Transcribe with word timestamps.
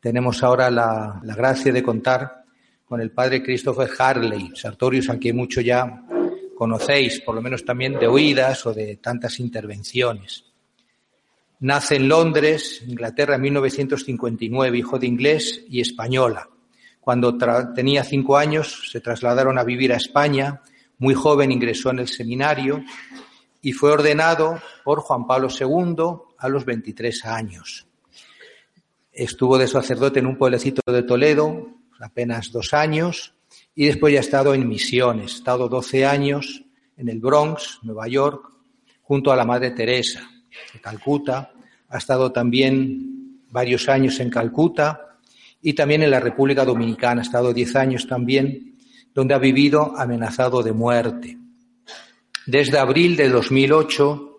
tenemos 0.00 0.42
ahora 0.42 0.70
la, 0.70 1.20
la 1.22 1.34
gracia 1.34 1.72
de 1.72 1.82
contar 1.82 2.44
con 2.84 3.00
el 3.00 3.12
padre 3.12 3.42
Christopher 3.42 3.88
Harley, 3.98 4.50
Sartorius, 4.54 5.10
a 5.10 5.18
quien 5.18 5.36
mucho 5.36 5.60
ya 5.60 6.02
conocéis, 6.56 7.20
por 7.20 7.34
lo 7.34 7.42
menos 7.42 7.64
también 7.64 7.98
de 7.98 8.06
oídas 8.06 8.66
o 8.66 8.74
de 8.74 8.96
tantas 8.96 9.38
intervenciones. 9.38 10.44
Nace 11.60 11.96
en 11.96 12.08
Londres, 12.08 12.82
Inglaterra, 12.86 13.34
en 13.34 13.42
1959, 13.42 14.78
hijo 14.78 14.98
de 14.98 15.06
inglés 15.06 15.64
y 15.68 15.80
española. 15.80 16.48
Cuando 17.00 17.36
tenía 17.74 18.02
cinco 18.02 18.36
años 18.36 18.88
se 18.90 19.00
trasladaron 19.00 19.58
a 19.58 19.64
vivir 19.64 19.92
a 19.92 19.96
España. 19.96 20.62
Muy 20.98 21.14
joven 21.14 21.52
ingresó 21.52 21.90
en 21.90 22.00
el 22.00 22.08
seminario 22.08 22.82
y 23.62 23.72
fue 23.72 23.92
ordenado 23.92 24.60
por 24.84 25.00
Juan 25.00 25.26
Pablo 25.26 25.48
II 25.48 25.96
a 26.38 26.48
los 26.48 26.64
23 26.64 27.24
años. 27.26 27.86
Estuvo 29.12 29.58
de 29.58 29.66
sacerdote 29.66 30.20
en 30.20 30.26
un 30.26 30.36
pueblecito 30.36 30.80
de 30.90 31.02
Toledo 31.02 31.66
apenas 32.00 32.52
dos 32.52 32.72
años 32.72 33.34
y 33.74 33.86
después 33.86 34.12
ya 34.12 34.20
ha 34.20 34.22
estado 34.22 34.54
en 34.54 34.68
misiones. 34.68 35.32
Ha 35.32 35.36
estado 35.36 35.68
12 35.68 36.06
años 36.06 36.64
en 36.96 37.08
el 37.08 37.18
Bronx, 37.18 37.80
Nueva 37.82 38.08
York, 38.08 38.50
junto 39.02 39.32
a 39.32 39.36
la 39.36 39.44
Madre 39.44 39.72
Teresa 39.72 40.30
de 40.72 40.80
Calcuta. 40.80 41.52
Ha 41.88 41.98
estado 41.98 42.30
también 42.30 43.40
varios 43.50 43.88
años 43.88 44.20
en 44.20 44.30
Calcuta 44.30 45.18
y 45.60 45.72
también 45.74 46.02
en 46.02 46.10
la 46.10 46.20
República 46.20 46.64
Dominicana. 46.64 47.20
Ha 47.20 47.24
estado 47.24 47.52
diez 47.52 47.74
años 47.74 48.06
también, 48.06 48.76
donde 49.12 49.34
ha 49.34 49.38
vivido 49.38 49.92
amenazado 49.96 50.62
de 50.62 50.72
muerte. 50.72 51.36
Desde 52.46 52.78
abril 52.78 53.16
de 53.16 53.28
2008 53.28 54.29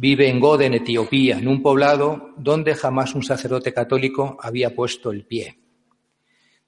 vive 0.00 0.30
en 0.30 0.40
Gode, 0.40 0.64
en 0.64 0.72
Etiopía, 0.72 1.38
en 1.38 1.46
un 1.46 1.62
poblado 1.62 2.30
donde 2.38 2.74
jamás 2.74 3.14
un 3.14 3.22
sacerdote 3.22 3.74
católico 3.74 4.38
había 4.40 4.74
puesto 4.74 5.10
el 5.10 5.26
pie. 5.26 5.58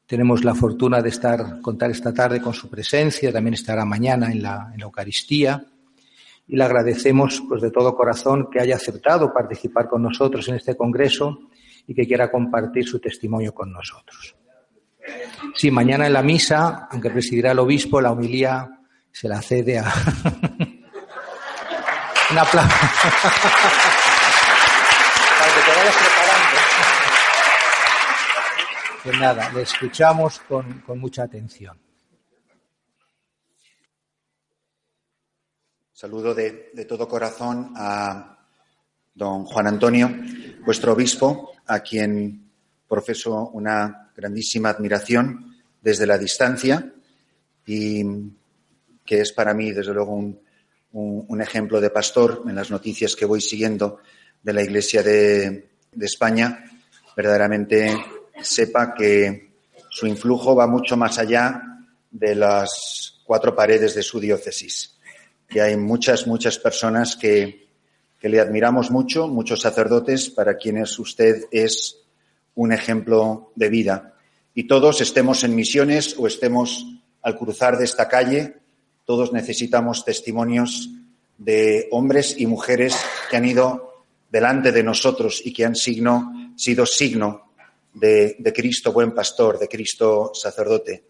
Tenemos 0.04 0.44
la 0.44 0.54
fortuna 0.54 1.00
de 1.00 1.08
estar, 1.08 1.62
contar 1.62 1.90
esta 1.90 2.12
tarde 2.12 2.42
con 2.42 2.52
su 2.52 2.68
presencia, 2.68 3.32
también 3.32 3.54
estará 3.54 3.86
mañana 3.86 4.30
en 4.30 4.42
la, 4.42 4.70
en 4.74 4.80
la 4.80 4.84
Eucaristía 4.84 5.64
y 6.46 6.56
le 6.56 6.64
agradecemos 6.64 7.42
pues 7.48 7.62
de 7.62 7.70
todo 7.70 7.96
corazón 7.96 8.50
que 8.50 8.60
haya 8.60 8.76
aceptado 8.76 9.32
participar 9.32 9.88
con 9.88 10.02
nosotros 10.02 10.46
en 10.48 10.56
este 10.56 10.76
congreso 10.76 11.48
y 11.86 11.94
que 11.94 12.06
quiera 12.06 12.30
compartir 12.30 12.86
su 12.86 12.98
testimonio 13.00 13.54
con 13.54 13.72
nosotros. 13.72 14.36
Sí, 15.54 15.70
mañana 15.70 16.06
en 16.06 16.12
la 16.12 16.22
misa, 16.22 16.86
aunque 16.90 17.08
presidirá 17.08 17.52
el 17.52 17.60
obispo, 17.60 17.98
la 17.98 18.12
homilía 18.12 18.78
se 19.10 19.26
la 19.26 19.40
cede 19.40 19.78
a. 19.78 19.90
Un 22.32 22.38
aplauso. 22.38 22.70
Para 25.38 25.54
que 25.54 25.60
te 25.60 25.70
vayas 25.76 25.96
preparando. 25.96 26.56
Pues 29.04 29.20
nada, 29.20 29.50
le 29.52 29.62
escuchamos 29.62 30.40
con, 30.48 30.80
con 30.80 30.98
mucha 30.98 31.24
atención. 31.24 31.78
Saludo 35.92 36.34
de, 36.34 36.70
de, 36.72 36.86
todo 36.86 37.06
corazón 37.06 37.74
a 37.76 38.38
don 39.12 39.44
Juan 39.44 39.66
Antonio, 39.66 40.10
vuestro 40.64 40.94
obispo, 40.94 41.52
a 41.66 41.80
quien 41.80 42.50
profeso 42.88 43.50
una 43.50 44.10
grandísima 44.16 44.70
admiración 44.70 45.54
desde 45.82 46.06
la 46.06 46.16
distancia 46.16 46.94
y 47.66 48.02
que 49.04 49.20
es 49.20 49.32
para 49.34 49.52
mí, 49.52 49.70
desde 49.72 49.92
luego, 49.92 50.14
un, 50.14 50.40
un, 50.92 51.40
ejemplo 51.40 51.80
de 51.80 51.90
pastor 51.90 52.42
en 52.46 52.54
las 52.54 52.70
noticias 52.70 53.16
que 53.16 53.24
voy 53.24 53.40
siguiendo 53.40 53.98
de 54.42 54.52
la 54.52 54.62
Iglesia 54.62 55.02
de, 55.02 55.70
de 55.92 56.06
España. 56.06 56.64
Verdaderamente 57.16 57.96
sepa 58.42 58.94
que 58.94 59.52
su 59.88 60.06
influjo 60.06 60.54
va 60.54 60.66
mucho 60.66 60.96
más 60.96 61.18
allá 61.18 61.62
de 62.10 62.34
las 62.34 63.20
cuatro 63.24 63.54
paredes 63.54 63.94
de 63.94 64.02
su 64.02 64.20
diócesis. 64.20 64.98
Y 65.48 65.58
hay 65.58 65.76
muchas, 65.76 66.26
muchas 66.26 66.58
personas 66.58 67.16
que, 67.16 67.68
que 68.18 68.28
le 68.28 68.40
admiramos 68.40 68.90
mucho, 68.90 69.28
muchos 69.28 69.60
sacerdotes 69.60 70.30
para 70.30 70.56
quienes 70.56 70.98
usted 70.98 71.44
es 71.50 71.98
un 72.54 72.72
ejemplo 72.72 73.52
de 73.54 73.68
vida. 73.68 74.14
Y 74.54 74.66
todos 74.66 75.00
estemos 75.00 75.44
en 75.44 75.54
misiones 75.54 76.14
o 76.18 76.26
estemos 76.26 76.86
al 77.22 77.36
cruzar 77.36 77.78
de 77.78 77.84
esta 77.84 78.08
calle, 78.08 78.61
todos 79.12 79.34
necesitamos 79.34 80.06
testimonios 80.06 80.88
de 81.36 81.86
hombres 81.90 82.34
y 82.38 82.46
mujeres 82.46 82.96
que 83.28 83.36
han 83.36 83.44
ido 83.44 84.06
delante 84.30 84.72
de 84.72 84.82
nosotros 84.82 85.42
y 85.44 85.52
que 85.52 85.66
han 85.66 85.74
sido 85.76 86.86
signo 86.86 87.52
de, 87.92 88.36
de 88.38 88.52
Cristo 88.54 88.90
buen 88.90 89.12
pastor, 89.12 89.58
de 89.58 89.68
Cristo 89.68 90.30
sacerdote. 90.32 91.04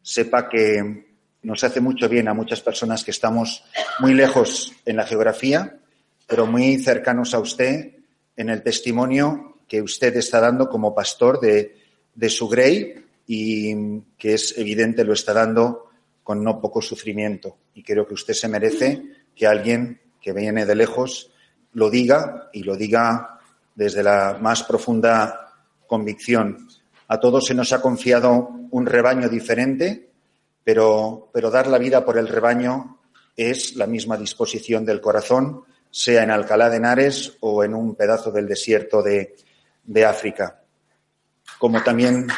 Sepa 0.00 0.48
que 0.48 1.04
nos 1.42 1.62
hace 1.62 1.82
mucho 1.82 2.08
bien 2.08 2.26
a 2.26 2.32
muchas 2.32 2.62
personas 2.62 3.04
que 3.04 3.10
estamos 3.10 3.62
muy 3.98 4.14
lejos 4.14 4.72
en 4.86 4.96
la 4.96 5.04
geografía, 5.04 5.78
pero 6.26 6.46
muy 6.46 6.78
cercanos 6.78 7.34
a 7.34 7.38
usted 7.38 7.96
en 8.34 8.48
el 8.48 8.62
testimonio 8.62 9.58
que 9.68 9.82
usted 9.82 10.16
está 10.16 10.40
dando 10.40 10.70
como 10.70 10.94
pastor 10.94 11.38
de, 11.38 11.76
de 12.14 12.30
su 12.30 12.48
grey 12.48 12.94
y 13.26 13.74
que 14.16 14.32
es 14.32 14.56
evidente 14.56 15.04
lo 15.04 15.12
está 15.12 15.34
dando 15.34 15.91
con 16.22 16.42
no 16.42 16.60
poco 16.60 16.80
sufrimiento. 16.80 17.56
Y 17.74 17.82
creo 17.82 18.06
que 18.06 18.14
usted 18.14 18.34
se 18.34 18.48
merece 18.48 19.02
que 19.34 19.46
alguien 19.46 20.00
que 20.20 20.32
viene 20.32 20.66
de 20.66 20.74
lejos 20.74 21.30
lo 21.72 21.90
diga 21.90 22.48
y 22.52 22.62
lo 22.62 22.76
diga 22.76 23.40
desde 23.74 24.02
la 24.02 24.38
más 24.40 24.62
profunda 24.62 25.52
convicción. 25.86 26.68
A 27.08 27.18
todos 27.18 27.46
se 27.46 27.54
nos 27.54 27.72
ha 27.72 27.82
confiado 27.82 28.50
un 28.70 28.86
rebaño 28.86 29.28
diferente, 29.28 30.10
pero, 30.64 31.30
pero 31.32 31.50
dar 31.50 31.66
la 31.66 31.78
vida 31.78 32.04
por 32.04 32.18
el 32.18 32.28
rebaño 32.28 32.98
es 33.36 33.76
la 33.76 33.86
misma 33.86 34.16
disposición 34.16 34.84
del 34.84 35.00
corazón, 35.00 35.64
sea 35.90 36.22
en 36.22 36.30
Alcalá 36.30 36.70
de 36.70 36.76
Henares 36.76 37.36
o 37.40 37.64
en 37.64 37.74
un 37.74 37.94
pedazo 37.94 38.30
del 38.30 38.46
desierto 38.46 39.02
de, 39.02 39.34
de 39.84 40.04
África. 40.04 40.62
Como 41.58 41.82
también 41.82 42.28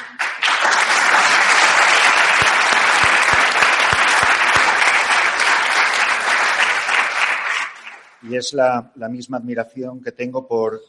y 8.28 8.36
es 8.36 8.54
la, 8.54 8.92
misma 9.10 9.36
admiración 9.36 10.02
que 10.02 10.12
tengo 10.12 10.46
por 10.46 10.80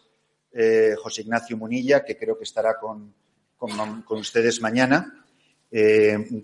eh, 0.52 0.96
José 1.02 1.22
Ignacio 1.22 1.58
Munilla, 1.58 2.04
que 2.04 2.18
creo 2.18 2.38
que 2.38 2.46
estará 2.46 2.80
con, 2.80 3.14
con, 3.58 4.02
con 4.04 4.20
ustedes 4.20 4.62
mañana. 4.62 5.26
Eh, 5.70 6.44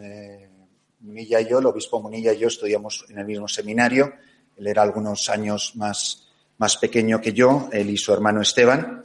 eh, 0.00 0.48
Munilla 1.00 1.40
y 1.40 1.48
yo, 1.48 1.58
el 1.58 1.66
obispo 1.66 2.00
Munilla 2.00 2.32
y 2.32 2.38
yo 2.38 2.48
estudiamos 2.48 3.04
en 3.10 3.18
el 3.18 3.26
mismo 3.26 3.48
seminario. 3.48 4.14
Él 4.56 4.66
era 4.66 4.82
algunos 4.82 5.28
años 5.28 5.72
más, 5.76 6.28
más 6.58 6.76
pequeño 6.76 7.20
que 7.20 7.32
yo, 7.32 7.68
él 7.72 7.90
y 7.90 7.96
su 7.96 8.12
hermano 8.12 8.40
Esteban, 8.40 9.02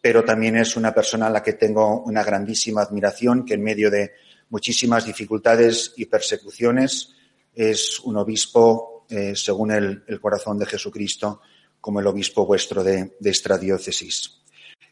pero 0.00 0.24
también 0.24 0.56
es 0.56 0.76
una 0.76 0.94
persona 0.94 1.26
a 1.26 1.30
la 1.30 1.42
que 1.42 1.54
tengo 1.54 2.02
una 2.02 2.22
grandísima 2.22 2.82
admiración, 2.82 3.44
que 3.44 3.54
en 3.54 3.62
medio 3.62 3.90
de 3.90 4.12
muchísimas 4.48 5.04
dificultades 5.04 5.92
y 5.96 6.06
persecuciones 6.06 7.14
es 7.54 8.00
un 8.00 8.16
obispo 8.16 8.89
eh, 9.10 9.34
según 9.34 9.70
el, 9.72 10.20
corazón 10.20 10.58
de 10.58 10.66
Jesucristo, 10.66 11.40
como 11.80 12.00
el 12.00 12.06
obispo 12.06 12.46
vuestro 12.46 12.82
de, 12.82 13.16
de 13.18 13.30
esta 13.30 13.58
diócesis. 13.58 14.42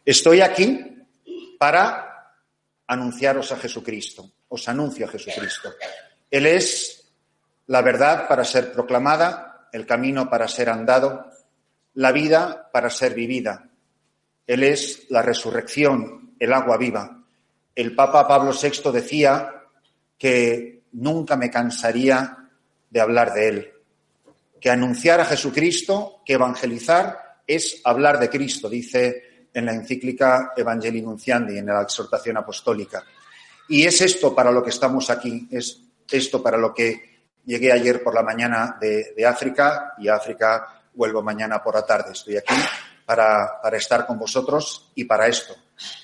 Estoy 0.04 0.40
aquí 0.40 1.06
para 1.58 2.34
anunciaros 2.86 3.52
a 3.52 3.56
Jesucristo, 3.56 4.30
os 4.48 4.68
anuncio 4.68 5.06
a 5.06 5.10
Jesucristo. 5.10 5.72
Él 6.30 6.46
es 6.46 7.04
la 7.66 7.82
verdad 7.82 8.26
para 8.28 8.44
ser 8.44 8.72
proclamada, 8.72 9.68
el 9.72 9.86
camino 9.86 10.30
para 10.30 10.48
ser 10.48 10.70
andado, 10.70 11.30
la 11.94 12.12
vida 12.12 12.70
para 12.72 12.90
ser 12.90 13.14
vivida. 13.14 13.70
Él 14.46 14.62
es 14.62 15.06
la 15.10 15.20
resurrección, 15.20 16.34
el 16.38 16.52
agua 16.52 16.78
viva. 16.78 17.22
El 17.74 17.94
Papa 17.94 18.26
Pablo 18.26 18.52
VI 18.52 18.90
decía 18.92 19.64
que 20.16 20.84
nunca 20.92 21.36
me 21.36 21.50
cansaría 21.50 22.48
de 22.88 23.00
hablar 23.00 23.34
de 23.34 23.48
él, 23.48 23.72
que 24.60 24.70
anunciar 24.70 25.20
a 25.20 25.24
Jesucristo, 25.24 26.22
que 26.24 26.34
evangelizar 26.34 27.40
es 27.46 27.80
hablar 27.84 28.18
de 28.18 28.28
Cristo, 28.28 28.68
dice 28.68 29.48
en 29.52 29.66
la 29.66 29.72
encíclica 29.72 30.52
Evangelii 30.56 31.02
Nunciandi, 31.02 31.58
en 31.58 31.66
la 31.66 31.82
exhortación 31.82 32.36
apostólica. 32.36 33.02
Y 33.68 33.84
es 33.84 34.00
esto 34.00 34.34
para 34.34 34.50
lo 34.50 34.62
que 34.62 34.70
estamos 34.70 35.10
aquí, 35.10 35.48
es 35.50 35.80
esto 36.10 36.42
para 36.42 36.56
lo 36.56 36.72
que 36.74 37.18
llegué 37.44 37.72
ayer 37.72 38.02
por 38.02 38.14
la 38.14 38.22
mañana 38.22 38.76
de, 38.80 39.14
África 39.26 39.94
y 39.98 40.08
a 40.08 40.16
África 40.16 40.82
vuelvo 40.94 41.22
mañana 41.22 41.62
por 41.62 41.74
la 41.74 41.84
tarde. 41.84 42.12
Estoy 42.12 42.36
aquí 42.36 42.54
para, 43.04 43.60
estar 43.72 44.06
con 44.06 44.18
vosotros 44.18 44.92
y 44.94 45.04
para 45.04 45.26
esto, 45.26 45.54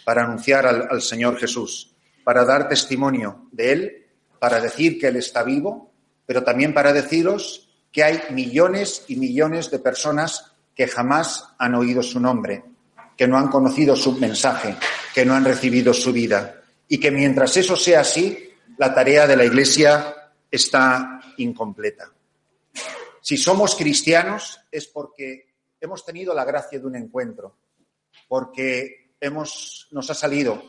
para 0.04 0.24
anunciar 0.24 0.66
al 0.66 1.02
Señor 1.02 1.38
Jesús, 1.38 1.94
para 2.22 2.44
dar 2.44 2.68
testimonio 2.68 3.48
de 3.52 3.72
Él, 3.72 4.06
para 4.38 4.60
decir 4.60 4.98
que 4.98 5.08
Él 5.08 5.16
está 5.16 5.42
vivo, 5.42 5.92
pero 6.26 6.42
también 6.42 6.72
para 6.72 6.92
deciros 6.92 7.74
que 7.94 8.02
hay 8.02 8.20
millones 8.31 9.05
y 9.06 9.14
millones 9.14 9.70
de 9.70 9.79
personas 9.79 10.52
que 10.75 10.88
jamás 10.88 11.55
han 11.58 11.76
oído 11.76 12.02
su 12.02 12.19
nombre, 12.19 12.64
que 13.17 13.29
no 13.29 13.38
han 13.38 13.46
conocido 13.46 13.94
su 13.94 14.19
mensaje, 14.19 14.75
que 15.14 15.25
no 15.25 15.32
han 15.32 15.44
recibido 15.44 15.94
su 15.94 16.12
vida. 16.12 16.61
Y 16.88 16.99
que 16.99 17.12
mientras 17.12 17.56
eso 17.56 17.76
sea 17.76 18.00
así, 18.00 18.50
la 18.79 18.93
tarea 18.93 19.29
de 19.29 19.37
la 19.37 19.44
Iglesia 19.44 20.12
está 20.50 21.20
incompleta. 21.37 22.11
Si 23.20 23.37
somos 23.37 23.76
cristianos 23.76 24.61
es 24.73 24.88
porque 24.88 25.55
hemos 25.81 26.05
tenido 26.05 26.35
la 26.35 26.44
gracia 26.44 26.81
de 26.81 26.87
un 26.87 26.97
encuentro, 26.97 27.58
porque 28.26 29.12
hemos, 29.20 29.87
nos 29.93 30.11
ha 30.11 30.14
salido 30.14 30.61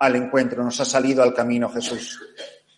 al 0.00 0.16
encuentro, 0.16 0.62
nos 0.62 0.78
ha 0.80 0.84
salido 0.84 1.22
al 1.22 1.32
camino 1.32 1.70
Jesús. 1.70 2.20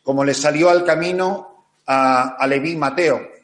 Como 0.00 0.24
le 0.24 0.32
salió 0.32 0.70
al 0.70 0.84
camino 0.84 1.72
a, 1.86 2.36
a 2.36 2.46
Leví 2.46 2.76
Mateo 2.76 3.39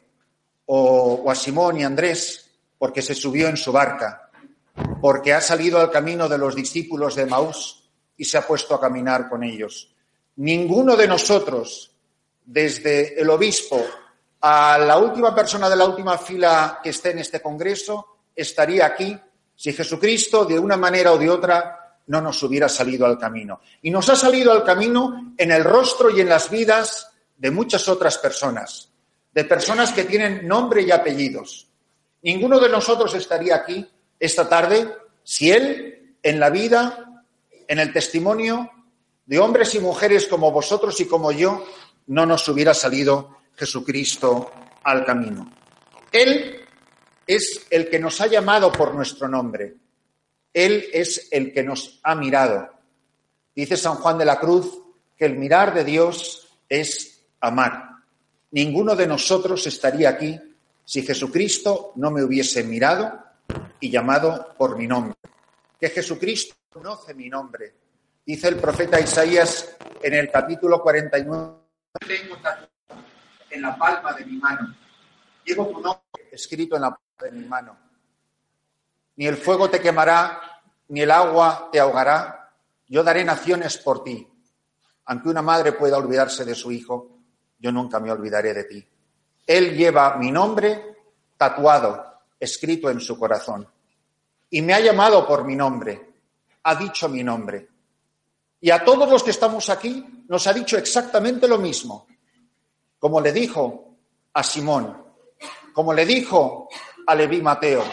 o, 0.67 1.29
a 1.29 1.35
Simón 1.35 1.79
y 1.79 1.83
Andrés, 1.83 2.49
porque 2.77 3.01
se 3.01 3.15
subió 3.15 3.47
en 3.47 3.57
su 3.57 3.71
barca, 3.71 4.29
porque 5.01 5.33
ha 5.33 5.41
salido 5.41 5.79
al 5.79 5.91
camino 5.91 6.29
de 6.29 6.37
los 6.37 6.55
discípulos 6.55 7.15
de 7.15 7.25
Maús 7.25 7.83
y 8.15 8.25
se 8.25 8.37
ha 8.37 8.45
puesto 8.45 8.75
a 8.75 8.81
caminar 8.81 9.27
con 9.27 9.43
ellos. 9.43 9.93
Ninguno 10.37 10.95
de 10.95 11.07
nosotros, 11.07 11.91
desde 12.45 13.19
el 13.19 13.29
obispo 13.29 13.83
a 14.41 14.77
la 14.77 14.97
última 14.97 15.33
persona 15.33 15.69
de 15.69 15.75
la 15.75 15.85
última 15.85 16.17
fila 16.17 16.79
que 16.83 16.91
esté 16.91 17.11
en 17.11 17.19
este 17.19 17.41
congreso, 17.41 18.17
estaría 18.35 18.85
aquí 18.85 19.19
si 19.57 19.73
Jesucristo, 19.73 20.45
de 20.45 20.59
una 20.59 20.77
manera 20.77 21.11
o 21.11 21.17
de 21.17 21.29
otra, 21.29 21.97
no 22.07 22.21
nos 22.21 22.41
hubiera 22.43 22.69
salido 22.69 23.07
al 23.07 23.17
camino. 23.17 23.59
Y 23.81 23.89
nos 23.89 24.07
ha 24.07 24.15
salido 24.15 24.51
al 24.51 24.63
camino 24.63 25.33
en 25.35 25.51
el 25.51 25.63
rostro 25.63 26.11
y 26.11 26.21
en 26.21 26.29
las 26.29 26.51
vidas 26.51 27.11
de 27.35 27.49
muchas 27.49 27.89
otras 27.89 28.19
personas, 28.19 28.86
de 29.37 29.45
personas 29.45 29.93
que 29.93 30.05
tienen 30.05 30.47
nombre 30.47 30.81
y 30.81 30.89
apellidos. 30.89 31.67
Ninguno 32.23 32.59
de 32.59 32.69
nosotros 32.69 33.13
estaría 33.13 33.55
aquí 33.55 33.87
esta 34.19 34.49
tarde 34.49 34.91
si 35.23 35.51
Él, 35.51 36.15
en 36.23 36.39
la 36.39 36.49
vida, 36.49 37.23
en 37.67 37.77
el 37.77 37.93
testimonio 37.93 38.67
de 39.27 39.37
hombres 39.37 39.75
y 39.75 39.79
mujeres 39.79 40.25
como 40.25 40.51
vosotros 40.51 40.99
y 41.01 41.05
como 41.05 41.31
yo, 41.31 41.63
no 42.07 42.25
nos 42.25 42.49
hubiera 42.49 42.73
salido 42.73 43.37
Jesucristo 43.55 44.51
al 44.81 45.05
camino. 45.05 45.53
Él 46.11 46.65
es 47.27 47.67
el 47.69 47.91
que 47.91 47.99
nos 47.99 48.19
ha 48.21 48.25
llamado 48.25 48.71
por 48.71 48.95
nuestro 48.95 49.27
nombre. 49.27 49.75
Él 50.51 50.83
es 50.91 51.27
el 51.29 51.53
que 51.53 51.61
nos 51.61 51.99
ha 52.01 52.15
mirado. 52.15 52.71
Dice 53.55 53.77
San 53.77 53.97
Juan 53.97 54.17
de 54.17 54.25
la 54.25 54.39
Cruz 54.39 54.79
que 55.15 55.25
el 55.25 55.37
mirar 55.37 55.75
de 55.75 55.83
Dios 55.83 56.47
es 56.67 57.23
amar. 57.39 57.96
Ninguno 58.51 58.95
de 58.95 59.07
nosotros 59.07 59.67
estaría 59.67 60.09
aquí 60.09 60.39
si 60.85 61.01
Jesucristo 61.01 61.91
no 61.95 62.11
me 62.11 62.23
hubiese 62.23 62.63
mirado 62.63 63.21
y 63.79 63.89
llamado 63.89 64.55
por 64.57 64.77
mi 64.77 64.87
nombre. 64.87 65.17
Que 65.79 65.89
Jesucristo 65.89 66.55
conoce 66.71 67.13
mi 67.13 67.29
nombre. 67.29 67.75
Dice 68.25 68.47
el 68.47 68.55
profeta 68.55 68.99
Isaías 68.99 69.75
en 70.01 70.13
el 70.13 70.31
capítulo 70.31 70.81
49, 70.81 71.55
tengo 72.07 72.37
en 73.49 73.61
la 73.61 73.77
palma 73.77 74.13
de 74.13 74.25
mi 74.25 74.37
mano. 74.37 74.75
Llevo 75.43 75.67
tu 75.67 75.81
nombre 75.81 76.29
escrito 76.31 76.75
en 76.75 76.83
la 76.83 76.91
palma 76.91 77.23
de 77.23 77.31
mi 77.31 77.45
mano. 77.45 77.77
Ni 79.17 79.27
el 79.27 79.35
fuego 79.35 79.69
te 79.69 79.81
quemará, 79.81 80.39
ni 80.89 81.01
el 81.01 81.11
agua 81.11 81.69
te 81.71 81.79
ahogará. 81.79 82.53
Yo 82.87 83.03
daré 83.03 83.25
naciones 83.25 83.77
por 83.77 84.03
ti. 84.03 84.27
Aunque 85.05 85.29
una 85.29 85.41
madre 85.41 85.73
pueda 85.73 85.97
olvidarse 85.97 86.45
de 86.45 86.55
su 86.55 86.71
hijo, 86.71 87.16
yo 87.59 87.71
nunca 87.71 87.99
me 87.99 88.11
olvidaré 88.11 88.53
de 88.53 88.63
ti. 88.65 88.87
Él 89.45 89.75
lleva 89.75 90.17
mi 90.17 90.31
nombre 90.31 90.95
tatuado, 91.37 92.21
escrito 92.39 92.89
en 92.89 92.99
su 92.99 93.17
corazón. 93.17 93.67
Y 94.49 94.61
me 94.61 94.73
ha 94.73 94.79
llamado 94.79 95.25
por 95.27 95.43
mi 95.43 95.55
nombre, 95.55 96.13
ha 96.63 96.75
dicho 96.75 97.09
mi 97.09 97.23
nombre. 97.23 97.67
Y 98.59 98.71
a 98.71 98.83
todos 98.83 99.09
los 99.09 99.23
que 99.23 99.31
estamos 99.31 99.69
aquí 99.69 100.25
nos 100.27 100.47
ha 100.47 100.53
dicho 100.53 100.77
exactamente 100.77 101.47
lo 101.47 101.57
mismo 101.57 102.07
como 102.99 103.21
le 103.21 103.31
dijo 103.31 103.97
a 104.33 104.43
Simón, 104.43 104.95
como 105.73 105.93
le 105.93 106.05
dijo 106.05 106.67
a 107.05 107.15
Leví 107.15 107.41
Mateo, 107.41 107.83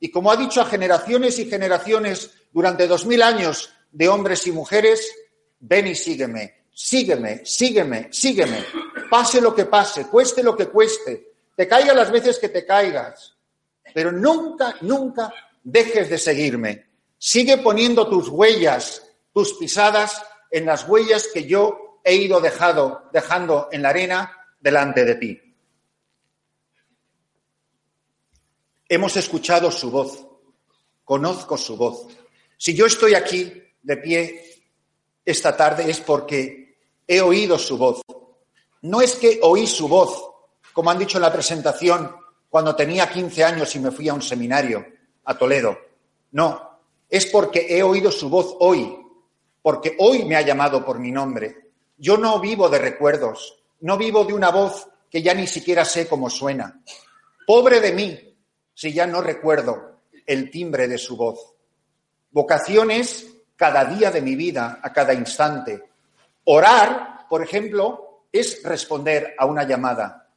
y 0.00 0.10
como 0.10 0.30
ha 0.30 0.36
dicho 0.36 0.60
a 0.60 0.66
generaciones 0.66 1.38
y 1.38 1.48
generaciones 1.48 2.30
durante 2.52 2.86
dos 2.86 3.06
mil 3.06 3.22
años 3.22 3.72
de 3.90 4.08
hombres 4.08 4.46
y 4.46 4.52
mujeres, 4.52 5.12
ven 5.60 5.88
y 5.88 5.94
sígueme, 5.94 6.66
sígueme, 6.72 7.44
sígueme, 7.44 8.08
sígueme, 8.10 8.64
pase 9.12 9.42
lo 9.42 9.54
que 9.54 9.66
pase, 9.66 10.06
cueste 10.06 10.42
lo 10.42 10.56
que 10.56 10.68
cueste, 10.68 11.34
te 11.54 11.68
caiga 11.68 11.92
las 11.92 12.10
veces 12.10 12.38
que 12.38 12.48
te 12.48 12.64
caigas, 12.64 13.36
pero 13.92 14.10
nunca, 14.10 14.76
nunca 14.80 15.30
dejes 15.62 16.08
de 16.08 16.16
seguirme. 16.16 16.86
Sigue 17.18 17.58
poniendo 17.58 18.08
tus 18.08 18.30
huellas, 18.30 19.06
tus 19.34 19.52
pisadas 19.58 20.24
en 20.50 20.64
las 20.64 20.88
huellas 20.88 21.28
que 21.30 21.44
yo 21.44 22.00
he 22.02 22.14
ido 22.14 22.40
dejado, 22.40 23.10
dejando 23.12 23.68
en 23.70 23.82
la 23.82 23.90
arena 23.90 24.34
delante 24.58 25.04
de 25.04 25.14
ti. 25.16 25.56
Hemos 28.88 29.14
escuchado 29.18 29.70
su 29.70 29.90
voz, 29.90 30.26
conozco 31.04 31.58
su 31.58 31.76
voz. 31.76 32.06
Si 32.56 32.74
yo 32.74 32.86
estoy 32.86 33.14
aquí 33.14 33.62
de 33.82 33.96
pie 33.98 34.64
esta 35.22 35.54
tarde 35.54 35.90
es 35.90 36.00
porque 36.00 36.78
he 37.06 37.20
oído 37.20 37.58
su 37.58 37.76
voz. 37.76 38.00
No 38.82 39.00
es 39.00 39.14
que 39.14 39.40
oí 39.42 39.66
su 39.66 39.88
voz, 39.88 40.30
como 40.72 40.90
han 40.90 40.98
dicho 40.98 41.18
en 41.18 41.22
la 41.22 41.32
presentación, 41.32 42.14
cuando 42.48 42.76
tenía 42.76 43.10
15 43.10 43.44
años 43.44 43.74
y 43.74 43.80
me 43.80 43.90
fui 43.90 44.08
a 44.08 44.14
un 44.14 44.22
seminario 44.22 44.84
a 45.24 45.38
Toledo. 45.38 45.78
No, 46.32 46.80
es 47.08 47.26
porque 47.26 47.66
he 47.68 47.82
oído 47.82 48.10
su 48.10 48.28
voz 48.28 48.56
hoy, 48.60 48.98
porque 49.62 49.96
hoy 49.98 50.24
me 50.24 50.36
ha 50.36 50.42
llamado 50.42 50.84
por 50.84 50.98
mi 50.98 51.10
nombre. 51.12 51.70
Yo 51.96 52.16
no 52.16 52.40
vivo 52.40 52.68
de 52.68 52.78
recuerdos, 52.78 53.62
no 53.80 53.96
vivo 53.96 54.24
de 54.24 54.34
una 54.34 54.50
voz 54.50 54.88
que 55.10 55.22
ya 55.22 55.34
ni 55.34 55.46
siquiera 55.46 55.84
sé 55.84 56.08
cómo 56.08 56.28
suena. 56.28 56.82
Pobre 57.46 57.80
de 57.80 57.92
mí 57.92 58.36
si 58.74 58.92
ya 58.92 59.06
no 59.06 59.20
recuerdo 59.20 60.00
el 60.26 60.50
timbre 60.50 60.88
de 60.88 60.98
su 60.98 61.16
voz. 61.16 61.54
Vocación 62.30 62.90
es 62.90 63.26
cada 63.56 63.84
día 63.84 64.10
de 64.10 64.22
mi 64.22 64.34
vida, 64.34 64.80
a 64.82 64.92
cada 64.92 65.14
instante. 65.14 65.90
Orar, 66.44 67.26
por 67.28 67.42
ejemplo, 67.42 68.11
es 68.32 68.62
responder 68.62 69.34
a 69.38 69.46
una 69.46 69.64
llamada. 69.64 70.30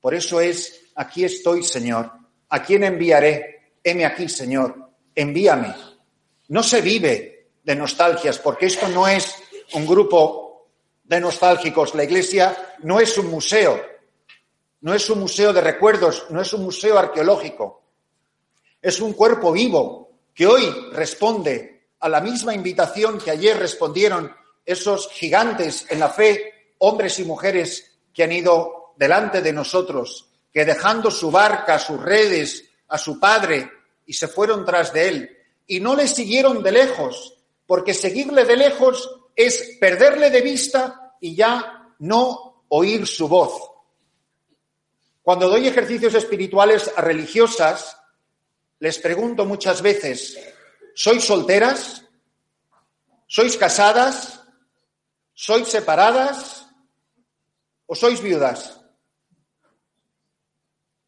Por 0.00 0.14
eso 0.14 0.40
es, 0.40 0.90
aquí 0.94 1.24
estoy, 1.24 1.62
Señor. 1.62 2.12
¿A 2.50 2.62
quién 2.62 2.84
enviaré? 2.84 3.72
Heme 3.82 4.04
aquí, 4.04 4.28
Señor. 4.28 4.90
Envíame. 5.14 5.74
No 6.48 6.62
se 6.62 6.80
vive 6.80 7.48
de 7.64 7.74
nostalgias, 7.74 8.38
porque 8.38 8.66
esto 8.66 8.88
no 8.88 9.08
es 9.08 9.34
un 9.72 9.86
grupo 9.86 10.68
de 11.04 11.20
nostálgicos. 11.20 11.94
La 11.94 12.04
iglesia 12.04 12.74
no 12.82 13.00
es 13.00 13.16
un 13.18 13.26
museo, 13.26 13.82
no 14.80 14.94
es 14.94 15.10
un 15.10 15.20
museo 15.20 15.52
de 15.52 15.60
recuerdos, 15.60 16.26
no 16.30 16.40
es 16.40 16.52
un 16.52 16.62
museo 16.62 16.98
arqueológico. 16.98 17.82
Es 18.80 19.00
un 19.00 19.14
cuerpo 19.14 19.52
vivo 19.52 20.20
que 20.34 20.46
hoy 20.46 20.72
responde 20.92 21.88
a 22.00 22.08
la 22.08 22.20
misma 22.20 22.54
invitación 22.54 23.18
que 23.18 23.32
ayer 23.32 23.58
respondieron 23.58 24.32
esos 24.64 25.08
gigantes 25.10 25.86
en 25.88 25.98
la 25.98 26.10
fe, 26.10 26.57
hombres 26.78 27.18
y 27.18 27.24
mujeres 27.24 27.98
que 28.12 28.24
han 28.24 28.32
ido 28.32 28.94
delante 28.96 29.42
de 29.42 29.52
nosotros, 29.52 30.28
que 30.52 30.64
dejando 30.64 31.10
su 31.10 31.30
barca, 31.30 31.78
sus 31.78 32.02
redes, 32.02 32.64
a 32.88 32.98
su 32.98 33.20
padre, 33.20 33.70
y 34.06 34.12
se 34.12 34.28
fueron 34.28 34.64
tras 34.64 34.92
de 34.92 35.08
él, 35.08 35.38
y 35.66 35.80
no 35.80 35.94
le 35.94 36.08
siguieron 36.08 36.62
de 36.62 36.72
lejos, 36.72 37.34
porque 37.66 37.94
seguirle 37.94 38.44
de 38.44 38.56
lejos 38.56 39.08
es 39.36 39.76
perderle 39.78 40.30
de 40.30 40.40
vista 40.40 41.14
y 41.20 41.36
ya 41.36 41.94
no 42.00 42.64
oír 42.68 43.06
su 43.06 43.28
voz. 43.28 43.70
Cuando 45.22 45.48
doy 45.48 45.68
ejercicios 45.68 46.14
espirituales 46.14 46.90
a 46.96 47.02
religiosas, 47.02 47.98
les 48.78 48.98
pregunto 48.98 49.44
muchas 49.44 49.82
veces, 49.82 50.38
¿sois 50.94 51.22
solteras? 51.22 52.02
¿Sois 53.26 53.56
casadas? 53.58 54.40
¿Sois 55.34 55.68
separadas? 55.68 56.57
¿O 57.88 57.96
sois 57.96 58.20
viudas? 58.20 58.76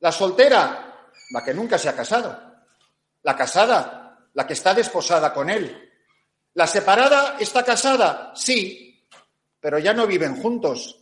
La 0.01 0.11
soltera, 0.11 1.13
la 1.31 1.45
que 1.45 1.53
nunca 1.53 1.77
se 1.77 1.91
ha 1.91 1.95
casado. 1.95 2.33
La 3.23 3.37
casada, 3.37 4.27
la 4.33 4.47
que 4.47 4.55
está 4.55 4.73
desposada 4.73 5.33
con 5.35 5.51
él. 5.51 5.93
La 6.55 6.67
separada 6.67 7.37
está 7.39 7.63
casada, 7.63 8.33
sí, 8.35 9.07
pero 9.61 9.79
ya 9.79 9.93
no 9.93 10.07
viven 10.07 10.41
juntos. 10.41 10.99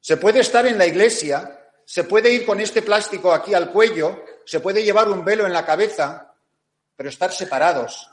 Se 0.00 0.16
puede 0.16 0.40
estar 0.40 0.64
en 0.66 0.78
la 0.78 0.86
iglesia, 0.86 1.70
se 1.84 2.04
puede 2.04 2.32
ir 2.32 2.46
con 2.46 2.60
este 2.60 2.82
plástico 2.82 3.32
aquí 3.32 3.54
al 3.54 3.72
cuello, 3.72 4.24
se 4.46 4.60
puede 4.60 4.84
llevar 4.84 5.08
un 5.08 5.24
velo 5.24 5.44
en 5.44 5.52
la 5.52 5.66
cabeza, 5.66 6.34
pero 6.94 7.08
estar 7.08 7.32
separados. 7.32 8.08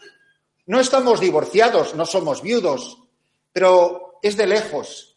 No 0.65 0.79
estamos 0.79 1.20
divorciados, 1.20 1.94
no 1.94 2.08
somos 2.08 2.41
viudos, 2.41 2.98
pero 3.51 4.20
es 4.24 4.36
de 4.36 4.48
lejos, 4.48 5.09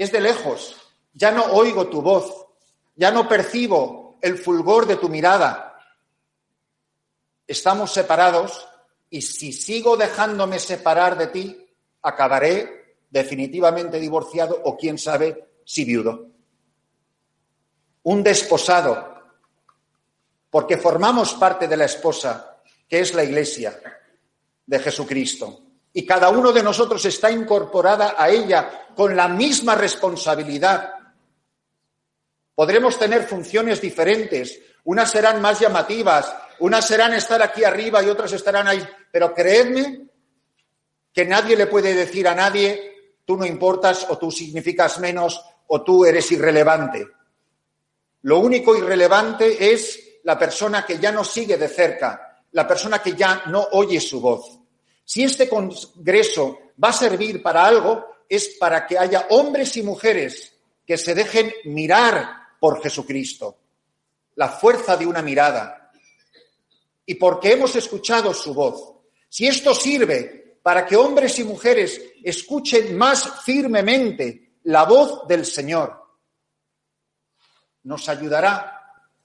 es 0.00 0.10
de 0.10 0.20
lejos. 0.22 0.76
Ya 1.12 1.30
no 1.30 1.44
oigo 1.52 1.88
tu 1.88 2.00
voz, 2.00 2.46
ya 2.96 3.10
no 3.10 3.28
percibo 3.28 4.16
el 4.22 4.38
fulgor 4.38 4.86
de 4.86 4.96
tu 4.96 5.10
mirada. 5.10 5.78
Estamos 7.46 7.92
separados 7.92 8.66
y 9.10 9.20
si 9.20 9.52
sigo 9.52 9.98
dejándome 9.98 10.58
separar 10.58 11.18
de 11.18 11.26
ti, 11.26 11.70
acabaré 12.00 12.96
definitivamente 13.10 14.00
divorciado 14.00 14.62
o 14.64 14.74
quién 14.74 14.96
sabe 14.96 15.50
si 15.66 15.84
viudo. 15.84 16.28
Un 18.04 18.22
desposado, 18.22 19.22
porque 20.48 20.78
formamos 20.78 21.34
parte 21.34 21.68
de 21.68 21.76
la 21.76 21.84
esposa, 21.84 22.62
que 22.88 23.00
es 23.00 23.12
la 23.12 23.24
iglesia 23.24 23.78
de 24.64 24.78
Jesucristo. 24.78 25.69
Y 25.92 26.06
cada 26.06 26.30
uno 26.30 26.52
de 26.52 26.62
nosotros 26.62 27.04
está 27.04 27.30
incorporada 27.30 28.14
a 28.16 28.28
ella 28.28 28.86
con 28.94 29.16
la 29.16 29.28
misma 29.28 29.74
responsabilidad. 29.74 30.94
Podremos 32.54 32.98
tener 32.98 33.24
funciones 33.24 33.80
diferentes, 33.80 34.60
unas 34.84 35.10
serán 35.10 35.40
más 35.40 35.60
llamativas, 35.60 36.32
unas 36.60 36.86
serán 36.86 37.14
estar 37.14 37.42
aquí 37.42 37.64
arriba 37.64 38.02
y 38.02 38.08
otras 38.08 38.32
estarán 38.32 38.68
ahí, 38.68 38.86
pero 39.10 39.34
creedme 39.34 40.06
que 41.12 41.24
nadie 41.24 41.56
le 41.56 41.66
puede 41.66 41.94
decir 41.94 42.28
a 42.28 42.34
nadie, 42.34 43.14
tú 43.24 43.36
no 43.36 43.46
importas 43.46 44.06
o 44.10 44.18
tú 44.18 44.30
significas 44.30 45.00
menos 45.00 45.42
o 45.68 45.82
tú 45.82 46.04
eres 46.04 46.30
irrelevante. 46.32 47.06
Lo 48.22 48.38
único 48.38 48.76
irrelevante 48.76 49.72
es 49.72 50.20
la 50.24 50.38
persona 50.38 50.84
que 50.84 50.98
ya 50.98 51.10
no 51.10 51.24
sigue 51.24 51.56
de 51.56 51.68
cerca, 51.68 52.42
la 52.52 52.68
persona 52.68 53.00
que 53.00 53.14
ya 53.14 53.44
no 53.46 53.68
oye 53.72 54.00
su 54.00 54.20
voz. 54.20 54.59
Si 55.10 55.24
este 55.24 55.48
congreso 55.48 56.70
va 56.80 56.90
a 56.90 56.92
servir 56.92 57.42
para 57.42 57.66
algo, 57.66 58.06
es 58.28 58.50
para 58.60 58.86
que 58.86 58.96
haya 58.96 59.26
hombres 59.30 59.76
y 59.76 59.82
mujeres 59.82 60.56
que 60.86 60.96
se 60.96 61.16
dejen 61.16 61.52
mirar 61.64 62.30
por 62.60 62.80
Jesucristo, 62.80 63.58
la 64.36 64.50
fuerza 64.50 64.96
de 64.96 65.08
una 65.08 65.20
mirada, 65.20 65.90
y 67.04 67.16
porque 67.16 67.54
hemos 67.54 67.74
escuchado 67.74 68.32
su 68.32 68.54
voz. 68.54 69.00
Si 69.28 69.48
esto 69.48 69.74
sirve 69.74 70.60
para 70.62 70.86
que 70.86 70.94
hombres 70.94 71.36
y 71.40 71.42
mujeres 71.42 72.00
escuchen 72.22 72.96
más 72.96 73.42
firmemente 73.42 74.58
la 74.62 74.84
voz 74.84 75.26
del 75.26 75.44
Señor, 75.44 76.06
nos 77.82 78.08
ayudará 78.08 78.80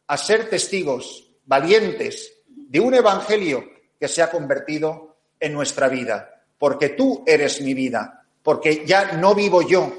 a 0.07 0.17
ser 0.17 0.49
testigos 0.49 1.31
valientes 1.45 2.41
de 2.47 2.79
un 2.79 2.95
evangelio 2.95 3.63
que 3.99 4.07
se 4.07 4.23
ha 4.23 4.31
convertido 4.31 5.14
en 5.45 5.53
nuestra 5.53 5.87
vida, 5.87 6.43
porque 6.57 6.89
tú 6.89 7.23
eres 7.25 7.61
mi 7.61 7.75
vida, 7.75 8.25
porque 8.41 8.83
ya 8.85 9.13
no 9.13 9.35
vivo 9.35 9.61
yo, 9.61 9.93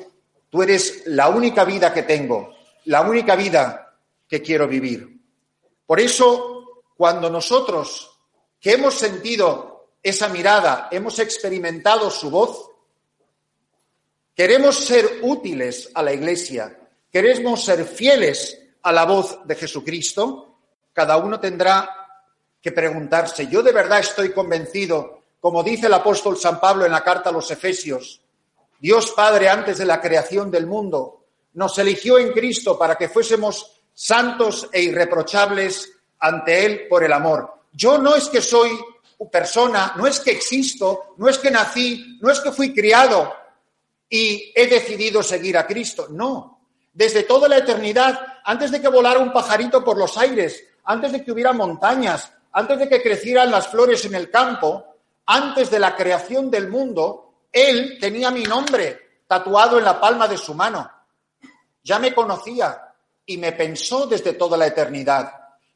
tú 0.51 0.63
eres 0.63 1.05
la 1.07 1.29
única 1.29 1.65
vida 1.65 1.95
que 1.95 2.03
tengo, 2.03 2.53
la 2.87 3.03
única 3.03 3.37
vida 3.37 3.97
que 4.29 4.43
quiero 4.43 4.67
vivir. 4.67 5.21
Por 5.87 6.01
eso, 6.01 6.83
cuando 6.97 7.31
nosotros 7.31 8.11
que 8.61 8.73
hemos 8.73 8.95
sentido 8.95 9.91
esa 10.03 10.29
mirada, 10.29 10.89
hemos 10.91 11.21
experimentado 11.21 12.11
su 12.11 12.29
voz, 12.29 12.71
queremos 14.35 14.77
ser 14.77 15.21
útiles 15.23 15.91
a 15.95 16.03
la 16.03 16.13
Iglesia, 16.13 16.77
queremos 17.11 17.65
ser 17.65 17.85
fieles 17.85 18.61
a 18.83 18.91
la 18.91 19.05
voz 19.05 19.47
de 19.47 19.55
Jesucristo, 19.55 20.59
cada 20.93 21.17
uno 21.19 21.39
tendrá 21.39 21.89
que 22.61 22.73
preguntarse, 22.73 23.47
¿yo 23.47 23.63
de 23.63 23.71
verdad 23.71 24.01
estoy 24.01 24.33
convencido, 24.33 25.16
como 25.47 25.63
dice 25.63 25.87
el 25.87 25.95
apóstol 25.95 26.37
San 26.37 26.59
Pablo 26.59 26.85
en 26.85 26.91
la 26.91 27.05
carta 27.05 27.31
a 27.31 27.33
los 27.33 27.49
Efesios, 27.53 28.21
Dios 28.81 29.13
Padre 29.13 29.49
antes 29.49 29.79
de 29.79 29.85
la 29.85 30.01
creación 30.01 30.51
del 30.51 30.67
mundo 30.67 31.23
nos 31.55 31.79
eligió 31.79 32.19
en 32.19 32.33
Cristo 32.33 32.77
para 32.77 32.97
que 32.97 33.09
fuésemos 33.09 33.81
santos 33.95 34.69
e 34.73 34.83
irreprochables 34.83 35.89
ante 36.19 36.67
Él 36.67 36.89
por 36.89 37.05
el 37.05 37.13
amor. 37.13 37.61
Yo 37.73 37.97
no 37.97 38.17
es 38.17 38.29
que 38.29 38.41
soy 38.41 38.77
persona, 39.31 39.95
no 39.97 40.09
es 40.09 40.19
que 40.19 40.33
existo, 40.33 41.15
no 41.17 41.29
es 41.29 41.39
que 41.39 41.53
nací, 41.53 42.19
no 42.21 42.29
es 42.29 42.41
que 42.41 42.51
fui 42.51 42.75
criado 42.75 43.33
y 44.11 44.53
he 44.53 44.67
decidido 44.67 45.23
seguir 45.23 45.57
a 45.59 45.65
Cristo. 45.65 46.09
No. 46.11 46.59
Desde 46.93 47.23
toda 47.23 47.49
la 47.49 47.59
eternidad, 47.59 48.19
antes 48.45 48.73
de 48.73 48.81
que 48.81 48.89
volara 48.89 49.21
un 49.21 49.33
pajarito 49.33 49.85
por 49.85 49.97
los 49.97 50.19
aires, 50.19 50.65
antes 50.83 51.13
de 51.13 51.23
que 51.25 51.31
hubiera 51.31 51.53
montañas, 51.53 52.33
antes 52.51 52.81
de 52.81 52.89
que 52.89 53.01
crecieran 53.01 53.53
las 53.53 53.69
flores 53.69 54.05
en 54.07 54.17
el 54.17 54.29
campo, 54.29 54.96
antes 55.27 55.71
de 55.71 55.79
la 55.79 55.97
creación 55.97 56.51
del 56.51 56.69
mundo, 56.69 57.49
Él 57.53 57.99
tenía 58.01 58.31
mi 58.31 58.45
nombre 58.45 59.23
tatuado 59.27 59.79
en 59.79 59.85
la 59.85 60.01
palma 60.01 60.29
de 60.29 60.39
su 60.39 60.55
mano. 60.55 60.89
Ya 61.83 61.99
me 61.99 62.15
conocía 62.15 62.95
y 63.25 63.37
me 63.37 63.53
pensó 63.53 64.07
desde 64.07 64.35
toda 64.35 64.57
la 64.57 64.69
eternidad. 64.69 65.33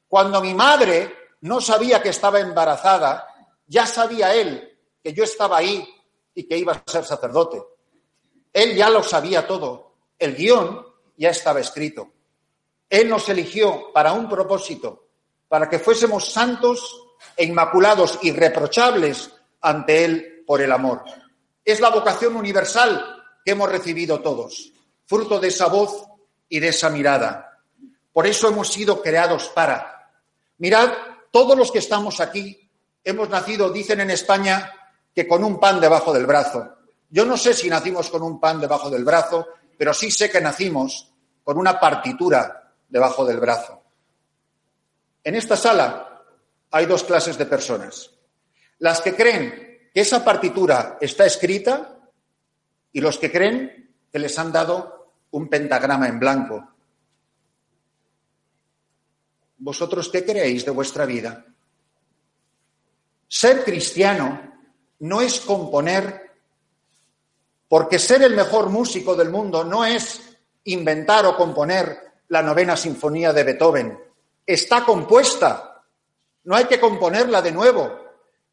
Cuando 0.06 0.40
mi 0.40 0.54
madre 0.54 1.14
no 1.42 1.60
sabía 1.60 2.00
que 2.00 2.10
estaba 2.10 2.40
embarazada, 2.40 3.26
ya 3.66 3.86
sabía 3.86 4.34
él 4.34 4.78
que 5.02 5.12
yo 5.12 5.24
estaba 5.24 5.58
ahí 5.58 5.86
y 6.34 6.44
que 6.44 6.56
iba 6.56 6.72
a 6.72 6.90
ser 6.90 7.04
sacerdote. 7.04 7.62
Él 8.52 8.76
ya 8.76 8.88
lo 8.90 9.02
sabía 9.02 9.46
todo. 9.46 9.94
El 10.18 10.36
guion 10.36 10.86
ya 11.16 11.30
estaba 11.30 11.60
escrito. 11.60 12.08
Él 12.88 13.08
nos 13.08 13.28
eligió 13.28 13.92
para 13.92 14.12
un 14.12 14.28
propósito, 14.28 15.06
para 15.48 15.68
que 15.68 15.78
fuésemos 15.78 16.30
santos 16.32 17.06
e 17.36 17.44
inmaculados, 17.44 18.18
irreprochables 18.22 19.30
ante 19.60 20.04
Él 20.04 20.42
por 20.46 20.60
el 20.60 20.72
amor. 20.72 21.04
Es 21.64 21.80
la 21.80 21.90
vocación 21.90 22.36
universal 22.36 23.22
que 23.44 23.52
hemos 23.52 23.70
recibido 23.70 24.20
todos, 24.20 24.72
fruto 25.06 25.38
de 25.38 25.48
esa 25.48 25.66
voz 25.66 26.04
y 26.48 26.60
de 26.60 26.68
esa 26.68 26.90
mirada. 26.90 27.58
Por 28.12 28.26
eso 28.26 28.48
hemos 28.48 28.68
sido 28.68 29.00
creados 29.02 29.48
para. 29.48 30.10
Mirad, 30.58 30.90
todos 31.30 31.56
los 31.56 31.70
que 31.70 31.78
estamos 31.78 32.20
aquí 32.20 32.70
hemos 33.04 33.28
nacido, 33.28 33.70
dicen 33.70 34.00
en 34.00 34.10
España, 34.10 34.72
que 35.14 35.26
con 35.26 35.44
un 35.44 35.58
pan 35.58 35.80
debajo 35.80 36.12
del 36.12 36.26
brazo. 36.26 36.76
Yo 37.08 37.24
no 37.24 37.36
sé 37.36 37.54
si 37.54 37.68
nacimos 37.68 38.10
con 38.10 38.22
un 38.22 38.38
pan 38.38 38.60
debajo 38.60 38.90
del 38.90 39.04
brazo, 39.04 39.46
pero 39.76 39.94
sí 39.94 40.10
sé 40.10 40.30
que 40.30 40.40
nacimos 40.40 41.12
con 41.42 41.58
una 41.58 41.80
partitura 41.80 42.72
debajo 42.88 43.24
del 43.24 43.40
brazo. 43.40 43.82
En 45.24 45.34
esta 45.34 45.56
sala 45.56 46.22
hay 46.70 46.86
dos 46.86 47.04
clases 47.04 47.36
de 47.36 47.46
personas. 47.46 48.10
Las 48.80 49.00
que 49.00 49.14
creen 49.14 49.90
que 49.94 50.00
esa 50.00 50.24
partitura 50.24 50.98
está 51.00 51.24
escrita 51.24 51.98
y 52.92 53.00
los 53.00 53.18
que 53.18 53.30
creen 53.30 53.94
que 54.12 54.18
les 54.18 54.38
han 54.38 54.52
dado 54.52 55.14
un 55.30 55.48
pentagrama 55.48 56.08
en 56.08 56.18
blanco. 56.18 56.68
¿Vosotros 59.58 60.08
qué 60.08 60.24
creéis 60.24 60.64
de 60.64 60.70
vuestra 60.70 61.04
vida? 61.04 61.44
Ser 63.28 63.62
cristiano 63.62 64.50
no 65.00 65.20
es 65.20 65.40
componer, 65.40 66.32
porque 67.68 67.98
ser 67.98 68.22
el 68.22 68.34
mejor 68.34 68.70
músico 68.70 69.14
del 69.14 69.30
mundo 69.30 69.62
no 69.64 69.84
es 69.84 70.36
inventar 70.64 71.26
o 71.26 71.36
componer 71.36 72.10
la 72.28 72.42
novena 72.42 72.76
sinfonía 72.76 73.32
de 73.32 73.44
Beethoven. 73.44 73.98
Está 74.46 74.84
compuesta, 74.84 75.84
no 76.44 76.56
hay 76.56 76.64
que 76.64 76.80
componerla 76.80 77.40
de 77.42 77.52
nuevo. 77.52 77.99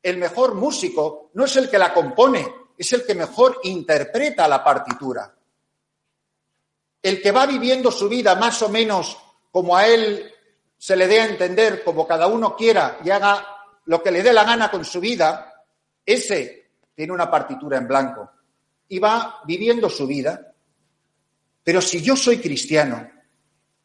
El 0.07 0.17
mejor 0.17 0.55
músico 0.55 1.31
no 1.33 1.45
es 1.45 1.55
el 1.55 1.69
que 1.69 1.77
la 1.77 1.93
compone, 1.93 2.47
es 2.77 2.93
el 2.93 3.05
que 3.05 3.15
mejor 3.15 3.59
interpreta 3.63 4.47
la 4.47 4.63
partitura 4.63 5.37
el 7.07 7.21
que 7.21 7.31
va 7.31 7.45
viviendo 7.45 7.89
su 7.89 8.09
vida 8.09 8.35
más 8.35 8.61
o 8.61 8.69
menos 8.69 9.17
como 9.51 9.75
a 9.77 9.87
él 9.87 10.29
se 10.77 10.95
le 10.95 11.07
dé 11.07 11.21
a 11.21 11.25
entender, 11.25 11.83
como 11.83 12.05
cada 12.05 12.27
uno 12.27 12.55
quiera 12.55 12.99
y 13.03 13.09
haga 13.09 13.47
lo 13.85 14.03
que 14.03 14.11
le 14.11 14.21
dé 14.21 14.33
la 14.33 14.43
gana 14.43 14.69
con 14.69 14.83
su 14.83 14.99
vida, 14.99 15.63
ese 16.05 16.71
tiene 16.93 17.13
una 17.13 17.31
partitura 17.31 17.77
en 17.77 17.87
blanco 17.87 18.29
y 18.89 18.99
va 18.99 19.41
viviendo 19.45 19.89
su 19.89 20.05
vida. 20.05 20.53
Pero 21.63 21.81
si 21.81 22.01
yo 22.01 22.17
soy 22.17 22.39
cristiano, 22.39 23.09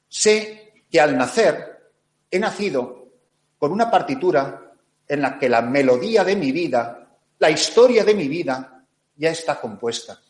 sé 0.08 0.84
que 0.90 1.00
al 1.00 1.16
nacer 1.16 1.92
he 2.28 2.40
nacido 2.40 3.08
con 3.56 3.70
una 3.70 3.88
partitura 3.88 4.71
en 5.08 5.20
la 5.20 5.38
que 5.38 5.48
la 5.48 5.62
melodía 5.62 6.24
de 6.24 6.36
mi 6.36 6.52
vida, 6.52 7.16
la 7.38 7.50
historia 7.50 8.04
de 8.04 8.14
mi 8.14 8.28
vida, 8.28 8.84
ya 9.16 9.30
está 9.30 9.60
compuesta. 9.60 10.20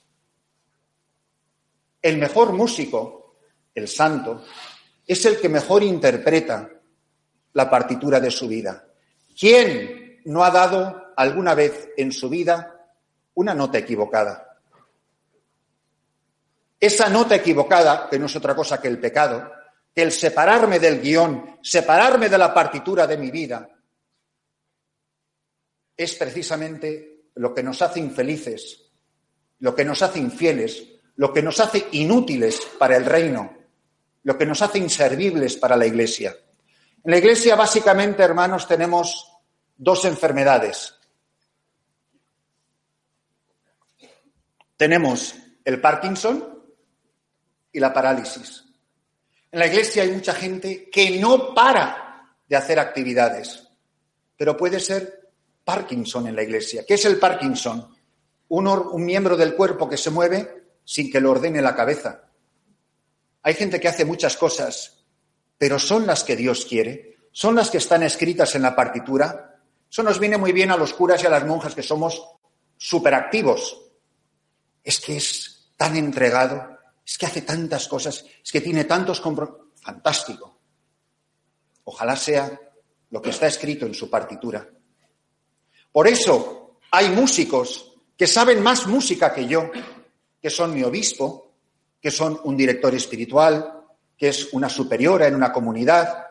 El 2.00 2.18
mejor 2.18 2.52
músico, 2.52 3.36
el 3.74 3.86
santo, 3.88 4.44
es 5.06 5.24
el 5.24 5.40
que 5.40 5.48
mejor 5.48 5.82
interpreta 5.82 6.68
la 7.52 7.70
partitura 7.70 8.18
de 8.18 8.30
su 8.30 8.48
vida. 8.48 8.86
¿Quién 9.38 10.20
no 10.24 10.44
ha 10.44 10.50
dado 10.50 11.12
alguna 11.16 11.54
vez 11.54 11.90
en 11.96 12.12
su 12.12 12.28
vida 12.28 12.88
una 13.34 13.54
nota 13.54 13.78
equivocada? 13.78 14.58
Esa 16.80 17.08
nota 17.08 17.36
equivocada, 17.36 18.08
que 18.10 18.18
no 18.18 18.26
es 18.26 18.34
otra 18.34 18.56
cosa 18.56 18.80
que 18.80 18.88
el 18.88 18.98
pecado, 18.98 19.52
que 19.94 20.02
el 20.02 20.10
separarme 20.10 20.80
del 20.80 21.00
guion, 21.00 21.58
separarme 21.62 22.28
de 22.28 22.38
la 22.38 22.52
partitura 22.52 23.06
de 23.06 23.18
mi 23.18 23.30
vida, 23.30 23.68
es 25.96 26.14
precisamente 26.14 27.26
lo 27.34 27.54
que 27.54 27.62
nos 27.62 27.82
hace 27.82 28.00
infelices, 28.00 28.90
lo 29.58 29.74
que 29.74 29.84
nos 29.84 30.02
hace 30.02 30.18
infieles, 30.18 30.86
lo 31.16 31.32
que 31.32 31.42
nos 31.42 31.60
hace 31.60 31.86
inútiles 31.92 32.60
para 32.78 32.96
el 32.96 33.04
reino, 33.04 33.56
lo 34.24 34.38
que 34.38 34.46
nos 34.46 34.62
hace 34.62 34.78
inservibles 34.78 35.56
para 35.56 35.76
la 35.76 35.86
Iglesia. 35.86 36.36
En 37.04 37.10
la 37.10 37.18
Iglesia, 37.18 37.56
básicamente, 37.56 38.22
hermanos, 38.22 38.66
tenemos 38.66 39.32
dos 39.76 40.04
enfermedades. 40.04 40.94
Tenemos 44.76 45.34
el 45.64 45.80
Parkinson 45.80 46.62
y 47.72 47.80
la 47.80 47.92
parálisis. 47.92 48.64
En 49.50 49.58
la 49.58 49.66
Iglesia 49.66 50.02
hay 50.02 50.10
mucha 50.10 50.34
gente 50.34 50.88
que 50.90 51.18
no 51.20 51.54
para 51.54 52.36
de 52.48 52.56
hacer 52.56 52.78
actividades, 52.78 53.68
pero 54.36 54.56
puede 54.56 54.80
ser 54.80 55.21
Parkinson 55.64 56.26
en 56.26 56.36
la 56.36 56.42
iglesia. 56.42 56.84
¿Qué 56.86 56.94
es 56.94 57.04
el 57.04 57.18
Parkinson? 57.18 57.94
Un, 58.48 59.04
miembro 59.04 59.36
del 59.36 59.54
cuerpo 59.54 59.88
que 59.88 59.96
se 59.96 60.10
mueve 60.10 60.64
sin 60.84 61.10
que 61.10 61.20
lo 61.20 61.30
ordene 61.30 61.62
la 61.62 61.74
cabeza. 61.74 62.28
Hay 63.42 63.54
gente 63.54 63.80
que 63.80 63.88
hace 63.88 64.04
muchas 64.04 64.36
cosas, 64.36 65.04
pero 65.56 65.78
son 65.78 66.06
las 66.06 66.24
que 66.24 66.36
Dios 66.36 66.66
quiere, 66.66 67.16
son 67.32 67.54
las 67.54 67.70
que 67.70 67.78
están 67.78 68.02
escritas 68.02 68.54
en 68.54 68.62
la 68.62 68.76
partitura. 68.76 69.60
Eso 69.90 70.02
nos 70.02 70.18
viene 70.18 70.36
muy 70.36 70.52
bien 70.52 70.70
a 70.70 70.76
los 70.76 70.92
curas 70.92 71.22
y 71.22 71.26
a 71.26 71.30
las 71.30 71.46
monjas 71.46 71.74
que 71.74 71.82
somos 71.82 72.22
superactivos. 72.76 73.90
Es 74.84 75.00
que 75.00 75.16
es 75.16 75.72
tan 75.76 75.96
entregado, 75.96 76.78
es 77.06 77.16
que 77.16 77.26
hace 77.26 77.42
tantas 77.42 77.88
cosas, 77.88 78.24
es 78.44 78.52
que 78.52 78.60
tiene 78.60 78.84
tantos 78.84 79.20
compromisos. 79.20 79.62
Fantástico. 79.82 80.60
Ojalá 81.84 82.14
sea 82.14 82.60
lo 83.10 83.20
que 83.20 83.30
está 83.30 83.48
escrito 83.48 83.84
en 83.84 83.94
su 83.94 84.08
partitura. 84.08 84.68
Por 85.92 86.08
eso 86.08 86.78
hay 86.90 87.10
músicos 87.10 87.92
que 88.16 88.26
saben 88.26 88.62
más 88.62 88.86
música 88.86 89.32
que 89.32 89.46
yo, 89.46 89.70
que 90.40 90.50
son 90.50 90.74
mi 90.74 90.82
obispo, 90.82 91.52
que 92.00 92.10
son 92.10 92.40
un 92.44 92.56
director 92.56 92.94
espiritual, 92.94 93.84
que 94.16 94.28
es 94.28 94.52
una 94.52 94.68
superiora 94.68 95.26
en 95.26 95.34
una 95.34 95.52
comunidad, 95.52 96.26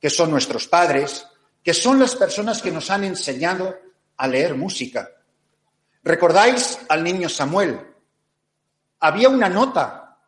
que 0.00 0.10
son 0.10 0.30
nuestros 0.30 0.66
padres, 0.68 1.26
que 1.62 1.74
son 1.74 1.98
las 1.98 2.16
personas 2.16 2.62
que 2.62 2.70
nos 2.70 2.90
han 2.90 3.04
enseñado 3.04 3.76
a 4.16 4.26
leer 4.28 4.54
música. 4.54 5.10
¿Recordáis 6.02 6.78
al 6.88 7.04
niño 7.04 7.28
Samuel? 7.28 7.80
Había 9.00 9.28
una 9.28 9.48
nota 9.48 10.18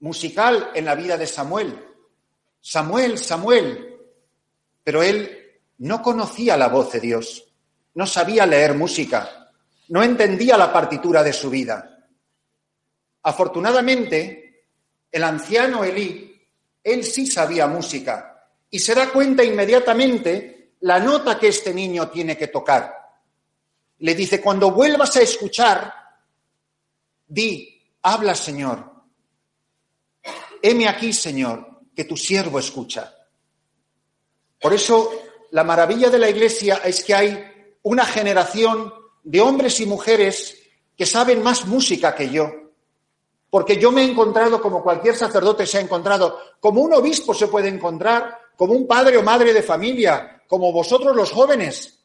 musical 0.00 0.70
en 0.74 0.84
la 0.84 0.94
vida 0.94 1.16
de 1.16 1.26
Samuel. 1.26 1.86
Samuel, 2.60 3.18
Samuel. 3.18 3.96
Pero 4.82 5.02
él 5.02 5.60
no 5.78 6.02
conocía 6.02 6.56
la 6.56 6.68
voz 6.68 6.92
de 6.92 7.00
Dios, 7.00 7.49
no 7.94 8.06
sabía 8.06 8.46
leer 8.46 8.74
música, 8.74 9.50
no 9.88 10.02
entendía 10.02 10.56
la 10.56 10.72
partitura 10.72 11.22
de 11.22 11.32
su 11.32 11.50
vida. 11.50 12.06
Afortunadamente, 13.22 14.66
el 15.10 15.24
anciano 15.24 15.84
Elí, 15.84 16.40
él 16.82 17.04
sí 17.04 17.26
sabía 17.26 17.66
música 17.66 18.48
y 18.70 18.78
se 18.78 18.94
da 18.94 19.10
cuenta 19.10 19.42
inmediatamente 19.42 20.74
la 20.80 20.98
nota 20.98 21.38
que 21.38 21.48
este 21.48 21.74
niño 21.74 22.08
tiene 22.08 22.36
que 22.36 22.46
tocar. 22.46 22.94
Le 23.98 24.14
dice, 24.14 24.40
cuando 24.40 24.70
vuelvas 24.70 25.16
a 25.16 25.22
escuchar, 25.22 25.92
di, 27.26 27.82
habla 28.02 28.34
Señor. 28.34 28.90
Heme 30.62 30.88
aquí, 30.88 31.12
Señor, 31.12 31.82
que 31.94 32.04
tu 32.04 32.16
siervo 32.16 32.58
escucha. 32.58 33.14
Por 34.60 34.72
eso, 34.72 35.10
la 35.50 35.64
maravilla 35.64 36.08
de 36.08 36.18
la 36.18 36.30
Iglesia 36.30 36.80
es 36.84 37.04
que 37.04 37.14
hay 37.14 37.49
una 37.82 38.04
generación 38.04 38.92
de 39.22 39.40
hombres 39.40 39.80
y 39.80 39.86
mujeres 39.86 40.58
que 40.96 41.06
saben 41.06 41.42
más 41.42 41.66
música 41.66 42.14
que 42.14 42.30
yo, 42.30 42.50
porque 43.48 43.76
yo 43.78 43.90
me 43.90 44.02
he 44.02 44.10
encontrado 44.10 44.60
como 44.60 44.82
cualquier 44.82 45.16
sacerdote 45.16 45.66
se 45.66 45.78
ha 45.78 45.80
encontrado, 45.80 46.38
como 46.60 46.82
un 46.82 46.92
obispo 46.92 47.34
se 47.34 47.48
puede 47.48 47.68
encontrar, 47.68 48.38
como 48.56 48.74
un 48.74 48.86
padre 48.86 49.16
o 49.16 49.22
madre 49.22 49.52
de 49.52 49.62
familia, 49.62 50.42
como 50.46 50.72
vosotros 50.72 51.16
los 51.16 51.32
jóvenes, 51.32 52.04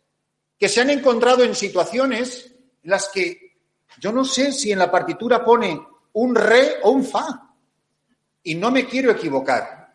que 0.57 0.69
se 0.69 0.81
han 0.81 0.89
encontrado 0.89 1.43
en 1.43 1.53
situaciones 1.53 2.53
en 2.83 2.89
las 2.89 3.09
que 3.09 3.57
yo 3.99 4.11
no 4.11 4.23
sé 4.23 4.51
si 4.51 4.71
en 4.71 4.79
la 4.79 4.89
partitura 4.89 5.43
pone 5.43 5.79
un 6.13 6.33
re 6.33 6.77
o 6.83 6.91
un 6.91 7.03
fa, 7.03 7.53
y 8.43 8.55
no 8.55 8.71
me 8.71 8.85
quiero 8.85 9.11
equivocar. 9.11 9.93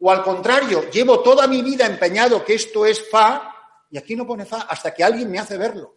O 0.00 0.10
al 0.10 0.22
contrario, 0.22 0.90
llevo 0.90 1.20
toda 1.20 1.46
mi 1.46 1.62
vida 1.62 1.86
empeñado 1.86 2.44
que 2.44 2.54
esto 2.54 2.86
es 2.86 3.08
fa, 3.08 3.47
y 3.90 3.98
aquí 3.98 4.14
no 4.14 4.26
pone 4.26 4.44
fa, 4.44 4.62
hasta 4.62 4.92
que 4.92 5.02
alguien 5.02 5.30
me 5.30 5.38
hace 5.38 5.56
verlo. 5.56 5.96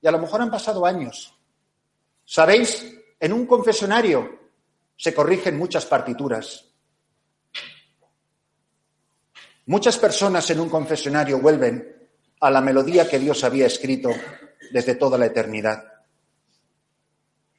Y 0.00 0.06
a 0.06 0.10
lo 0.10 0.18
mejor 0.18 0.42
han 0.42 0.50
pasado 0.50 0.84
años. 0.84 1.34
¿Sabéis? 2.24 2.94
En 3.18 3.32
un 3.32 3.46
confesionario 3.46 4.38
se 4.96 5.14
corrigen 5.14 5.56
muchas 5.56 5.86
partituras. 5.86 6.66
Muchas 9.66 9.96
personas 9.96 10.48
en 10.50 10.60
un 10.60 10.68
confesionario 10.68 11.38
vuelven 11.38 12.08
a 12.40 12.50
la 12.50 12.60
melodía 12.60 13.08
que 13.08 13.18
Dios 13.18 13.44
había 13.44 13.66
escrito 13.66 14.10
desde 14.70 14.94
toda 14.94 15.16
la 15.16 15.26
eternidad. 15.26 15.82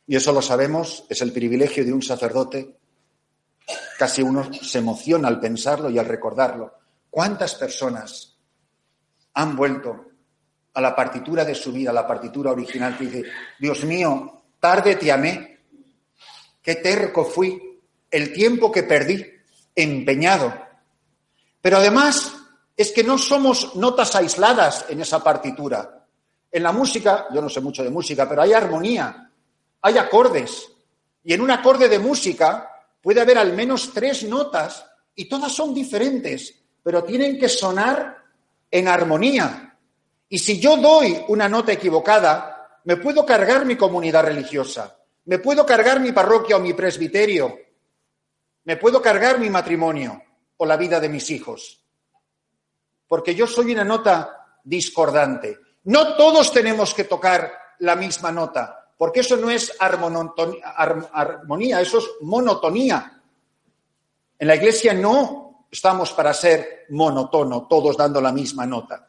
Y 0.05 0.15
eso 0.15 0.31
lo 0.31 0.41
sabemos, 0.41 1.05
es 1.09 1.21
el 1.23 1.31
privilegio 1.31 1.83
de 1.83 1.93
un 1.93 2.03
sacerdote. 2.03 2.77
Casi 3.97 4.21
uno 4.21 4.53
se 4.53 4.77
emociona 4.77 5.27
al 5.27 5.39
pensarlo 5.39 5.89
y 5.89 5.97
al 5.97 6.05
recordarlo. 6.05 6.75
¿Cuántas 7.09 7.55
personas 7.55 8.34
han 9.35 9.55
vuelto 9.55 10.05
a 10.73 10.81
la 10.81 10.95
partitura 10.95 11.45
de 11.45 11.55
su 11.55 11.71
vida, 11.71 11.91
a 11.91 11.93
la 11.93 12.07
partitura 12.07 12.51
original 12.51 12.97
que 12.97 13.05
dice, 13.05 13.23
Dios 13.59 13.83
mío, 13.83 14.43
tarde 14.59 14.95
te 14.95 15.11
amé, 15.11 15.59
qué 16.61 16.75
terco 16.75 17.23
fui, 17.23 17.61
el 18.09 18.33
tiempo 18.33 18.71
que 18.71 18.83
perdí, 18.83 19.25
empeñado. 19.75 20.53
Pero 21.61 21.77
además 21.77 22.33
es 22.75 22.91
que 22.91 23.03
no 23.03 23.17
somos 23.17 23.75
notas 23.75 24.15
aisladas 24.15 24.85
en 24.89 25.01
esa 25.01 25.23
partitura. 25.23 26.05
En 26.51 26.63
la 26.63 26.71
música, 26.71 27.27
yo 27.33 27.41
no 27.41 27.49
sé 27.49 27.61
mucho 27.61 27.83
de 27.83 27.89
música, 27.89 28.27
pero 28.27 28.41
hay 28.41 28.53
armonía, 28.53 29.29
hay 29.81 29.97
acordes. 29.97 30.69
Y 31.23 31.33
en 31.33 31.41
un 31.41 31.51
acorde 31.51 31.89
de 31.89 31.99
música 31.99 32.69
puede 33.01 33.21
haber 33.21 33.37
al 33.37 33.53
menos 33.53 33.91
tres 33.93 34.23
notas 34.23 34.85
y 35.13 35.27
todas 35.27 35.51
son 35.51 35.73
diferentes, 35.73 36.53
pero 36.83 37.03
tienen 37.03 37.37
que 37.37 37.49
sonar 37.49 38.24
en 38.71 38.87
armonía. 38.87 39.77
Y 40.29 40.39
si 40.39 40.59
yo 40.59 40.77
doy 40.77 41.23
una 41.27 41.47
nota 41.47 41.71
equivocada, 41.71 42.79
me 42.85 42.97
puedo 42.97 43.25
cargar 43.25 43.65
mi 43.65 43.75
comunidad 43.75 44.25
religiosa. 44.25 44.97
Me 45.25 45.39
puedo 45.39 45.65
cargar 45.65 45.99
mi 45.99 46.11
parroquia 46.11 46.57
o 46.57 46.59
mi 46.59 46.73
presbiterio. 46.73 47.57
Me 48.63 48.77
puedo 48.77 49.01
cargar 49.01 49.39
mi 49.39 49.49
matrimonio 49.49 50.21
o 50.57 50.65
la 50.65 50.77
vida 50.77 50.99
de 50.99 51.09
mis 51.09 51.29
hijos. 51.31 51.83
Porque 53.07 53.35
yo 53.35 53.47
soy 53.47 53.71
una 53.71 53.83
nota 53.83 54.59
discordante. 54.63 55.59
No 55.85 56.15
todos 56.15 56.51
tenemos 56.51 56.93
que 56.93 57.03
tocar 57.03 57.51
la 57.79 57.95
misma 57.95 58.31
nota, 58.31 58.91
porque 58.97 59.19
eso 59.19 59.37
no 59.37 59.49
es 59.49 59.75
armonía, 59.79 61.81
eso 61.81 61.97
es 61.99 62.05
monotonía. 62.21 63.21
En 64.39 64.47
la 64.47 64.55
iglesia 64.55 64.93
no 64.93 65.44
estamos 65.75 66.11
para 66.13 66.33
ser 66.33 66.85
monotono, 66.89 67.67
todos 67.67 67.95
dando 67.95 68.19
la 68.19 68.31
misma 68.31 68.65
nota. 68.65 69.07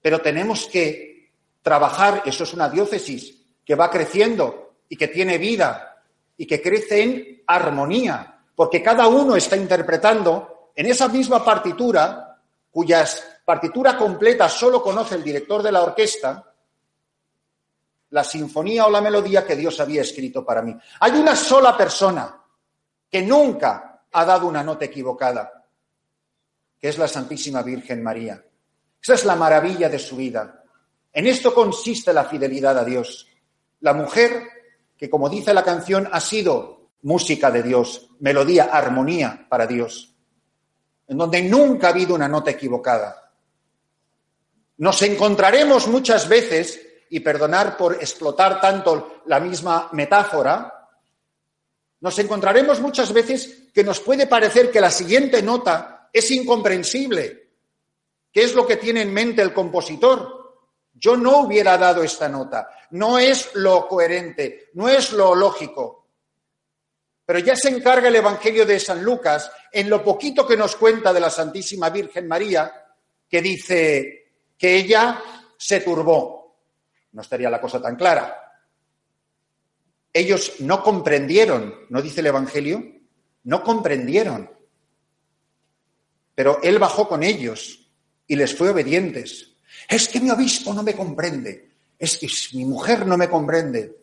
Pero 0.00 0.20
tenemos 0.20 0.66
que 0.66 1.32
trabajar, 1.60 2.22
eso 2.24 2.44
es 2.44 2.54
una 2.54 2.68
diócesis 2.68 3.36
que 3.64 3.74
va 3.74 3.90
creciendo, 3.90 4.70
y 4.90 4.96
que 4.96 5.08
tiene 5.08 5.38
vida 5.38 6.02
y 6.36 6.46
que 6.46 6.60
crece 6.60 7.02
en 7.02 7.42
armonía, 7.46 8.42
porque 8.54 8.82
cada 8.82 9.06
uno 9.08 9.36
está 9.36 9.56
interpretando 9.56 10.72
en 10.74 10.86
esa 10.86 11.08
misma 11.08 11.42
partitura, 11.44 12.38
cuyas 12.70 13.24
partitura 13.44 13.96
completa 13.96 14.48
solo 14.48 14.82
conoce 14.82 15.14
el 15.14 15.22
director 15.22 15.62
de 15.62 15.72
la 15.72 15.82
orquesta, 15.82 16.52
la 18.10 18.24
sinfonía 18.24 18.86
o 18.86 18.90
la 18.90 19.00
melodía 19.00 19.46
que 19.46 19.54
Dios 19.54 19.78
había 19.78 20.02
escrito 20.02 20.44
para 20.44 20.60
mí. 20.60 20.76
Hay 20.98 21.12
una 21.12 21.36
sola 21.36 21.76
persona 21.76 22.36
que 23.08 23.22
nunca 23.22 23.89
ha 24.12 24.24
dado 24.24 24.46
una 24.46 24.62
nota 24.62 24.84
equivocada, 24.84 25.64
que 26.78 26.88
es 26.88 26.98
la 26.98 27.08
Santísima 27.08 27.62
Virgen 27.62 28.02
María. 28.02 28.44
Esa 29.02 29.14
es 29.14 29.24
la 29.24 29.36
maravilla 29.36 29.88
de 29.88 29.98
su 29.98 30.16
vida. 30.16 30.64
En 31.12 31.26
esto 31.26 31.54
consiste 31.54 32.12
la 32.12 32.24
fidelidad 32.24 32.78
a 32.78 32.84
Dios. 32.84 33.26
La 33.80 33.94
mujer 33.94 34.42
que, 34.96 35.08
como 35.08 35.28
dice 35.28 35.54
la 35.54 35.64
canción, 35.64 36.08
ha 36.12 36.20
sido 36.20 36.90
música 37.02 37.50
de 37.50 37.62
Dios, 37.62 38.10
melodía, 38.20 38.64
armonía 38.64 39.46
para 39.48 39.66
Dios, 39.66 40.14
en 41.08 41.16
donde 41.16 41.42
nunca 41.42 41.88
ha 41.88 41.90
habido 41.90 42.14
una 42.14 42.28
nota 42.28 42.50
equivocada. 42.50 43.32
Nos 44.76 45.00
encontraremos 45.02 45.88
muchas 45.88 46.28
veces, 46.28 46.80
y 47.10 47.20
perdonar 47.20 47.76
por 47.76 47.94
explotar 47.94 48.60
tanto 48.60 49.22
la 49.26 49.40
misma 49.40 49.88
metáfora, 49.92 50.79
nos 52.00 52.18
encontraremos 52.18 52.80
muchas 52.80 53.12
veces 53.12 53.64
que 53.74 53.84
nos 53.84 54.00
puede 54.00 54.26
parecer 54.26 54.70
que 54.70 54.80
la 54.80 54.90
siguiente 54.90 55.42
nota 55.42 56.08
es 56.12 56.30
incomprensible. 56.30 57.48
¿Qué 58.32 58.42
es 58.42 58.54
lo 58.54 58.66
que 58.66 58.76
tiene 58.76 59.02
en 59.02 59.12
mente 59.12 59.42
el 59.42 59.52
compositor? 59.52 60.40
Yo 60.94 61.16
no 61.16 61.40
hubiera 61.40 61.76
dado 61.76 62.02
esta 62.02 62.28
nota. 62.28 62.70
No 62.90 63.18
es 63.18 63.54
lo 63.54 63.86
coherente, 63.86 64.70
no 64.74 64.88
es 64.88 65.12
lo 65.12 65.34
lógico. 65.34 66.08
Pero 67.24 67.38
ya 67.38 67.54
se 67.54 67.68
encarga 67.68 68.08
el 68.08 68.16
Evangelio 68.16 68.64
de 68.66 68.80
San 68.80 69.04
Lucas 69.04 69.50
en 69.70 69.88
lo 69.88 70.02
poquito 70.02 70.46
que 70.46 70.56
nos 70.56 70.76
cuenta 70.76 71.12
de 71.12 71.20
la 71.20 71.30
Santísima 71.30 71.90
Virgen 71.90 72.26
María, 72.26 72.72
que 73.28 73.42
dice 73.42 74.32
que 74.58 74.76
ella 74.76 75.22
se 75.56 75.80
turbó. 75.80 76.56
No 77.12 77.22
estaría 77.22 77.50
la 77.50 77.60
cosa 77.60 77.80
tan 77.80 77.94
clara. 77.96 78.49
Ellos 80.12 80.54
no 80.60 80.82
comprendieron, 80.82 81.74
¿no 81.88 82.02
dice 82.02 82.20
el 82.20 82.26
Evangelio? 82.26 82.82
No 83.44 83.62
comprendieron. 83.62 84.50
Pero 86.34 86.60
Él 86.62 86.78
bajó 86.78 87.08
con 87.08 87.22
ellos 87.22 87.88
y 88.26 88.36
les 88.36 88.56
fue 88.56 88.70
obedientes. 88.70 89.54
Es 89.88 90.08
que 90.08 90.20
mi 90.20 90.30
obispo 90.30 90.72
no 90.74 90.82
me 90.82 90.94
comprende. 90.94 91.70
Es 91.98 92.16
que 92.16 92.28
mi 92.56 92.64
mujer 92.64 93.06
no 93.06 93.16
me 93.16 93.28
comprende. 93.28 93.96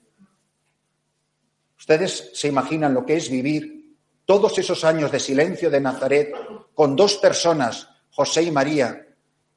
Ustedes 1.77 2.31
se 2.33 2.47
imaginan 2.47 2.93
lo 2.93 3.05
que 3.05 3.15
es 3.15 3.29
vivir 3.29 3.95
todos 4.25 4.57
esos 4.59 4.83
años 4.83 5.11
de 5.11 5.19
silencio 5.19 5.69
de 5.69 5.79
Nazaret 5.79 6.33
con 6.73 6.95
dos 6.95 7.15
personas, 7.17 7.87
José 8.11 8.43
y 8.43 8.51
María, 8.51 9.07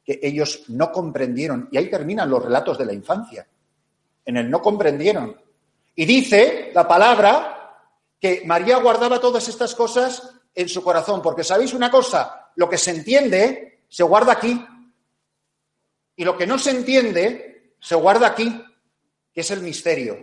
que 0.04 0.20
ellos 0.22 0.64
no 0.68 0.92
comprendieron. 0.92 1.68
Y 1.72 1.78
ahí 1.78 1.90
terminan 1.90 2.30
los 2.30 2.44
relatos 2.44 2.78
de 2.78 2.86
la 2.86 2.92
infancia. 2.92 3.46
En 4.24 4.36
el 4.36 4.50
no 4.50 4.62
comprendieron. 4.62 5.39
Y 5.94 6.04
dice 6.04 6.70
la 6.74 6.86
palabra 6.86 7.60
que 8.20 8.42
María 8.46 8.76
guardaba 8.78 9.20
todas 9.20 9.48
estas 9.48 9.74
cosas 9.74 10.34
en 10.54 10.68
su 10.68 10.82
corazón, 10.82 11.22
porque 11.22 11.44
sabéis 11.44 11.72
una 11.74 11.90
cosa, 11.90 12.50
lo 12.56 12.68
que 12.68 12.78
se 12.78 12.90
entiende 12.90 13.84
se 13.88 14.02
guarda 14.02 14.32
aquí. 14.32 14.64
Y 16.16 16.24
lo 16.24 16.36
que 16.36 16.46
no 16.46 16.58
se 16.58 16.70
entiende 16.70 17.74
se 17.80 17.94
guarda 17.94 18.28
aquí, 18.28 18.62
que 19.32 19.40
es 19.40 19.50
el 19.50 19.62
misterio. 19.62 20.18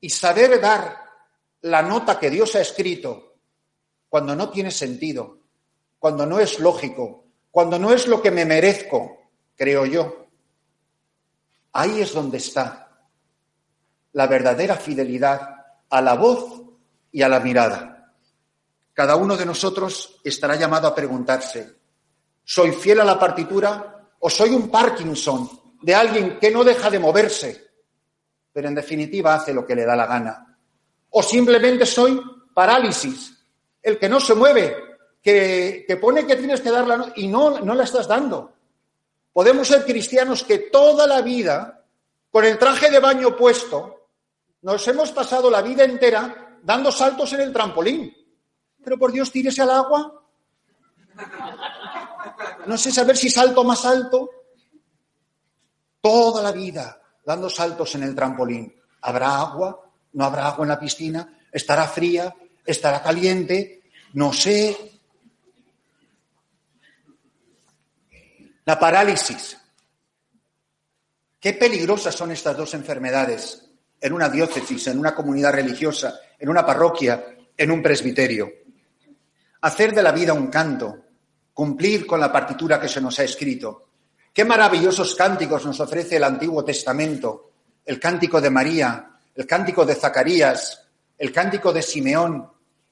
Y 0.00 0.10
saber 0.10 0.60
dar 0.60 1.04
la 1.62 1.82
nota 1.82 2.18
que 2.18 2.28
Dios 2.28 2.54
ha 2.56 2.60
escrito 2.60 3.36
cuando 4.08 4.34
no 4.34 4.50
tiene 4.50 4.70
sentido, 4.70 5.38
cuando 5.98 6.26
no 6.26 6.38
es 6.38 6.58
lógico, 6.58 7.24
cuando 7.50 7.78
no 7.78 7.92
es 7.92 8.06
lo 8.06 8.20
que 8.20 8.30
me 8.30 8.44
merezco, 8.44 9.30
creo 9.56 9.86
yo. 9.86 10.26
Ahí 11.72 12.00
es 12.00 12.12
donde 12.12 12.38
está 12.38 12.83
la 14.14 14.26
verdadera 14.26 14.76
fidelidad 14.76 15.66
a 15.88 16.00
la 16.00 16.14
voz 16.14 16.62
y 17.12 17.22
a 17.22 17.28
la 17.28 17.38
mirada. 17.38 18.12
Cada 18.92 19.16
uno 19.16 19.36
de 19.36 19.46
nosotros 19.46 20.20
estará 20.24 20.56
llamado 20.56 20.88
a 20.88 20.94
preguntarse, 20.94 21.76
¿soy 22.42 22.72
fiel 22.72 23.00
a 23.00 23.04
la 23.04 23.18
partitura 23.18 24.08
o 24.18 24.30
soy 24.30 24.50
un 24.50 24.70
Parkinson 24.70 25.48
de 25.82 25.94
alguien 25.94 26.38
que 26.40 26.50
no 26.50 26.64
deja 26.64 26.90
de 26.90 26.98
moverse, 26.98 27.70
pero 28.52 28.68
en 28.68 28.74
definitiva 28.74 29.34
hace 29.34 29.52
lo 29.52 29.66
que 29.66 29.74
le 29.74 29.84
da 29.84 29.94
la 29.94 30.06
gana? 30.06 30.58
¿O 31.10 31.22
simplemente 31.22 31.86
soy 31.86 32.20
parálisis, 32.54 33.36
el 33.82 33.98
que 33.98 34.08
no 34.08 34.20
se 34.20 34.34
mueve, 34.34 34.76
que, 35.20 35.98
pone 36.00 36.26
que 36.26 36.36
tienes 36.36 36.60
que 36.60 36.70
darla 36.70 37.12
y 37.16 37.26
no, 37.28 37.60
no 37.60 37.74
la 37.74 37.84
estás 37.84 38.06
dando. 38.06 38.52
Podemos 39.32 39.66
ser 39.66 39.84
cristianos 39.84 40.44
que 40.44 40.58
toda 40.58 41.06
la 41.06 41.22
vida, 41.22 41.84
con 42.30 42.44
el 42.44 42.58
traje 42.58 42.90
de 42.90 43.00
baño 43.00 43.36
puesto, 43.36 43.93
nos 44.64 44.88
hemos 44.88 45.12
pasado 45.12 45.50
la 45.50 45.60
vida 45.60 45.84
entera 45.84 46.58
dando 46.62 46.90
saltos 46.90 47.34
en 47.34 47.42
el 47.42 47.52
trampolín. 47.52 48.16
Pero 48.82 48.98
por 48.98 49.12
Dios, 49.12 49.30
tírese 49.30 49.60
al 49.60 49.70
agua. 49.70 50.24
No 52.66 52.78
sé 52.78 52.90
saber 52.90 53.14
si 53.14 53.28
salto 53.28 53.62
más 53.62 53.84
alto. 53.84 54.30
Toda 56.00 56.42
la 56.42 56.50
vida 56.50 56.98
dando 57.26 57.50
saltos 57.50 57.94
en 57.94 58.04
el 58.04 58.14
trampolín. 58.14 58.74
¿Habrá 59.02 59.38
agua? 59.38 59.84
¿No 60.14 60.24
habrá 60.24 60.46
agua 60.46 60.64
en 60.64 60.70
la 60.70 60.80
piscina? 60.80 61.40
¿Estará 61.52 61.86
fría? 61.86 62.34
¿Estará 62.64 63.02
caliente? 63.02 63.90
No 64.14 64.32
sé. 64.32 64.98
La 68.64 68.78
parálisis. 68.78 69.58
Qué 71.38 71.52
peligrosas 71.52 72.14
son 72.14 72.30
estas 72.30 72.56
dos 72.56 72.72
enfermedades 72.72 73.63
en 74.04 74.12
una 74.12 74.28
diócesis, 74.28 74.86
en 74.88 74.98
una 74.98 75.14
comunidad 75.14 75.54
religiosa, 75.54 76.20
en 76.38 76.50
una 76.50 76.66
parroquia, 76.66 77.24
en 77.56 77.70
un 77.70 77.82
presbiterio. 77.82 78.52
Hacer 79.62 79.94
de 79.94 80.02
la 80.02 80.12
vida 80.12 80.34
un 80.34 80.48
canto, 80.48 81.06
cumplir 81.54 82.06
con 82.06 82.20
la 82.20 82.30
partitura 82.30 82.78
que 82.78 82.86
se 82.86 83.00
nos 83.00 83.18
ha 83.18 83.24
escrito. 83.24 83.88
Qué 84.30 84.44
maravillosos 84.44 85.14
cánticos 85.14 85.64
nos 85.64 85.80
ofrece 85.80 86.16
el 86.16 86.24
Antiguo 86.24 86.62
Testamento, 86.62 87.52
el 87.82 87.98
cántico 87.98 88.42
de 88.42 88.50
María, 88.50 89.10
el 89.34 89.46
cántico 89.46 89.86
de 89.86 89.94
Zacarías, 89.94 90.86
el 91.16 91.32
cántico 91.32 91.72
de 91.72 91.80
Simeón, 91.80 92.46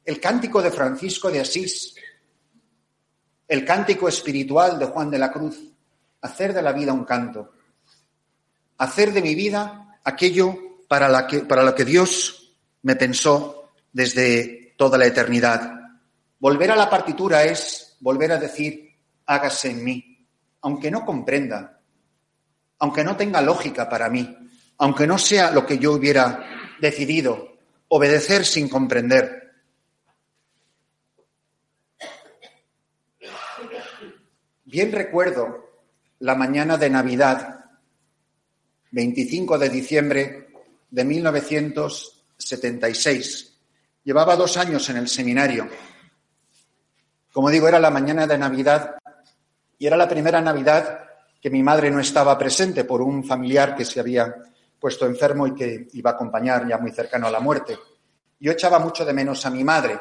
el 0.06 0.18
cántico 0.18 0.62
de 0.62 0.70
Francisco 0.70 1.30
de 1.30 1.40
Asís, 1.40 1.94
el 3.46 3.66
cántico 3.66 4.08
espiritual 4.08 4.78
de 4.78 4.86
Juan 4.86 5.10
de 5.10 5.18
la 5.18 5.30
Cruz, 5.30 5.58
hacer 6.22 6.54
de 6.54 6.62
la 6.62 6.72
vida 6.72 6.94
un 6.94 7.04
canto, 7.04 7.52
hacer 8.78 9.12
de 9.12 9.20
mi 9.20 9.34
vida 9.34 9.98
aquello 10.04 10.71
para, 10.92 11.08
la 11.08 11.26
que, 11.26 11.38
para 11.38 11.62
lo 11.62 11.74
que 11.74 11.86
Dios 11.86 12.54
me 12.82 12.96
pensó 12.96 13.72
desde 13.90 14.74
toda 14.76 14.98
la 14.98 15.06
eternidad. 15.06 15.72
Volver 16.38 16.70
a 16.70 16.76
la 16.76 16.90
partitura 16.90 17.44
es 17.44 17.96
volver 18.00 18.30
a 18.32 18.36
decir, 18.36 18.90
hágase 19.24 19.70
en 19.70 19.84
mí, 19.84 20.28
aunque 20.60 20.90
no 20.90 21.06
comprenda, 21.06 21.80
aunque 22.78 23.04
no 23.04 23.16
tenga 23.16 23.40
lógica 23.40 23.88
para 23.88 24.10
mí, 24.10 24.36
aunque 24.76 25.06
no 25.06 25.16
sea 25.16 25.50
lo 25.50 25.64
que 25.64 25.78
yo 25.78 25.92
hubiera 25.92 26.44
decidido, 26.78 27.56
obedecer 27.88 28.44
sin 28.44 28.68
comprender. 28.68 29.50
Bien 34.66 34.92
recuerdo 34.92 35.70
la 36.18 36.34
mañana 36.34 36.76
de 36.76 36.90
Navidad, 36.90 37.64
25 38.90 39.56
de 39.56 39.68
diciembre 39.70 40.51
de 40.92 41.04
1976. 41.04 43.58
Llevaba 44.04 44.36
dos 44.36 44.56
años 44.56 44.88
en 44.90 44.98
el 44.98 45.08
seminario. 45.08 45.68
Como 47.32 47.50
digo, 47.50 47.66
era 47.66 47.80
la 47.80 47.90
mañana 47.90 48.24
de 48.26 48.38
Navidad 48.38 48.96
y 49.78 49.86
era 49.86 49.96
la 49.96 50.08
primera 50.08 50.40
Navidad 50.40 51.00
que 51.40 51.50
mi 51.50 51.62
madre 51.62 51.90
no 51.90 51.98
estaba 51.98 52.38
presente 52.38 52.84
por 52.84 53.02
un 53.02 53.24
familiar 53.24 53.74
que 53.74 53.86
se 53.86 53.98
había 53.98 54.32
puesto 54.78 55.06
enfermo 55.06 55.46
y 55.46 55.54
que 55.54 55.88
iba 55.94 56.10
a 56.10 56.14
acompañar 56.14 56.68
ya 56.68 56.76
muy 56.78 56.92
cercano 56.92 57.26
a 57.26 57.30
la 57.30 57.40
muerte. 57.40 57.78
Yo 58.38 58.52
echaba 58.52 58.78
mucho 58.78 59.02
de 59.04 59.14
menos 59.14 59.44
a 59.46 59.50
mi 59.50 59.64
madre. 59.64 59.98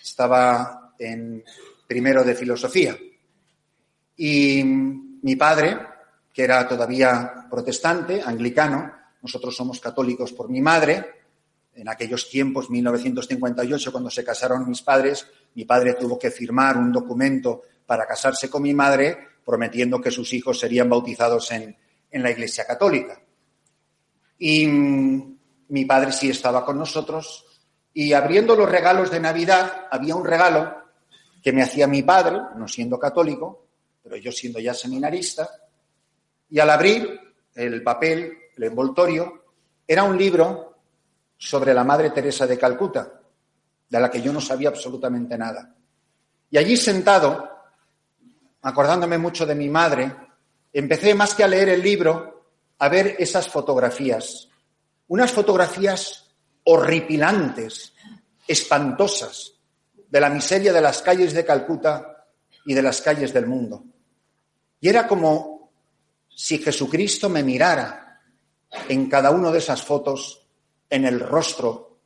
Estaba 0.00 0.94
en 0.98 1.44
primero 1.86 2.22
de 2.22 2.34
filosofía 2.34 2.96
y 4.16 4.62
mi 4.64 5.36
padre, 5.36 5.78
que 6.32 6.44
era 6.44 6.66
todavía 6.68 7.46
protestante, 7.50 8.22
anglicano, 8.24 9.01
nosotros 9.22 9.56
somos 9.56 9.80
católicos 9.80 10.32
por 10.32 10.48
mi 10.48 10.60
madre, 10.60 11.22
en 11.74 11.88
aquellos 11.88 12.28
tiempos, 12.28 12.68
1958, 12.68 13.92
cuando 13.92 14.10
se 14.10 14.24
casaron 14.24 14.68
mis 14.68 14.82
padres, 14.82 15.26
mi 15.54 15.64
padre 15.64 15.94
tuvo 15.94 16.18
que 16.18 16.30
firmar 16.30 16.76
un 16.76 16.92
documento 16.92 17.62
para 17.86 18.06
casarse 18.06 18.50
con 18.50 18.62
mi 18.62 18.74
madre, 18.74 19.16
prometiendo 19.44 20.00
que 20.00 20.10
sus 20.10 20.32
hijos 20.34 20.58
serían 20.58 20.90
bautizados 20.90 21.50
en, 21.52 21.74
en 22.10 22.22
la 22.22 22.30
Iglesia 22.30 22.66
Católica. 22.66 23.20
Y 24.38 24.66
mi 24.66 25.84
padre 25.86 26.12
sí 26.12 26.28
estaba 26.28 26.64
con 26.64 26.78
nosotros 26.78 27.46
y 27.94 28.12
abriendo 28.12 28.56
los 28.56 28.70
regalos 28.70 29.10
de 29.10 29.20
Navidad 29.20 29.86
había 29.90 30.14
un 30.14 30.24
regalo 30.24 30.74
que 31.42 31.52
me 31.52 31.62
hacía 31.62 31.86
mi 31.86 32.02
padre, 32.02 32.38
no 32.56 32.68
siendo 32.68 32.98
católico, 32.98 33.66
pero 34.02 34.16
yo 34.16 34.30
siendo 34.30 34.60
ya 34.60 34.74
seminarista, 34.74 35.48
y 36.48 36.58
al 36.58 36.70
abrir 36.70 37.18
el 37.54 37.82
papel, 37.82 38.36
el 38.56 38.64
envoltorio, 38.64 39.44
era 39.86 40.04
un 40.04 40.16
libro 40.16 40.76
sobre 41.36 41.74
la 41.74 41.84
Madre 41.84 42.10
Teresa 42.10 42.46
de 42.46 42.58
Calcuta, 42.58 43.20
de 43.88 44.00
la 44.00 44.10
que 44.10 44.22
yo 44.22 44.32
no 44.32 44.40
sabía 44.40 44.68
absolutamente 44.68 45.36
nada. 45.36 45.74
Y 46.50 46.58
allí 46.58 46.76
sentado, 46.76 47.48
acordándome 48.62 49.18
mucho 49.18 49.44
de 49.44 49.54
mi 49.54 49.68
madre, 49.68 50.14
empecé 50.72 51.14
más 51.14 51.34
que 51.34 51.44
a 51.44 51.48
leer 51.48 51.70
el 51.70 51.82
libro, 51.82 52.46
a 52.78 52.88
ver 52.88 53.16
esas 53.18 53.48
fotografías, 53.48 54.48
unas 55.08 55.30
fotografías 55.30 56.30
horripilantes, 56.64 57.94
espantosas, 58.46 59.52
de 60.08 60.20
la 60.20 60.28
miseria 60.28 60.72
de 60.72 60.80
las 60.80 61.00
calles 61.00 61.32
de 61.32 61.44
Calcuta 61.44 62.26
y 62.66 62.74
de 62.74 62.82
las 62.82 63.00
calles 63.00 63.32
del 63.32 63.46
mundo. 63.46 63.84
Y 64.80 64.88
era 64.88 65.08
como 65.08 65.72
si 66.28 66.58
Jesucristo 66.58 67.28
me 67.28 67.42
mirara 67.42 68.01
en 68.88 69.08
cada 69.08 69.30
una 69.30 69.50
de 69.50 69.58
esas 69.58 69.82
fotos, 69.82 70.46
en 70.88 71.04
el 71.04 71.20
rostro 71.20 71.98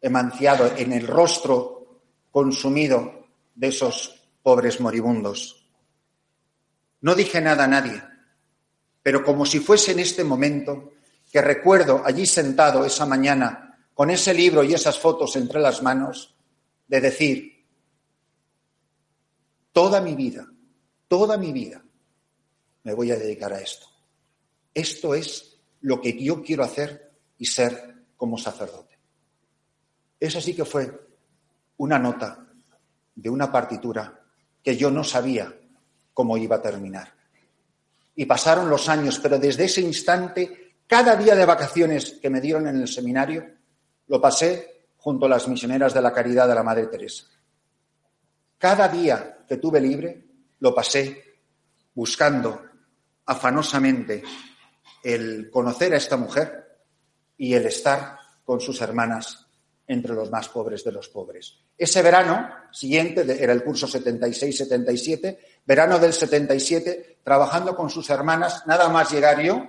emanciado, 0.00 0.76
en 0.76 0.92
el 0.92 1.06
rostro 1.06 2.02
consumido 2.30 3.26
de 3.54 3.68
esos 3.68 4.22
pobres 4.42 4.80
moribundos. 4.80 5.68
No 7.02 7.14
dije 7.14 7.40
nada 7.40 7.64
a 7.64 7.68
nadie, 7.68 8.02
pero 9.02 9.24
como 9.24 9.46
si 9.46 9.60
fuese 9.60 9.92
en 9.92 10.00
este 10.00 10.24
momento 10.24 10.92
que 11.30 11.40
recuerdo 11.40 12.02
allí 12.04 12.26
sentado 12.26 12.84
esa 12.84 13.06
mañana 13.06 13.78
con 13.94 14.10
ese 14.10 14.34
libro 14.34 14.62
y 14.62 14.74
esas 14.74 14.98
fotos 14.98 15.36
entre 15.36 15.60
las 15.60 15.82
manos, 15.82 16.34
de 16.88 17.00
decir, 17.00 17.66
toda 19.72 20.00
mi 20.00 20.14
vida, 20.14 20.46
toda 21.06 21.36
mi 21.36 21.52
vida, 21.52 21.84
me 22.82 22.94
voy 22.94 23.10
a 23.12 23.16
dedicar 23.16 23.52
a 23.52 23.60
esto. 23.60 23.86
Esto 24.72 25.14
es 25.14 25.49
lo 25.82 26.00
que 26.00 26.22
yo 26.22 26.42
quiero 26.42 26.64
hacer 26.64 27.12
y 27.38 27.46
ser 27.46 27.94
como 28.16 28.36
sacerdote. 28.36 28.98
Eso 30.18 30.40
sí 30.40 30.54
que 30.54 30.64
fue 30.64 30.90
una 31.78 31.98
nota 31.98 32.46
de 33.14 33.30
una 33.30 33.50
partitura 33.50 34.20
que 34.62 34.76
yo 34.76 34.90
no 34.90 35.02
sabía 35.02 35.54
cómo 36.12 36.36
iba 36.36 36.56
a 36.56 36.62
terminar. 36.62 37.14
Y 38.14 38.26
pasaron 38.26 38.68
los 38.68 38.88
años, 38.88 39.18
pero 39.18 39.38
desde 39.38 39.64
ese 39.64 39.80
instante, 39.80 40.74
cada 40.86 41.16
día 41.16 41.34
de 41.34 41.46
vacaciones 41.46 42.18
que 42.20 42.28
me 42.28 42.40
dieron 42.40 42.66
en 42.66 42.76
el 42.76 42.88
seminario, 42.88 43.46
lo 44.08 44.20
pasé 44.20 44.88
junto 44.98 45.24
a 45.24 45.30
las 45.30 45.48
misioneras 45.48 45.94
de 45.94 46.02
la 46.02 46.12
caridad 46.12 46.46
de 46.46 46.54
la 46.54 46.62
Madre 46.62 46.88
Teresa. 46.88 47.24
Cada 48.58 48.88
día 48.88 49.38
que 49.48 49.56
tuve 49.56 49.80
libre, 49.80 50.26
lo 50.58 50.74
pasé 50.74 51.24
buscando 51.94 52.62
afanosamente 53.24 54.22
el 55.02 55.50
conocer 55.50 55.94
a 55.94 55.96
esta 55.96 56.16
mujer 56.16 56.78
y 57.36 57.54
el 57.54 57.66
estar 57.66 58.18
con 58.44 58.60
sus 58.60 58.80
hermanas 58.80 59.46
entre 59.86 60.14
los 60.14 60.30
más 60.30 60.48
pobres 60.48 60.84
de 60.84 60.92
los 60.92 61.08
pobres. 61.08 61.58
Ese 61.76 62.00
verano 62.02 62.48
siguiente, 62.70 63.22
era 63.42 63.52
el 63.52 63.64
curso 63.64 63.88
76-77, 63.88 65.38
verano 65.66 65.98
del 65.98 66.12
77, 66.12 67.18
trabajando 67.24 67.74
con 67.74 67.90
sus 67.90 68.08
hermanas, 68.10 68.64
nada 68.66 68.88
más 68.88 69.10
llegar 69.10 69.40
yo, 69.42 69.68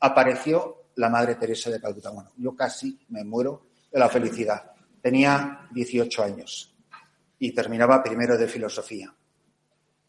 apareció 0.00 0.88
la 0.96 1.08
Madre 1.08 1.36
Teresa 1.36 1.70
de 1.70 1.80
Calcuta. 1.80 2.10
Bueno, 2.10 2.30
yo 2.36 2.54
casi 2.54 2.98
me 3.08 3.24
muero 3.24 3.68
de 3.90 3.98
la 3.98 4.08
felicidad. 4.08 4.72
Tenía 5.00 5.68
18 5.72 6.22
años 6.22 6.74
y 7.38 7.52
terminaba 7.52 8.02
primero 8.02 8.36
de 8.36 8.48
filosofía. 8.48 9.14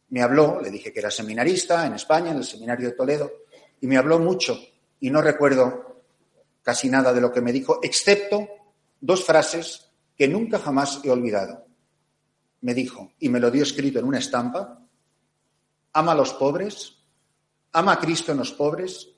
Me 0.10 0.22
habló, 0.22 0.60
le 0.62 0.70
dije 0.70 0.92
que 0.92 1.00
era 1.00 1.12
seminarista 1.12 1.86
en 1.86 1.94
España, 1.94 2.32
en 2.32 2.38
el 2.38 2.44
seminario 2.44 2.90
de 2.90 2.96
Toledo, 2.96 3.32
y 3.82 3.88
me 3.88 3.98
habló 3.98 4.20
mucho 4.20 4.58
y 5.00 5.10
no 5.10 5.22
recuerdo 5.22 6.04
casi 6.62 6.90
nada 6.90 7.14
de 7.14 7.22
lo 7.22 7.32
que 7.32 7.42
me 7.42 7.54
dijo, 7.54 7.80
excepto 7.84 8.48
dos 9.00 9.24
frases 9.24 9.92
que 10.18 10.28
nunca 10.28 10.58
jamás 10.58 11.02
he 11.04 11.12
olvidado. 11.12 11.68
Me 12.62 12.74
dijo, 12.74 13.14
y 13.20 13.30
me 13.30 13.40
lo 13.40 13.52
dio 13.52 13.64
escrito 13.64 14.00
en 14.00 14.06
una 14.06 14.18
estampa, 14.18 14.82
ama 15.94 16.12
a 16.14 16.16
los 16.16 16.34
pobres, 16.34 16.98
ama 17.74 17.94
a 17.94 18.00
Cristo 18.00 18.32
en 18.32 18.40
los 18.40 18.52
pobres 18.52 19.10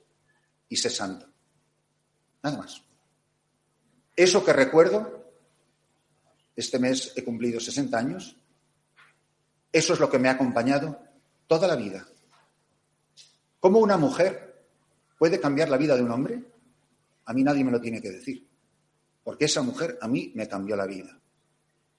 y 0.68 0.76
sé 0.76 0.90
santo. 0.90 1.26
Nada 2.42 2.58
más. 2.58 2.82
Eso 4.14 4.44
que 4.44 4.52
recuerdo, 4.52 5.32
este 6.54 6.78
mes 6.78 7.12
he 7.16 7.24
cumplido 7.24 7.60
60 7.60 7.96
años, 7.96 8.36
eso 9.72 9.94
es 9.94 10.00
lo 10.00 10.10
que 10.10 10.18
me 10.18 10.28
ha 10.28 10.32
acompañado 10.32 10.98
toda 11.46 11.66
la 11.68 11.76
vida. 11.76 12.06
¿Cómo 13.60 13.78
una 13.78 13.96
mujer 13.96 14.47
puede 15.18 15.40
cambiar 15.40 15.68
la 15.68 15.76
vida 15.76 15.96
de 15.96 16.02
un 16.02 16.10
hombre? 16.10 16.42
A 17.24 17.34
mí 17.34 17.42
nadie 17.42 17.64
me 17.64 17.72
lo 17.72 17.80
tiene 17.80 18.00
que 18.00 18.10
decir 18.10 18.48
porque 19.28 19.44
esa 19.44 19.60
mujer 19.60 19.98
a 20.00 20.08
mí 20.08 20.32
me 20.36 20.48
cambió 20.48 20.74
la 20.74 20.86
vida. 20.86 21.20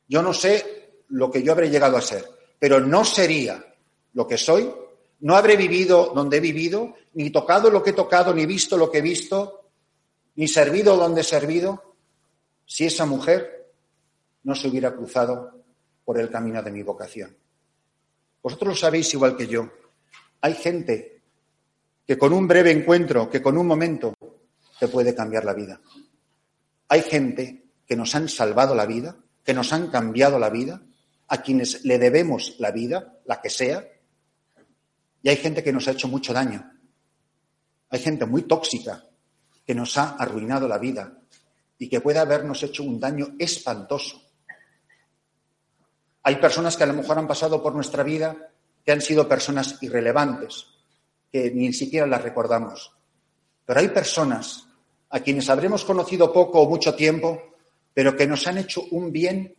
Yo 0.08 0.24
no 0.24 0.34
sé 0.34 1.04
lo 1.10 1.30
que 1.30 1.44
yo 1.44 1.52
habré 1.52 1.70
llegado 1.70 1.96
a 1.96 2.02
ser, 2.02 2.26
pero 2.58 2.80
no 2.80 3.06
sería 3.06 3.64
lo 4.14 4.26
que 4.26 4.36
soy, 4.36 4.68
no 5.20 5.36
habré 5.36 5.56
vivido 5.56 6.12
donde 6.16 6.38
he 6.38 6.40
vivido, 6.40 6.96
ni 7.14 7.30
tocado 7.30 7.70
lo 7.70 7.84
que 7.84 7.92
he 7.92 7.94
tocado, 7.94 8.34
ni 8.34 8.48
visto 8.48 8.78
lo 8.78 8.90
que 8.90 8.98
he 8.98 9.02
visto, 9.02 9.70
ni 10.38 10.48
servido 10.48 10.98
donde 10.98 11.22
he 11.22 11.24
servido, 11.24 11.96
si 12.66 12.88
esa 12.88 13.06
mujer 13.06 13.74
no 14.42 14.56
se 14.56 14.68
hubiera 14.68 14.96
cruzado 14.96 15.52
por 16.04 16.20
el 16.20 16.32
camino 16.32 16.64
de 16.64 16.72
mi 16.72 16.82
vocación. 16.82 17.38
Vosotros 18.42 18.70
lo 18.70 18.76
sabéis 18.76 19.14
igual 19.14 19.38
que 19.38 19.46
yo. 19.46 19.70
Hay 20.42 20.56
gente 20.56 21.19
que 22.10 22.18
con 22.18 22.34
un 22.34 22.48
breve 22.48 22.72
encuentro, 22.72 23.30
que 23.30 23.40
con 23.40 23.56
un 23.56 23.68
momento, 23.68 24.16
te 24.80 24.88
puede 24.88 25.14
cambiar 25.14 25.46
la 25.46 25.54
vida. 25.54 25.80
Hay 26.88 27.04
gente 27.04 27.66
que 27.86 27.96
nos 27.96 28.16
han 28.16 28.28
salvado 28.28 28.74
la 28.74 28.88
vida, 28.88 29.16
que 29.44 29.54
nos 29.54 29.72
han 29.74 29.92
cambiado 29.92 30.40
la 30.40 30.50
vida, 30.50 30.82
a 31.28 31.44
quienes 31.44 31.86
le 31.86 32.00
debemos 32.00 32.56
la 32.58 32.72
vida, 32.72 33.20
la 33.26 33.40
que 33.40 33.52
sea, 33.52 33.88
y 35.22 35.30
hay 35.30 35.36
gente 35.36 35.64
que 35.64 35.72
nos 35.72 35.88
ha 35.88 35.92
hecho 35.92 36.08
mucho 36.08 36.34
daño. 36.34 36.72
Hay 37.92 38.00
gente 38.00 38.26
muy 38.26 38.42
tóxica 38.42 39.06
que 39.64 39.76
nos 39.76 39.96
ha 40.00 40.16
arruinado 40.16 40.68
la 40.68 40.80
vida 40.80 41.16
y 41.78 41.90
que 41.90 42.02
puede 42.02 42.18
habernos 42.18 42.64
hecho 42.64 42.82
un 42.82 43.00
daño 43.00 43.36
espantoso. 43.38 44.20
Hay 46.24 46.38
personas 46.38 46.76
que 46.76 46.86
a 46.86 46.88
lo 46.88 46.94
mejor 46.94 47.20
han 47.20 47.28
pasado 47.28 47.62
por 47.62 47.76
nuestra 47.76 48.02
vida 48.02 48.50
que 48.84 48.94
han 48.94 49.02
sido 49.02 49.30
personas 49.30 49.78
irrelevantes, 49.84 50.79
que 51.32 51.52
ni 51.52 51.72
siquiera 51.74 52.08
las 52.08 52.22
recordamos. 52.22 52.92
Pero 53.66 53.80
hay 53.80 53.90
personas 53.90 54.68
a 55.10 55.20
quienes 55.20 55.50
habremos 55.50 55.86
conocido 55.86 56.32
poco 56.32 56.62
o 56.62 56.70
mucho 56.70 56.96
tiempo, 56.96 57.56
pero 57.94 58.16
que 58.16 58.28
nos 58.28 58.46
han 58.48 58.58
hecho 58.58 58.84
un 58.92 59.12
bien 59.12 59.56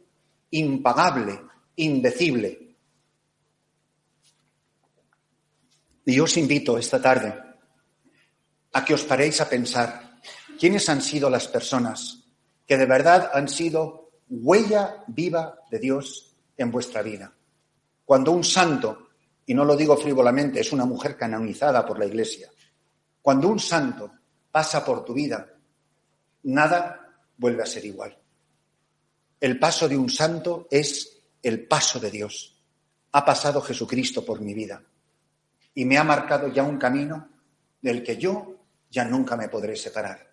impagable, 0.50 1.40
indecible. 1.76 2.76
Y 6.04 6.14
yo 6.14 6.24
os 6.24 6.36
invito 6.36 6.78
esta 6.78 7.00
tarde 7.00 7.34
a 8.72 8.84
que 8.84 8.94
os 8.94 9.02
paréis 9.02 9.40
a 9.40 9.48
pensar 9.48 10.18
quiénes 10.58 10.88
han 10.88 11.02
sido 11.02 11.30
las 11.30 11.48
personas 11.48 12.24
que 12.66 12.76
de 12.76 12.86
verdad 12.86 13.30
han 13.34 13.48
sido 13.48 14.10
huella 14.28 15.04
viva 15.08 15.58
de 15.70 15.78
Dios 15.78 16.36
en 16.56 16.70
vuestra 16.70 17.02
vida. 17.02 17.32
Cuando 18.04 18.32
un 18.32 18.44
santo, 18.44 19.09
y 19.50 19.54
no 19.54 19.64
lo 19.64 19.76
digo 19.76 19.96
frívolamente, 19.96 20.60
es 20.60 20.72
una 20.72 20.84
mujer 20.84 21.16
canonizada 21.16 21.84
por 21.84 21.98
la 21.98 22.06
Iglesia, 22.06 22.48
cuando 23.20 23.48
un 23.48 23.58
santo 23.58 24.12
pasa 24.48 24.84
por 24.84 25.04
tu 25.04 25.12
vida, 25.12 25.44
nada 26.44 27.18
vuelve 27.36 27.64
a 27.64 27.66
ser 27.66 27.84
igual. 27.84 28.16
El 29.40 29.58
paso 29.58 29.88
de 29.88 29.96
un 29.96 30.08
santo 30.08 30.68
es 30.70 31.20
el 31.42 31.66
paso 31.66 31.98
de 31.98 32.12
Dios. 32.12 32.62
Ha 33.10 33.24
pasado 33.24 33.60
Jesucristo 33.60 34.24
por 34.24 34.40
mi 34.40 34.54
vida 34.54 34.84
y 35.74 35.84
me 35.84 35.98
ha 35.98 36.04
marcado 36.04 36.46
ya 36.46 36.62
un 36.62 36.78
camino 36.78 37.28
del 37.82 38.04
que 38.04 38.18
yo 38.18 38.54
ya 38.88 39.04
nunca 39.04 39.36
me 39.36 39.48
podré 39.48 39.74
separar. 39.74 40.30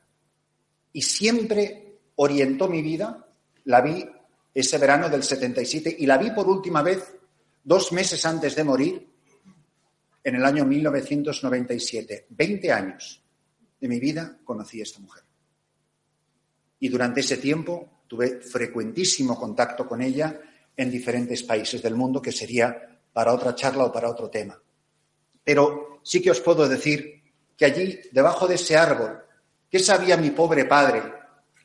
Y 0.94 1.02
siempre 1.02 2.02
orientó 2.18 2.68
mi 2.68 2.84
vida, 2.84 3.26
la 3.64 3.82
vi 3.82 4.08
ese 4.54 4.78
verano 4.78 5.10
del 5.10 5.24
77 5.24 5.96
y 5.98 6.06
la 6.06 6.20
vi 6.20 6.30
por 6.30 6.48
última 6.48 6.84
vez 6.84 7.16
dos 7.64 7.92
meses 7.92 8.24
antes 8.24 8.56
de 8.56 8.64
morir 8.64 9.07
en 10.28 10.36
el 10.36 10.44
año 10.44 10.66
1997, 10.66 12.26
20 12.32 12.72
años 12.74 13.24
de 13.80 13.88
mi 13.88 13.98
vida 13.98 14.38
conocí 14.44 14.82
a 14.82 14.84
esta 14.84 15.00
mujer. 15.00 15.24
Y 16.82 16.90
durante 16.90 17.22
ese 17.22 17.38
tiempo 17.38 18.02
tuve 18.08 18.42
frecuentísimo 18.42 19.40
contacto 19.40 19.88
con 19.88 20.02
ella 20.02 20.38
en 20.76 20.92
diferentes 20.92 21.44
países 21.44 21.82
del 21.82 21.96
mundo, 21.96 22.22
que 22.22 22.34
sería 22.34 23.00
para 23.14 23.32
otra 23.32 23.56
charla 23.56 23.86
o 23.86 23.92
para 23.94 24.10
otro 24.10 24.30
tema. 24.30 24.62
Pero 25.46 26.02
sí 26.04 26.22
que 26.22 26.32
os 26.32 26.42
puedo 26.42 26.68
decir 26.68 27.24
que 27.56 27.64
allí, 27.64 27.98
debajo 28.12 28.50
de 28.50 28.56
ese 28.56 28.76
árbol, 28.76 29.24
¿qué 29.72 29.80
sabía 29.80 30.18
mi 30.18 30.32
pobre 30.32 30.66
padre 30.66 31.04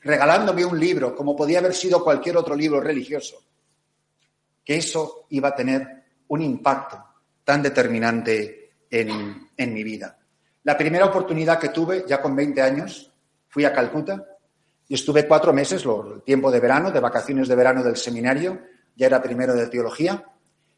regalándome 0.02 0.64
un 0.64 0.78
libro, 0.78 1.16
como 1.16 1.34
podía 1.34 1.58
haber 1.58 1.74
sido 1.74 2.04
cualquier 2.04 2.36
otro 2.36 2.54
libro 2.54 2.80
religioso? 2.80 3.42
Que 4.64 4.76
eso 4.76 5.26
iba 5.30 5.48
a 5.48 5.56
tener 5.56 6.04
un 6.28 6.42
impacto 6.42 7.11
tan 7.44 7.62
determinante 7.62 8.72
en, 8.90 9.50
en 9.56 9.74
mi 9.74 9.82
vida. 9.82 10.18
La 10.64 10.76
primera 10.76 11.06
oportunidad 11.06 11.58
que 11.58 11.70
tuve, 11.70 12.04
ya 12.06 12.20
con 12.20 12.36
20 12.36 12.62
años, 12.62 13.12
fui 13.48 13.64
a 13.64 13.72
Calcuta 13.72 14.24
y 14.88 14.94
estuve 14.94 15.26
cuatro 15.26 15.52
meses, 15.52 15.84
el 15.84 16.22
tiempo 16.22 16.50
de 16.50 16.60
verano, 16.60 16.90
de 16.90 17.00
vacaciones 17.00 17.48
de 17.48 17.54
verano 17.54 17.82
del 17.82 17.96
seminario, 17.96 18.60
ya 18.94 19.06
era 19.06 19.22
primero 19.22 19.54
de 19.54 19.66
teología, 19.68 20.24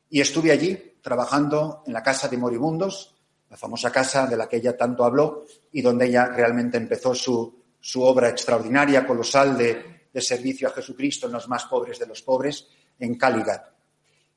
y 0.08 0.20
estuve 0.20 0.52
allí 0.52 0.94
trabajando 1.02 1.82
en 1.86 1.92
la 1.92 2.02
casa 2.02 2.28
de 2.28 2.38
moribundos, 2.38 3.14
la 3.50 3.56
famosa 3.56 3.90
casa 3.90 4.26
de 4.26 4.36
la 4.36 4.48
que 4.48 4.56
ella 4.56 4.76
tanto 4.76 5.04
habló 5.04 5.44
y 5.72 5.82
donde 5.82 6.06
ella 6.06 6.26
realmente 6.26 6.76
empezó 6.76 7.14
su, 7.14 7.62
su 7.80 8.02
obra 8.02 8.28
extraordinaria, 8.28 9.06
colosal 9.06 9.56
de, 9.56 10.08
de, 10.12 10.20
servicio 10.20 10.68
a 10.68 10.72
Jesucristo 10.72 11.26
en 11.26 11.32
los 11.32 11.48
más 11.48 11.66
pobres 11.66 11.98
de 11.98 12.06
los 12.06 12.22
pobres, 12.22 12.66
en 12.98 13.16
Caligat. 13.16 13.66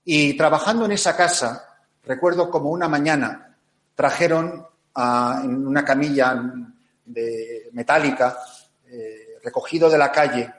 Y 0.04 0.36
trabajando 0.36 0.86
en 0.86 0.92
esa 0.92 1.16
casa, 1.16 1.77
recuerdo 2.08 2.50
como 2.50 2.70
una 2.70 2.88
mañana 2.88 3.56
trajeron 3.94 4.66
en 4.96 5.68
una 5.68 5.84
camilla 5.84 6.42
de, 7.06 7.70
metálica, 7.74 8.38
eh, 8.88 9.38
recogido 9.44 9.90
de 9.90 9.98
la 9.98 10.12
calle, 10.12 10.52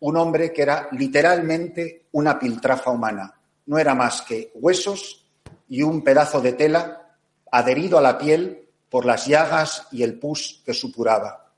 un 0.00 0.16
hombre 0.16 0.52
que 0.52 0.62
era 0.62 0.88
literalmente 0.92 2.06
una 2.12 2.38
piltrafa 2.38 2.90
humana. 2.90 3.32
No 3.66 3.78
era 3.78 3.94
más 3.94 4.22
que 4.22 4.52
huesos 4.54 5.26
y 5.68 5.82
un 5.82 6.02
pedazo 6.02 6.40
de 6.40 6.52
tela 6.52 7.16
adherido 7.50 7.98
a 7.98 8.02
la 8.02 8.18
piel 8.18 8.68
por 8.88 9.04
las 9.04 9.26
llagas 9.26 9.88
y 9.92 10.02
el 10.02 10.18
pus 10.18 10.62
que 10.64 10.74
supuraba. 10.74 11.52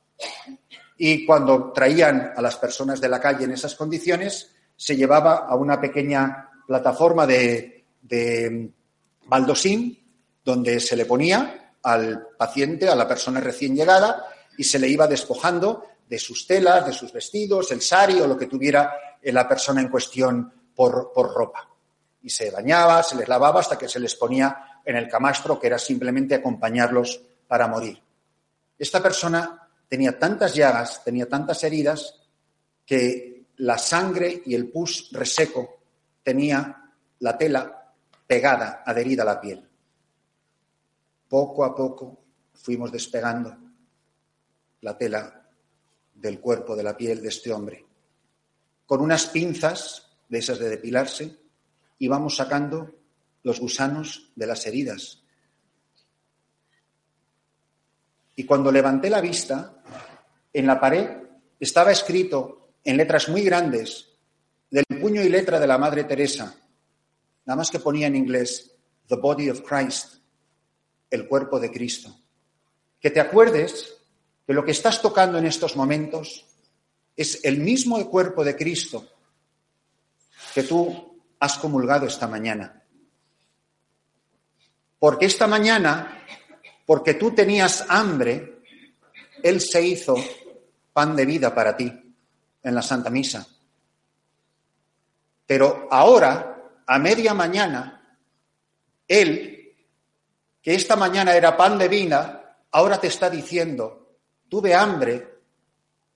Y 0.96 1.26
cuando 1.26 1.72
traían 1.72 2.32
a 2.36 2.42
las 2.42 2.56
personas 2.56 3.00
de 3.00 3.08
la 3.08 3.20
calle 3.20 3.44
en 3.44 3.52
esas 3.52 3.74
condiciones, 3.74 4.54
se 4.76 4.96
llevaba 4.96 5.46
a 5.46 5.54
una 5.54 5.80
pequeña 5.80 6.50
plataforma 6.66 7.26
de 7.26 7.84
baldosín 9.26 9.98
donde 10.44 10.80
se 10.80 10.96
le 10.96 11.06
ponía 11.06 11.74
al 11.82 12.28
paciente, 12.36 12.88
a 12.88 12.94
la 12.94 13.08
persona 13.08 13.40
recién 13.40 13.74
llegada, 13.74 14.26
y 14.56 14.64
se 14.64 14.78
le 14.78 14.88
iba 14.88 15.06
despojando 15.06 15.84
de 16.08 16.18
sus 16.18 16.46
telas, 16.46 16.86
de 16.86 16.92
sus 16.92 17.12
vestidos, 17.12 17.70
el 17.72 17.80
sari 17.80 18.20
o 18.20 18.26
lo 18.26 18.36
que 18.36 18.46
tuviera 18.46 18.92
la 19.22 19.48
persona 19.48 19.80
en 19.80 19.88
cuestión 19.88 20.52
por, 20.74 21.12
por 21.12 21.32
ropa. 21.32 21.68
Y 22.22 22.30
se 22.30 22.50
bañaba, 22.50 23.02
se 23.02 23.16
les 23.16 23.28
lavaba 23.28 23.60
hasta 23.60 23.78
que 23.78 23.88
se 23.88 24.00
les 24.00 24.14
ponía 24.14 24.80
en 24.84 24.96
el 24.96 25.08
camastro, 25.08 25.58
que 25.58 25.68
era 25.68 25.78
simplemente 25.78 26.34
acompañarlos 26.34 27.20
para 27.46 27.66
morir. 27.66 28.00
Esta 28.78 29.02
persona 29.02 29.68
tenía 29.88 30.18
tantas 30.18 30.54
llagas, 30.54 31.02
tenía 31.04 31.28
tantas 31.28 31.62
heridas, 31.64 32.20
que 32.84 33.46
la 33.56 33.78
sangre 33.78 34.42
y 34.44 34.54
el 34.54 34.70
pus 34.70 35.08
reseco 35.12 35.82
tenía 36.22 36.90
la 37.20 37.38
tela 37.38 37.81
pegada, 38.32 38.82
adherida 38.86 39.24
a 39.24 39.26
la 39.26 39.38
piel. 39.38 39.62
Poco 41.28 41.66
a 41.66 41.76
poco 41.76 42.24
fuimos 42.54 42.90
despegando 42.90 43.54
la 44.80 44.96
tela 44.96 45.50
del 46.14 46.40
cuerpo, 46.40 46.74
de 46.74 46.82
la 46.82 46.96
piel 46.96 47.20
de 47.20 47.28
este 47.28 47.52
hombre. 47.52 47.84
Con 48.86 49.02
unas 49.02 49.26
pinzas, 49.26 50.16
de 50.30 50.38
esas 50.38 50.58
de 50.58 50.70
depilarse, 50.70 51.36
íbamos 51.98 52.36
sacando 52.36 52.94
los 53.42 53.60
gusanos 53.60 54.32
de 54.34 54.46
las 54.46 54.66
heridas. 54.66 55.22
Y 58.34 58.44
cuando 58.44 58.72
levanté 58.72 59.10
la 59.10 59.20
vista, 59.20 59.82
en 60.54 60.66
la 60.66 60.80
pared 60.80 61.18
estaba 61.60 61.92
escrito 61.92 62.76
en 62.82 62.96
letras 62.96 63.28
muy 63.28 63.42
grandes, 63.42 64.08
del 64.70 64.86
puño 64.86 65.20
y 65.20 65.28
letra 65.28 65.60
de 65.60 65.66
la 65.66 65.76
Madre 65.76 66.04
Teresa, 66.04 66.61
nada 67.44 67.56
más 67.56 67.70
que 67.70 67.78
ponía 67.78 68.06
en 68.06 68.16
inglés, 68.16 68.74
The 69.08 69.16
Body 69.16 69.50
of 69.50 69.62
Christ, 69.62 70.16
el 71.10 71.26
cuerpo 71.28 71.60
de 71.60 71.70
Cristo. 71.70 72.14
Que 73.00 73.10
te 73.10 73.20
acuerdes 73.20 73.98
que 74.46 74.52
lo 74.52 74.64
que 74.64 74.70
estás 74.72 75.02
tocando 75.02 75.38
en 75.38 75.46
estos 75.46 75.76
momentos 75.76 76.46
es 77.16 77.44
el 77.44 77.58
mismo 77.58 78.04
cuerpo 78.08 78.44
de 78.44 78.56
Cristo 78.56 79.08
que 80.54 80.62
tú 80.62 81.20
has 81.40 81.58
comulgado 81.58 82.06
esta 82.06 82.26
mañana. 82.26 82.82
Porque 84.98 85.26
esta 85.26 85.46
mañana, 85.46 86.24
porque 86.86 87.14
tú 87.14 87.34
tenías 87.34 87.84
hambre, 87.88 88.62
Él 89.42 89.60
se 89.60 89.84
hizo 89.84 90.14
pan 90.92 91.16
de 91.16 91.26
vida 91.26 91.54
para 91.54 91.76
ti 91.76 91.92
en 92.62 92.74
la 92.74 92.82
Santa 92.82 93.10
Misa. 93.10 93.46
Pero 95.46 95.88
ahora, 95.90 96.51
a 96.86 96.98
media 96.98 97.34
mañana, 97.34 98.18
Él, 99.06 99.76
que 100.60 100.74
esta 100.74 100.96
mañana 100.96 101.34
era 101.34 101.56
pan 101.56 101.78
de 101.78 101.88
vida, 101.88 102.58
ahora 102.70 102.98
te 102.98 103.08
está 103.08 103.28
diciendo, 103.28 104.16
tuve 104.48 104.74
hambre, 104.74 105.40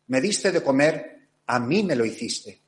me 0.09 0.21
diste 0.21 0.53
de 0.53 0.63
comer, 0.63 1.29
a 1.47 1.59
mí 1.59 1.83
me 1.83 1.97
lo 1.97 2.05
hiciste. 2.05 2.63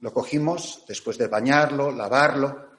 Lo 0.00 0.12
cogimos 0.12 0.84
después 0.86 1.18
de 1.18 1.28
bañarlo, 1.28 1.90
lavarlo, 1.92 2.70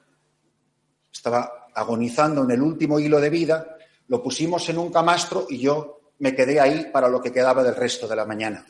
estaba 1.12 1.68
agonizando 1.74 2.44
en 2.44 2.50
el 2.50 2.62
último 2.62 2.98
hilo 3.00 3.20
de 3.20 3.30
vida, 3.30 3.76
lo 4.08 4.22
pusimos 4.22 4.68
en 4.68 4.78
un 4.78 4.92
camastro 4.92 5.46
y 5.48 5.58
yo 5.58 6.12
me 6.18 6.34
quedé 6.34 6.60
ahí 6.60 6.90
para 6.92 7.08
lo 7.08 7.20
que 7.20 7.32
quedaba 7.32 7.62
del 7.62 7.74
resto 7.74 8.06
de 8.06 8.16
la 8.16 8.26
mañana. 8.26 8.64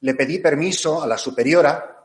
Le 0.00 0.14
pedí 0.14 0.38
permiso 0.38 1.02
a 1.02 1.06
la 1.06 1.18
superiora 1.18 1.97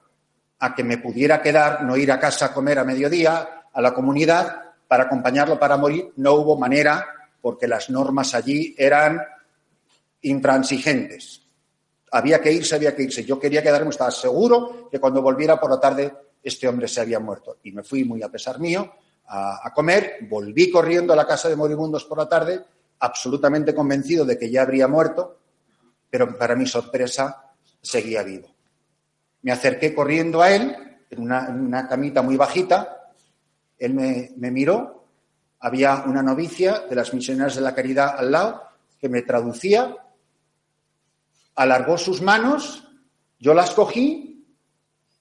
a 0.63 0.73
que 0.73 0.84
me 0.86 0.97
pudiera 0.97 1.41
quedar, 1.41 1.84
no 1.84 1.97
ir 1.97 2.10
a 2.10 2.19
casa 2.21 2.45
a 2.45 2.54
comer 2.54 2.80
a 2.80 2.86
mediodía, 2.86 3.65
a 3.73 3.82
la 3.82 3.93
comunidad, 3.93 4.62
para 4.88 5.04
acompañarlo 5.04 5.60
para 5.60 5.76
morir. 5.76 6.13
No 6.15 6.36
hubo 6.36 6.58
manera 6.58 7.06
porque 7.41 7.67
las 7.67 7.89
normas 7.89 8.34
allí 8.34 8.73
eran 8.78 9.21
intransigentes. 10.21 11.41
Había 12.13 12.39
que 12.39 12.54
irse, 12.54 12.76
había 12.76 12.95
que 12.95 13.04
irse. 13.04 13.26
Yo 13.26 13.38
quería 13.38 13.62
quedarme, 13.62 13.89
estaba 13.89 14.10
seguro 14.10 14.88
que 14.89 15.02
cuando 15.02 15.21
volviera 15.21 15.60
por 15.60 15.69
la 15.69 15.82
tarde 15.82 16.13
este 16.41 16.65
hombre 16.65 16.88
se 16.88 17.02
había 17.02 17.19
muerto. 17.19 17.58
Y 17.63 17.73
me 17.73 17.84
fui 17.84 18.06
muy 18.06 18.23
a 18.23 18.30
pesar 18.30 18.58
mío 18.58 18.89
a, 19.28 19.67
a 19.67 19.73
comer, 19.73 20.19
volví 20.30 20.71
corriendo 20.71 21.12
a 21.12 21.17
la 21.17 21.28
casa 21.28 21.49
de 21.49 21.58
moribundos 21.58 22.06
por 22.06 22.19
la 22.19 22.30
tarde 22.30 22.62
absolutamente 22.99 23.76
convencido 23.76 24.23
de 24.23 24.38
que 24.38 24.49
ya 24.49 24.62
habría 24.62 24.88
muerto, 24.88 25.39
pero 26.10 26.38
para 26.38 26.56
mi 26.56 26.65
sorpresa 26.65 27.52
seguía 27.82 28.23
vivo. 28.23 28.52
Me 29.43 29.51
acerqué 29.51 29.93
corriendo 29.93 30.41
a 30.41 30.51
él, 30.51 30.75
en 31.10 31.21
una, 31.21 31.88
camita 31.88 32.21
muy 32.21 32.36
bajita, 32.36 33.12
él 33.77 33.93
me, 33.93 34.32
me 34.38 34.51
miró, 34.51 35.06
había 35.60 36.03
una 36.08 36.23
novicia 36.23 36.79
de 36.89 36.95
las 36.95 37.13
misioneras 37.13 37.56
de 37.56 37.62
la 37.62 37.75
caridad 37.75 38.15
al 38.17 38.32
lado 38.32 38.63
que 38.99 39.10
me 39.10 39.21
traducía, 39.21 39.95
alargó 41.56 41.97
sus 41.97 42.21
manos, 42.21 42.89
yo 43.39 43.53
las 43.53 43.71
cogí 43.71 44.45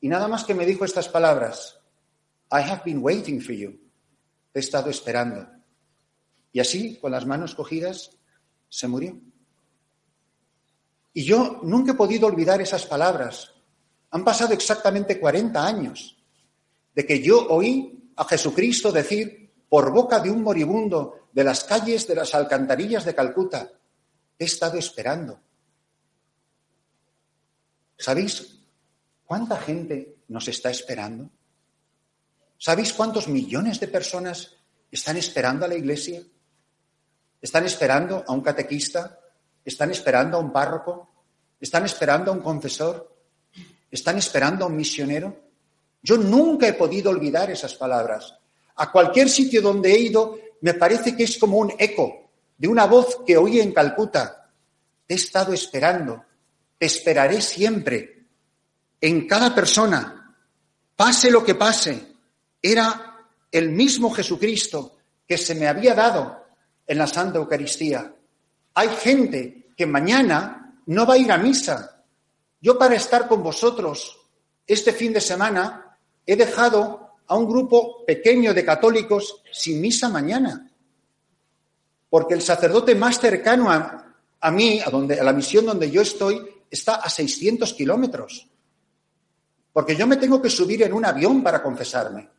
y 0.00 0.08
nada 0.08 0.28
más 0.28 0.44
que 0.44 0.54
me 0.54 0.66
dijo 0.66 0.84
estas 0.84 1.08
palabras, 1.08 1.78
I 2.50 2.60
have 2.60 2.82
been 2.84 2.98
waiting 3.02 3.40
for 3.40 3.54
you, 3.54 3.78
he 4.52 4.60
estado 4.60 4.90
esperando. 4.90 5.48
Y 6.52 6.60
así, 6.60 6.98
con 6.98 7.12
las 7.12 7.24
manos 7.24 7.54
cogidas, 7.54 8.10
se 8.68 8.88
murió. 8.88 9.18
Y 11.14 11.24
yo 11.24 11.60
nunca 11.62 11.92
he 11.92 11.94
podido 11.94 12.26
olvidar 12.26 12.60
esas 12.60 12.84
palabras. 12.86 13.51
Han 14.12 14.24
pasado 14.24 14.52
exactamente 14.52 15.18
40 15.18 15.66
años 15.66 16.16
de 16.94 17.06
que 17.06 17.22
yo 17.22 17.46
oí 17.48 18.12
a 18.16 18.24
Jesucristo 18.24 18.92
decir 18.92 19.52
por 19.68 19.90
boca 19.90 20.20
de 20.20 20.30
un 20.30 20.42
moribundo 20.42 21.28
de 21.32 21.44
las 21.44 21.64
calles 21.64 22.06
de 22.06 22.14
las 22.14 22.34
alcantarillas 22.34 23.06
de 23.06 23.14
Calcuta, 23.14 23.70
he 24.38 24.44
estado 24.44 24.78
esperando. 24.78 25.40
¿Sabéis 27.96 28.60
cuánta 29.24 29.56
gente 29.56 30.16
nos 30.28 30.46
está 30.48 30.70
esperando? 30.70 31.30
¿Sabéis 32.58 32.92
cuántos 32.92 33.28
millones 33.28 33.80
de 33.80 33.88
personas 33.88 34.56
están 34.90 35.16
esperando 35.16 35.64
a 35.64 35.68
la 35.68 35.74
iglesia? 35.74 36.22
¿Están 37.40 37.64
esperando 37.64 38.24
a 38.26 38.32
un 38.32 38.42
catequista? 38.42 39.18
¿Están 39.64 39.90
esperando 39.90 40.36
a 40.36 40.40
un 40.40 40.52
párroco? 40.52 41.08
¿Están 41.58 41.86
esperando 41.86 42.30
a 42.30 42.34
un 42.34 42.42
confesor? 42.42 43.11
¿Están 43.92 44.18
esperando 44.18 44.64
a 44.64 44.68
un 44.68 44.76
misionero? 44.76 45.36
Yo 46.02 46.16
nunca 46.16 46.66
he 46.66 46.72
podido 46.72 47.10
olvidar 47.10 47.50
esas 47.50 47.74
palabras. 47.74 48.34
A 48.76 48.90
cualquier 48.90 49.28
sitio 49.28 49.62
donde 49.62 49.92
he 49.92 49.98
ido, 50.00 50.38
me 50.62 50.74
parece 50.74 51.14
que 51.14 51.24
es 51.24 51.38
como 51.38 51.58
un 51.58 51.72
eco 51.78 52.30
de 52.56 52.66
una 52.66 52.86
voz 52.86 53.18
que 53.24 53.36
oí 53.36 53.60
en 53.60 53.72
Calcuta. 53.72 54.50
Te 55.06 55.14
he 55.14 55.16
estado 55.16 55.52
esperando, 55.52 56.24
te 56.78 56.86
esperaré 56.86 57.40
siempre, 57.40 58.22
en 59.00 59.26
cada 59.26 59.54
persona, 59.54 60.34
pase 60.96 61.30
lo 61.30 61.44
que 61.44 61.56
pase. 61.56 62.14
Era 62.62 63.26
el 63.50 63.70
mismo 63.70 64.10
Jesucristo 64.10 64.96
que 65.26 65.36
se 65.36 65.54
me 65.54 65.66
había 65.66 65.94
dado 65.94 66.46
en 66.86 66.98
la 66.98 67.06
Santa 67.06 67.38
Eucaristía. 67.38 68.14
Hay 68.74 68.88
gente 68.88 69.66
que 69.76 69.86
mañana 69.86 70.80
no 70.86 71.04
va 71.04 71.14
a 71.14 71.18
ir 71.18 71.30
a 71.30 71.38
misa. 71.38 71.91
Yo 72.62 72.78
para 72.78 72.94
estar 72.94 73.26
con 73.26 73.42
vosotros 73.42 74.18
este 74.64 74.92
fin 74.92 75.12
de 75.12 75.20
semana 75.20 75.98
he 76.24 76.36
dejado 76.36 77.16
a 77.26 77.36
un 77.36 77.48
grupo 77.48 78.06
pequeño 78.06 78.54
de 78.54 78.64
católicos 78.64 79.42
sin 79.50 79.80
misa 79.80 80.08
mañana. 80.08 80.70
Porque 82.08 82.34
el 82.34 82.40
sacerdote 82.40 82.94
más 82.94 83.18
cercano 83.18 83.68
a, 83.68 84.50
mí, 84.52 84.80
a, 84.80 84.90
donde, 84.90 85.18
a 85.18 85.24
la 85.24 85.32
misión 85.32 85.66
donde 85.66 85.90
yo 85.90 86.02
estoy, 86.02 86.40
está 86.70 86.96
a 86.96 87.10
600 87.10 87.74
kilómetros. 87.74 88.48
Porque 89.72 89.96
yo 89.96 90.06
me 90.06 90.16
tengo 90.16 90.40
que 90.40 90.50
subir 90.50 90.84
en 90.84 90.92
un 90.92 91.04
avión 91.04 91.42
para 91.42 91.60
confesarme. 91.62 92.30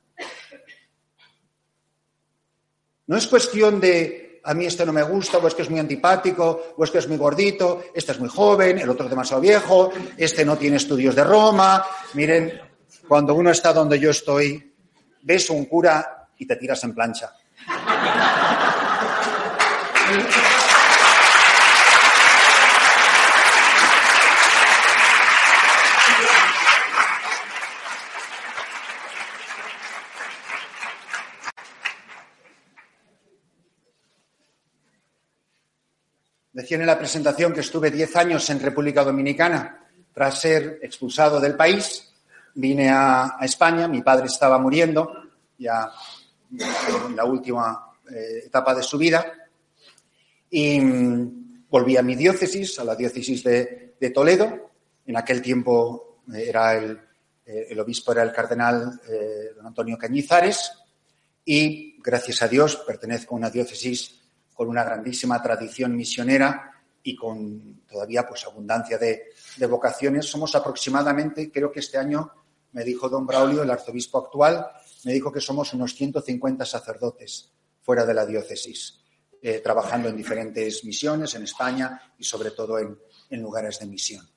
No 3.07 3.17
es 3.17 3.28
cuestión 3.28 3.82
de 3.82 4.22
a 4.43 4.53
mí 4.53 4.65
este 4.65 4.85
no 4.85 4.93
me 4.93 5.03
gusta, 5.03 5.37
o 5.37 5.47
es 5.47 5.55
que 5.55 5.61
es 5.61 5.69
muy 5.69 5.79
antipático, 5.79 6.73
o 6.77 6.83
es 6.83 6.91
que 6.91 6.97
es 6.97 7.07
muy 7.07 7.17
gordito, 7.17 7.83
este 7.93 8.11
es 8.11 8.19
muy 8.19 8.29
joven, 8.29 8.79
el 8.79 8.89
otro 8.89 9.05
es 9.05 9.09
demasiado 9.09 9.41
viejo, 9.41 9.91
este 10.17 10.45
no 10.45 10.57
tiene 10.57 10.77
estudios 10.77 11.15
de 11.15 11.23
Roma. 11.23 11.85
Miren, 12.13 12.59
cuando 13.07 13.35
uno 13.35 13.51
está 13.51 13.73
donde 13.73 13.99
yo 13.99 14.09
estoy, 14.09 14.73
ves 15.21 15.49
un 15.49 15.65
cura 15.65 16.27
y 16.37 16.45
te 16.45 16.55
tiras 16.57 16.83
en 16.83 16.93
plancha. 16.93 17.33
Decía 36.53 36.77
en 36.77 36.85
la 36.85 36.99
presentación 36.99 37.51
que 37.51 37.61
estuve 37.61 37.89
diez 37.89 38.15
años 38.15 38.47
en 38.51 38.59
República 38.59 39.03
Dominicana. 39.03 39.87
Tras 40.13 40.39
ser 40.39 40.77
expulsado 40.83 41.39
del 41.39 41.55
país, 41.55 42.13
vine 42.53 42.91
a, 42.91 43.37
España. 43.41 43.87
Mi 43.87 44.03
padre 44.03 44.27
estaba 44.27 44.59
muriendo, 44.59 45.11
ya 45.57 45.89
en 46.51 47.15
la 47.15 47.25
última 47.25 47.93
eh, 48.07 48.43
etapa 48.45 48.75
de 48.75 48.83
su 48.83 48.99
vida. 48.99 49.25
Y 50.51 50.79
volví 51.69 51.97
a 51.97 52.03
mi 52.03 52.15
diócesis, 52.15 52.77
a 52.77 52.83
la 52.83 52.95
diócesis 52.95 53.43
de, 53.43 53.95
Toledo. 54.13 54.69
En 55.07 55.17
aquel 55.17 55.41
tiempo 55.41 56.19
eh, 56.31 56.45
era 56.49 56.75
el, 56.75 56.99
eh, 57.47 57.67
el 57.71 57.79
obispo 57.79 58.11
era 58.11 58.21
el 58.21 58.31
cardenal 58.31 59.01
don 59.55 59.65
Antonio 59.65 59.97
Cañizares 59.97 60.71
y, 61.43 61.99
gracias 62.03 62.43
a 62.43 62.47
Dios, 62.47 62.75
pertenezco 62.85 63.33
a 63.33 63.37
una 63.39 63.49
diócesis 63.49 64.22
con 64.53 64.69
una 64.69 64.83
grandísima 64.83 65.41
tradición 65.41 65.95
misionera 65.95 66.73
y 67.03 67.15
con 67.15 67.81
todavía 67.87 68.25
pues 68.27 68.45
abundancia 68.45 68.97
de, 68.97 69.33
vocaciones. 69.67 70.25
Somos 70.25 70.55
aproximadamente, 70.55 71.51
creo 71.51 71.71
que 71.71 71.81
este 71.81 71.97
año 71.97 72.31
me 72.71 72.83
dijo 72.83 73.09
don 73.09 73.27
Braulio, 73.27 73.61
el 73.61 73.69
arzobispo 73.69 74.17
actual, 74.19 74.65
me 75.03 75.13
dijo 75.13 75.31
que 75.31 75.41
somos 75.41 75.73
unos 75.73 75.93
150 75.93 76.65
sacerdotes 76.65 77.51
fuera 77.81 78.05
de 78.05 78.13
la 78.13 78.25
diócesis, 78.25 78.99
eh, 79.41 79.59
trabajando 79.59 80.07
en 80.07 80.15
diferentes 80.15 80.83
misiones 80.85 81.35
en 81.35 81.43
España 81.43 82.13
y 82.17 82.23
sobre 82.23 82.51
todo 82.51 82.79
en, 82.79 82.97
lugares 83.31 83.79
de 83.79 83.87
misión. 83.87 84.29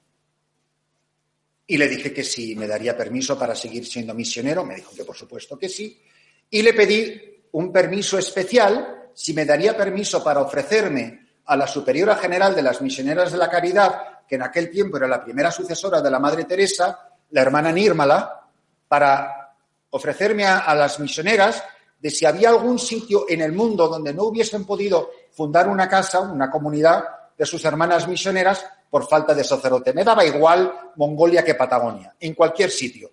Y 1.66 1.76
le 1.76 1.86
dije 1.86 2.12
que 2.14 2.24
si 2.24 2.56
me 2.56 2.66
daría 2.66 2.96
permiso 2.96 3.38
para 3.38 3.54
seguir 3.54 3.86
siendo 3.86 4.14
misionero, 4.14 4.64
me 4.64 4.76
dijo 4.76 4.92
que 4.94 5.04
por 5.04 5.16
supuesto 5.16 5.58
que 5.58 5.68
sí, 5.68 6.00
y 6.48 6.62
le 6.62 6.72
pedí 6.72 7.44
un 7.52 7.70
permiso 7.70 8.18
especial, 8.18 9.05
si 9.16 9.32
me 9.32 9.46
daría 9.46 9.74
permiso 9.74 10.22
para 10.22 10.42
ofrecerme 10.42 11.26
a 11.46 11.56
la 11.56 11.66
superiora 11.66 12.16
general 12.16 12.54
de 12.54 12.60
las 12.60 12.82
misioneras 12.82 13.32
de 13.32 13.38
la 13.38 13.48
caridad, 13.48 14.26
que 14.28 14.34
en 14.34 14.42
aquel 14.42 14.70
tiempo 14.70 14.98
era 14.98 15.08
la 15.08 15.24
primera 15.24 15.50
sucesora 15.50 16.02
de 16.02 16.10
la 16.10 16.18
Madre 16.18 16.44
Teresa, 16.44 17.08
la 17.30 17.40
hermana 17.40 17.72
Nírmala, 17.72 18.42
para 18.86 19.54
ofrecerme 19.88 20.44
a, 20.44 20.74
las 20.74 21.00
misioneras 21.00 21.64
de 21.98 22.10
si 22.10 22.26
había 22.26 22.50
algún 22.50 22.78
sitio 22.78 23.24
en 23.26 23.40
el 23.40 23.52
mundo 23.52 23.88
donde 23.88 24.12
no 24.12 24.24
hubiesen 24.24 24.66
podido 24.66 25.10
fundar 25.32 25.66
una 25.66 25.88
casa, 25.88 26.20
una 26.20 26.50
comunidad 26.50 27.04
de 27.38 27.46
sus 27.46 27.64
hermanas 27.64 28.06
misioneras 28.06 28.66
por 28.90 29.08
falta 29.08 29.34
de 29.34 29.44
sacerdote. 29.44 29.94
Me 29.94 30.04
daba 30.04 30.26
igual 30.26 30.92
Mongolia 30.96 31.42
que 31.42 31.54
Patagonia, 31.54 32.14
en 32.20 32.34
cualquier 32.34 32.70
sitio. 32.70 33.10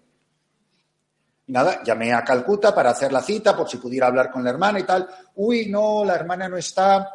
Y 1.45 1.51
nada, 1.51 1.83
llamé 1.83 2.13
a 2.13 2.23
Calcuta 2.23 2.73
para 2.73 2.91
hacer 2.91 3.11
la 3.11 3.21
cita 3.21 3.55
por 3.55 3.69
si 3.69 3.77
pudiera 3.77 4.07
hablar 4.07 4.31
con 4.31 4.43
la 4.43 4.49
hermana 4.49 4.79
y 4.79 4.83
tal. 4.83 5.07
Uy, 5.35 5.67
no, 5.69 6.05
la 6.05 6.15
hermana 6.15 6.47
no 6.47 6.57
está. 6.57 7.09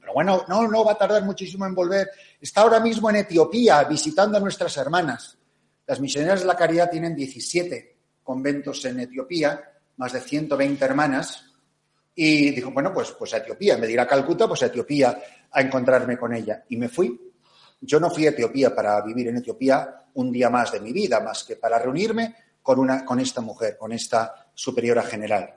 Pero 0.00 0.12
bueno, 0.14 0.44
no, 0.48 0.66
no 0.66 0.84
va 0.84 0.92
a 0.92 0.98
tardar 0.98 1.22
muchísimo 1.24 1.66
en 1.66 1.74
volver. 1.74 2.08
Está 2.40 2.62
ahora 2.62 2.80
mismo 2.80 3.10
en 3.10 3.16
Etiopía 3.16 3.84
visitando 3.84 4.38
a 4.38 4.40
nuestras 4.40 4.76
hermanas. 4.78 5.36
Las 5.86 6.00
misioneras 6.00 6.40
de 6.40 6.46
la 6.46 6.56
caridad 6.56 6.90
tienen 6.90 7.14
17 7.14 7.96
conventos 8.22 8.84
en 8.84 9.00
Etiopía, 9.00 9.60
más 9.96 10.12
de 10.12 10.20
120 10.20 10.84
hermanas, 10.84 11.44
y 12.14 12.50
dijo, 12.50 12.70
bueno, 12.72 12.92
pues, 12.92 13.12
pues 13.12 13.32
a 13.34 13.38
Etiopía, 13.38 13.76
me 13.78 13.86
dirá 13.86 14.06
Calcuta, 14.06 14.48
pues 14.48 14.62
a 14.62 14.66
Etiopía 14.66 15.18
a 15.50 15.60
encontrarme 15.60 16.18
con 16.18 16.34
ella. 16.34 16.64
Y 16.68 16.76
me 16.76 16.88
fui. 16.88 17.18
Yo 17.80 18.00
no 18.00 18.10
fui 18.10 18.26
a 18.26 18.30
Etiopía 18.30 18.74
para 18.74 19.00
vivir 19.02 19.28
en 19.28 19.36
Etiopía 19.36 20.06
un 20.14 20.32
día 20.32 20.50
más 20.50 20.72
de 20.72 20.80
mi 20.80 20.92
vida, 20.92 21.20
más 21.20 21.44
que 21.44 21.56
para 21.56 21.78
reunirme 21.78 22.34
con, 22.74 23.18
esta 23.18 23.40
mujer, 23.40 23.78
con 23.78 23.92
esta 23.92 24.46
superiora 24.52 25.02
general. 25.02 25.54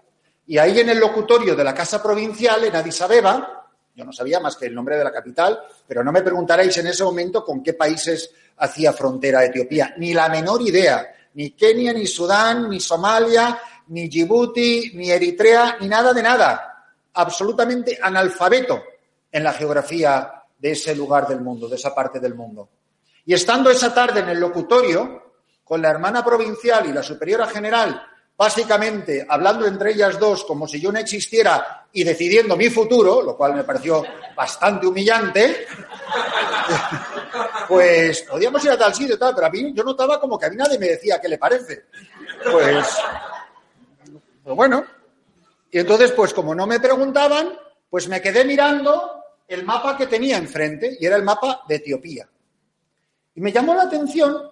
Y 0.47 0.57
ahí 0.57 0.79
en 0.79 0.89
el 0.89 0.99
locutorio 0.99 1.57
de 1.57 1.63
la 1.63 1.73
Casa 1.73 2.01
Provincial, 2.01 2.63
en 2.63 2.73
Addis 2.73 3.01
Abeba, 3.01 3.67
yo 3.93 4.05
no 4.05 4.13
sabía 4.13 4.39
más 4.39 4.55
que 4.55 4.67
el 4.67 4.73
nombre 4.73 4.95
de 4.95 5.03
la 5.03 5.11
capital, 5.11 5.59
pero 5.85 6.05
no 6.05 6.13
me 6.13 6.21
preguntaréis 6.21 6.77
en 6.77 6.87
ese 6.87 7.03
momento 7.03 7.43
con 7.43 7.61
qué 7.61 7.73
países 7.73 8.31
hacía 8.57 8.93
frontera 8.93 9.43
Etiopía. 9.43 9.93
Ni 9.97 10.13
la 10.13 10.29
menor 10.29 10.61
idea. 10.61 11.05
Ni 11.33 11.51
Kenia, 11.51 11.91
ni 11.91 12.07
Sudán, 12.07 12.69
ni 12.69 12.79
Somalia, 12.79 13.59
ni 13.87 14.07
Djibouti, 14.07 14.91
ni 14.95 15.11
Eritrea, 15.11 15.77
ni 15.81 15.89
nada 15.89 16.13
de 16.13 16.23
nada. 16.23 16.85
Absolutamente 17.13 17.99
analfabeto 18.01 18.83
en 19.29 19.43
la 19.43 19.51
geografía 19.51 20.31
de 20.57 20.71
ese 20.71 20.95
lugar 20.95 21.27
del 21.27 21.41
mundo, 21.41 21.67
de 21.67 21.75
esa 21.75 21.93
parte 21.93 22.21
del 22.21 22.35
mundo. 22.35 22.69
Y 23.25 23.33
estando 23.33 23.69
esa 23.69 23.93
tarde 23.93 24.21
en 24.21 24.29
el 24.29 24.39
locutorio, 24.39 25.30
con 25.71 25.81
la 25.81 25.89
hermana 25.89 26.21
provincial 26.21 26.85
y 26.85 26.91
la 26.91 27.01
superiora 27.01 27.47
general, 27.47 28.05
básicamente 28.37 29.25
hablando 29.29 29.65
entre 29.65 29.91
ellas 29.91 30.19
dos 30.19 30.43
como 30.43 30.67
si 30.67 30.81
yo 30.81 30.91
no 30.91 30.99
existiera 30.99 31.87
y 31.93 32.03
decidiendo 32.03 32.57
mi 32.57 32.69
futuro, 32.69 33.21
lo 33.21 33.37
cual 33.37 33.55
me 33.55 33.63
pareció 33.63 34.03
bastante 34.35 34.85
humillante, 34.85 35.65
pues 37.69 38.23
podíamos 38.23 38.65
ir 38.65 38.71
a 38.71 38.77
tal 38.77 38.93
sitio 38.93 39.15
y 39.15 39.17
tal, 39.17 39.33
pero 39.33 39.47
a 39.47 39.49
mí 39.49 39.71
yo 39.73 39.85
notaba 39.85 40.19
como 40.19 40.37
que 40.37 40.47
a 40.47 40.49
mí 40.49 40.57
nadie 40.57 40.77
me 40.77 40.87
decía 40.87 41.21
qué 41.21 41.29
le 41.29 41.37
parece. 41.37 41.85
Pues, 42.51 42.87
pues 44.43 44.55
bueno. 44.57 44.83
Y 45.71 45.79
entonces, 45.79 46.11
pues 46.11 46.33
como 46.33 46.53
no 46.53 46.67
me 46.67 46.81
preguntaban, 46.81 47.57
pues 47.89 48.09
me 48.09 48.21
quedé 48.21 48.43
mirando 48.43 49.23
el 49.47 49.63
mapa 49.63 49.95
que 49.95 50.07
tenía 50.07 50.35
enfrente 50.35 50.97
y 50.99 51.05
era 51.05 51.15
el 51.15 51.23
mapa 51.23 51.61
de 51.65 51.75
Etiopía. 51.75 52.27
Y 53.35 53.39
me 53.39 53.53
llamó 53.53 53.73
la 53.73 53.83
atención, 53.83 54.50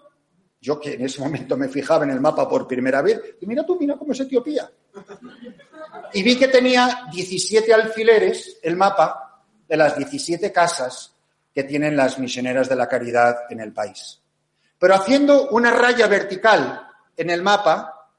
yo 0.61 0.79
que 0.79 0.93
en 0.93 1.05
ese 1.05 1.21
momento 1.21 1.55
me 1.55 1.69
fijaba 1.69 2.03
en 2.03 2.11
el 2.11 2.19
mapa 2.19 2.47
por 2.47 2.67
primera 2.67 3.01
vez, 3.01 3.21
y 3.39 3.45
mira 3.45 3.65
tú, 3.65 3.77
mira 3.79 3.97
cómo 3.97 4.11
es 4.11 4.19
Etiopía. 4.19 4.69
Y 6.13 6.23
vi 6.23 6.37
que 6.37 6.47
tenía 6.47 7.05
17 7.11 7.73
alfileres 7.73 8.57
el 8.61 8.75
mapa 8.75 9.43
de 9.67 9.77
las 9.77 9.95
17 9.95 10.51
casas 10.51 11.13
que 11.53 11.63
tienen 11.63 11.95
las 11.95 12.19
misioneras 12.19 12.67
de 12.67 12.75
la 12.75 12.87
caridad 12.87 13.37
en 13.49 13.59
el 13.59 13.73
país. 13.73 14.21
Pero 14.77 14.95
haciendo 14.95 15.49
una 15.49 15.71
raya 15.71 16.07
vertical 16.07 16.87
en 17.15 17.29
el 17.29 17.41
mapa, 17.41 18.09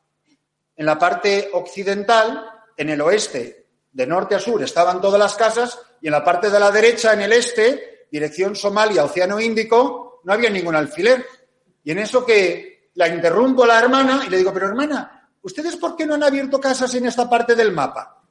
en 0.76 0.86
la 0.86 0.98
parte 0.98 1.50
occidental, 1.52 2.46
en 2.76 2.90
el 2.90 3.00
oeste, 3.00 3.66
de 3.92 4.06
norte 4.06 4.34
a 4.34 4.38
sur, 4.38 4.62
estaban 4.62 5.00
todas 5.00 5.18
las 5.18 5.34
casas 5.34 5.78
y 6.00 6.06
en 6.06 6.12
la 6.12 6.24
parte 6.24 6.48
de 6.48 6.60
la 6.60 6.70
derecha, 6.70 7.12
en 7.12 7.22
el 7.22 7.32
este, 7.32 8.06
dirección 8.10 8.54
Somalia, 8.54 9.04
Océano 9.04 9.40
Índico, 9.40 10.20
no 10.24 10.32
había 10.32 10.50
ningún 10.50 10.76
alfiler. 10.76 11.24
Y 11.84 11.90
en 11.90 11.98
eso 11.98 12.24
que 12.24 12.90
la 12.94 13.08
interrumpo 13.08 13.64
a 13.64 13.68
la 13.68 13.78
hermana 13.78 14.22
y 14.26 14.30
le 14.30 14.38
digo, 14.38 14.52
pero 14.52 14.66
hermana, 14.66 15.28
¿ustedes 15.42 15.76
por 15.76 15.96
qué 15.96 16.06
no 16.06 16.14
han 16.14 16.22
abierto 16.22 16.60
casas 16.60 16.94
en 16.94 17.06
esta 17.06 17.28
parte 17.28 17.54
del 17.54 17.72
mapa? 17.72 18.22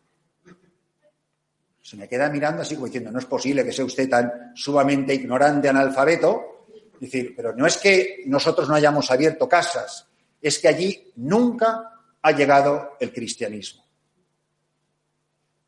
Se 1.82 1.97
me 1.97 2.08
queda 2.08 2.30
mirando 2.30 2.62
así 2.62 2.76
como 2.76 2.86
diciendo, 2.86 3.12
no 3.12 3.20
es 3.20 3.26
posible 3.26 3.66
que 3.66 3.72
sea 3.72 3.86
usted 3.86 4.08
tan 4.08 4.52
sumamente 4.56 5.14
ignorante, 5.14 5.70
analfabeto. 5.70 6.68
decir, 7.00 7.34
pero 7.36 7.56
no 7.56 7.66
es 7.66 7.78
que 7.78 8.24
nosotros 8.28 8.70
no 8.70 8.76
hayamos 8.76 9.10
abierto 9.10 9.50
casas, 9.50 10.08
es 10.41 10.60
que 10.60 10.68
allí 10.68 11.12
nunca 11.16 11.93
ha 12.22 12.32
llegado 12.32 12.97
el 13.00 13.12
cristianismo. 13.12 13.86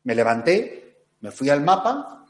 Me 0.04 0.14
levanté, 0.14 1.06
me 1.20 1.30
fui 1.30 1.48
al 1.48 1.62
mapa, 1.62 2.26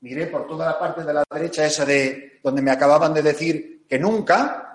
miré 0.00 0.26
por 0.26 0.46
toda 0.46 0.66
la 0.66 0.78
parte 0.78 1.04
de 1.04 1.12
la 1.12 1.24
derecha 1.30 1.66
esa 1.66 1.84
de 1.84 2.40
donde 2.42 2.62
me 2.62 2.70
acababan 2.70 3.12
de 3.14 3.22
decir 3.22 3.84
que 3.88 3.98
nunca, 3.98 4.67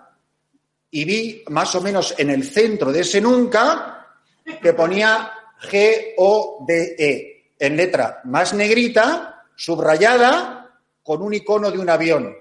y 0.95 1.05
vi 1.05 1.43
más 1.49 1.73
o 1.73 1.81
menos 1.81 2.13
en 2.19 2.29
el 2.29 2.43
centro 2.43 2.91
de 2.91 2.99
ese 3.01 3.19
nunca 3.19 4.15
que 4.61 4.73
ponía 4.73 5.31
G-O-D-E 5.59 7.55
en 7.57 7.75
letra 7.75 8.21
más 8.25 8.53
negrita, 8.53 9.47
subrayada, 9.55 10.71
con 11.01 11.23
un 11.23 11.33
icono 11.33 11.71
de 11.71 11.79
un 11.79 11.89
avión. 11.89 12.37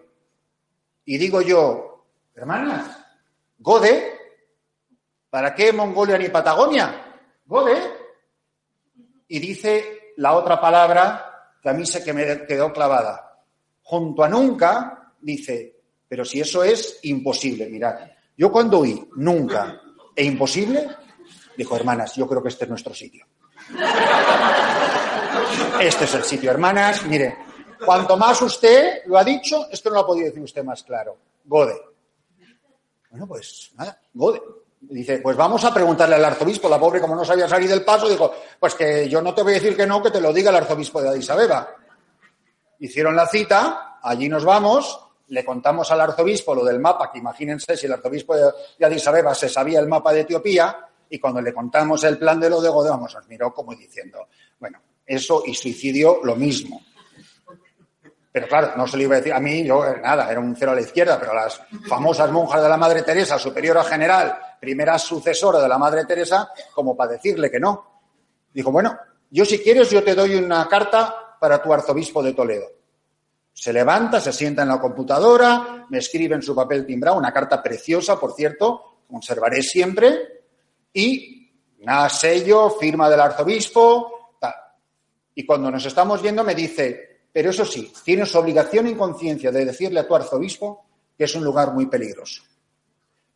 Y 1.07 1.17
digo 1.17 1.41
yo, 1.41 2.05
hermanas, 2.35 2.99
Gode, 3.59 4.19
¿para 5.31 5.55
qué 5.55 5.73
Mongolia 5.73 6.19
ni 6.19 6.29
Patagonia? 6.29 7.07
Gode. 7.47 7.81
Y 9.29 9.39
dice 9.39 10.13
la 10.19 10.35
otra 10.35 10.61
palabra 10.61 11.55
que 11.63 11.71
a 11.71 11.73
mí 11.73 11.87
se 11.87 12.05
que 12.05 12.13
me 12.13 12.45
quedó 12.45 12.71
clavada. 12.71 13.45
Junto 13.81 14.23
a 14.23 14.29
nunca, 14.29 15.15
dice, 15.23 15.81
pero 16.07 16.23
si 16.23 16.43
eso 16.43 16.63
es 16.63 16.99
imposible, 17.05 17.71
mirad. 17.71 18.12
Yo 18.37 18.51
cuando 18.51 18.81
oí 18.81 19.09
nunca 19.17 19.81
e 20.15 20.25
imposible, 20.25 20.89
dijo, 21.57 21.77
hermanas, 21.77 22.15
yo 22.17 22.27
creo 22.27 22.43
que 22.43 22.49
este 22.49 22.65
es 22.65 22.71
nuestro 22.71 22.95
sitio. 22.95 23.27
Este 25.81 26.05
es 26.05 26.15
el 26.15 26.25
sitio, 26.25 26.51
hermanas. 26.51 27.05
Mire, 27.05 27.37
cuanto 27.85 28.17
más 28.17 28.41
usted 28.43 29.03
lo 29.07 29.19
ha 29.19 29.25
dicho, 29.25 29.69
esto 29.71 29.91
no 29.91 29.97
lo 29.97 30.01
ha 30.01 30.07
podido 30.07 30.27
decir 30.27 30.43
usted 30.43 30.65
más 30.65 30.83
claro. 30.83 31.17
Gode. 31.45 31.75
Bueno, 33.11 33.27
pues 33.27 33.73
nada, 33.77 34.01
Gode. 34.15 34.41
Dice, 34.81 35.19
pues 35.19 35.37
vamos 35.37 35.65
a 35.65 35.73
preguntarle 35.73 36.17
al 36.17 36.25
arzobispo. 36.25 36.69
La 36.69 36.81
pobre, 36.81 37.01
como 37.01 37.15
no 37.15 37.25
sabía 37.25 37.49
salir 37.49 37.69
del 37.69 37.85
paso, 37.85 38.09
dijo, 38.09 38.33
pues 38.59 38.75
que 38.75 39.09
yo 39.09 39.23
no 39.23 39.33
te 39.33 39.43
voy 39.43 39.53
a 39.53 39.55
decir 39.57 39.77
que 39.77 39.87
no, 39.87 40.03
que 40.03 40.11
te 40.11 40.21
lo 40.21 40.33
diga 40.33 40.51
el 40.51 40.57
arzobispo 40.57 41.01
de 41.01 41.11
Addis 41.11 41.31
Abeba. 41.31 41.69
Hicieron 42.81 43.15
la 43.15 43.29
cita, 43.29 43.99
allí 44.03 44.29
nos 44.29 44.45
vamos, 44.45 44.99
le 45.33 45.47
contamos 45.47 45.91
al 45.91 46.01
arzobispo 46.03 46.55
lo 46.55 46.63
del 46.63 46.79
mapa, 46.79 47.11
que 47.11 47.19
imagínense 47.19 47.75
si 47.75 47.87
el 47.87 47.95
arzobispo 47.95 48.37
de 48.37 48.85
Addis 48.85 49.09
Abeba 49.09 49.35
se 49.35 49.49
sabía 49.49 49.81
el 49.81 49.89
mapa 49.89 50.13
de 50.13 50.21
Etiopía, 50.21 50.87
y 51.09 51.19
cuando 51.19 51.41
le 51.41 51.55
contamos 51.55 52.05
el 52.05 52.19
plan 52.19 52.39
de 52.39 52.51
lo 52.51 52.61
de 52.61 52.69
vamos, 52.69 53.15
nos 53.15 53.29
miró 53.29 53.53
como 53.53 53.75
diciendo, 53.75 54.29
bueno, 54.61 54.81
eso 55.07 55.43
y 55.47 55.55
suicidio 55.55 56.21
lo 56.23 56.37
mismo. 56.37 56.83
Pero 58.31 58.47
claro, 58.47 58.73
no 58.77 58.87
se 58.87 58.99
le 58.99 59.05
iba 59.05 59.15
a 59.15 59.19
decir 59.19 59.33
a 59.33 59.41
mí, 59.41 59.65
yo 59.65 59.83
nada, 60.03 60.31
era 60.31 60.39
un 60.39 60.55
cero 60.55 60.73
a 60.73 60.75
la 60.75 60.83
izquierda, 60.83 61.19
pero 61.19 61.33
las 61.33 61.63
famosas 61.89 62.31
monjas 62.31 62.63
de 62.63 62.69
la 62.69 62.77
Madre 62.77 63.03
Teresa, 63.03 63.39
superiora 63.39 63.85
general, 63.85 64.39
primera 64.61 64.99
sucesora 64.99 65.63
de 65.63 65.69
la 65.69 65.79
Madre 65.79 66.05
Teresa, 66.05 66.51
como 66.75 66.95
para 66.95 67.13
decirle 67.13 67.51
que 67.51 67.59
no. 67.59 68.03
Dijo, 68.53 68.71
bueno, 68.71 68.99
yo 69.31 69.47
si 69.47 69.61
quieres 69.61 69.89
yo 69.89 70.05
te 70.05 70.15
doy 70.15 70.35
una 70.35 70.69
carta 70.69 71.37
para 71.41 71.63
tu 71.63 71.73
arzobispo 71.73 72.23
de 72.23 72.35
Toledo. 72.35 72.82
Se 73.53 73.73
levanta, 73.73 74.21
se 74.21 74.33
sienta 74.33 74.63
en 74.63 74.69
la 74.69 74.81
computadora, 74.81 75.87
me 75.91 75.99
escribe 75.99 76.35
en 76.35 76.43
su 76.43 76.55
papel 76.55 76.87
timbrado 76.87 77.19
una 77.19 77.33
carta 77.33 77.63
preciosa, 77.63 78.19
por 78.19 78.35
cierto, 78.35 79.03
conservaré 79.09 79.63
siempre, 79.63 80.45
y 80.93 81.51
nada 81.81 82.09
sello, 82.09 82.71
firma 82.71 83.09
del 83.11 83.21
arzobispo. 83.21 84.39
Y 85.35 85.47
cuando 85.47 85.71
nos 85.71 85.85
estamos 85.87 86.21
viendo 86.21 86.45
me 86.45 86.55
dice, 86.55 87.23
pero 87.33 87.51
eso 87.51 87.65
sí, 87.65 87.93
tienes 88.05 88.35
obligación 88.35 88.87
en 88.87 88.97
conciencia 88.97 89.51
de 89.51 89.65
decirle 89.65 90.01
a 90.01 90.07
tu 90.07 90.15
arzobispo 90.15 90.85
que 91.17 91.25
es 91.25 91.35
un 91.35 91.45
lugar 91.45 91.73
muy 91.73 91.87
peligroso. 91.87 92.43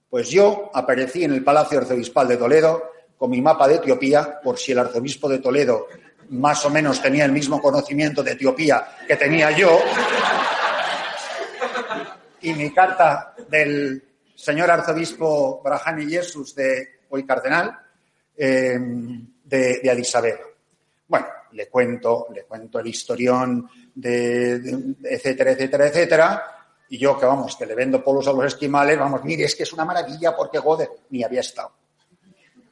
Pues 0.09 0.31
yo 0.31 0.71
aparecí 0.73 1.25
en 1.25 1.33
el 1.33 1.43
Palacio 1.43 1.79
Arzobispal 1.79 2.29
de 2.29 2.37
Toledo 2.37 2.91
con 3.17 3.31
mi 3.31 3.41
mapa 3.41 3.67
de 3.67 3.77
Etiopía, 3.77 4.41
por 4.43 4.59
si 4.59 4.73
el 4.73 4.79
arzobispo 4.79 5.29
de 5.29 5.39
Toledo 5.39 5.87
más 6.31 6.65
o 6.65 6.71
menos 6.71 7.01
tenía 7.01 7.25
el 7.25 7.33
mismo 7.33 7.61
conocimiento 7.61 8.23
de 8.23 8.33
Etiopía 8.33 8.97
que 9.07 9.17
tenía 9.17 9.51
yo, 9.51 9.81
y 12.43 12.55
mi 12.55 12.73
carta 12.73 13.35
del 13.49 14.03
señor 14.35 14.71
arzobispo 14.71 15.61
Brahani 15.63 16.07
Jesús 16.07 16.55
de 16.55 17.01
hoy 17.09 17.25
cardenal 17.25 17.77
eh, 18.37 18.79
de, 19.45 19.81
de 19.83 20.09
Abeba. 20.15 20.41
Bueno, 21.09 21.27
le 21.53 21.69
cuento, 21.69 22.27
le 22.35 22.45
cuento 22.45 22.79
el 22.79 22.87
historión 22.87 23.69
de, 23.95 24.59
de, 24.59 24.95
etcétera, 25.05 25.53
etcétera, 25.53 25.87
etcétera. 25.87 26.43
Y 26.89 26.99
yo, 26.99 27.19
que 27.19 27.27
vamos, 27.27 27.57
que 27.57 27.67
le 27.67 27.75
vendo 27.75 28.03
polos 28.03 28.29
a 28.29 28.33
los 28.33 28.45
esquimales, 28.45 28.99
vamos, 28.99 29.25
mire, 29.25 29.45
es 29.45 29.55
que 29.55 29.65
es 29.65 29.73
una 29.73 29.85
maravilla 29.85 30.37
porque 30.37 30.59
Gode 30.59 30.89
ni 31.11 31.25
había 31.25 31.41
estado. 31.41 31.73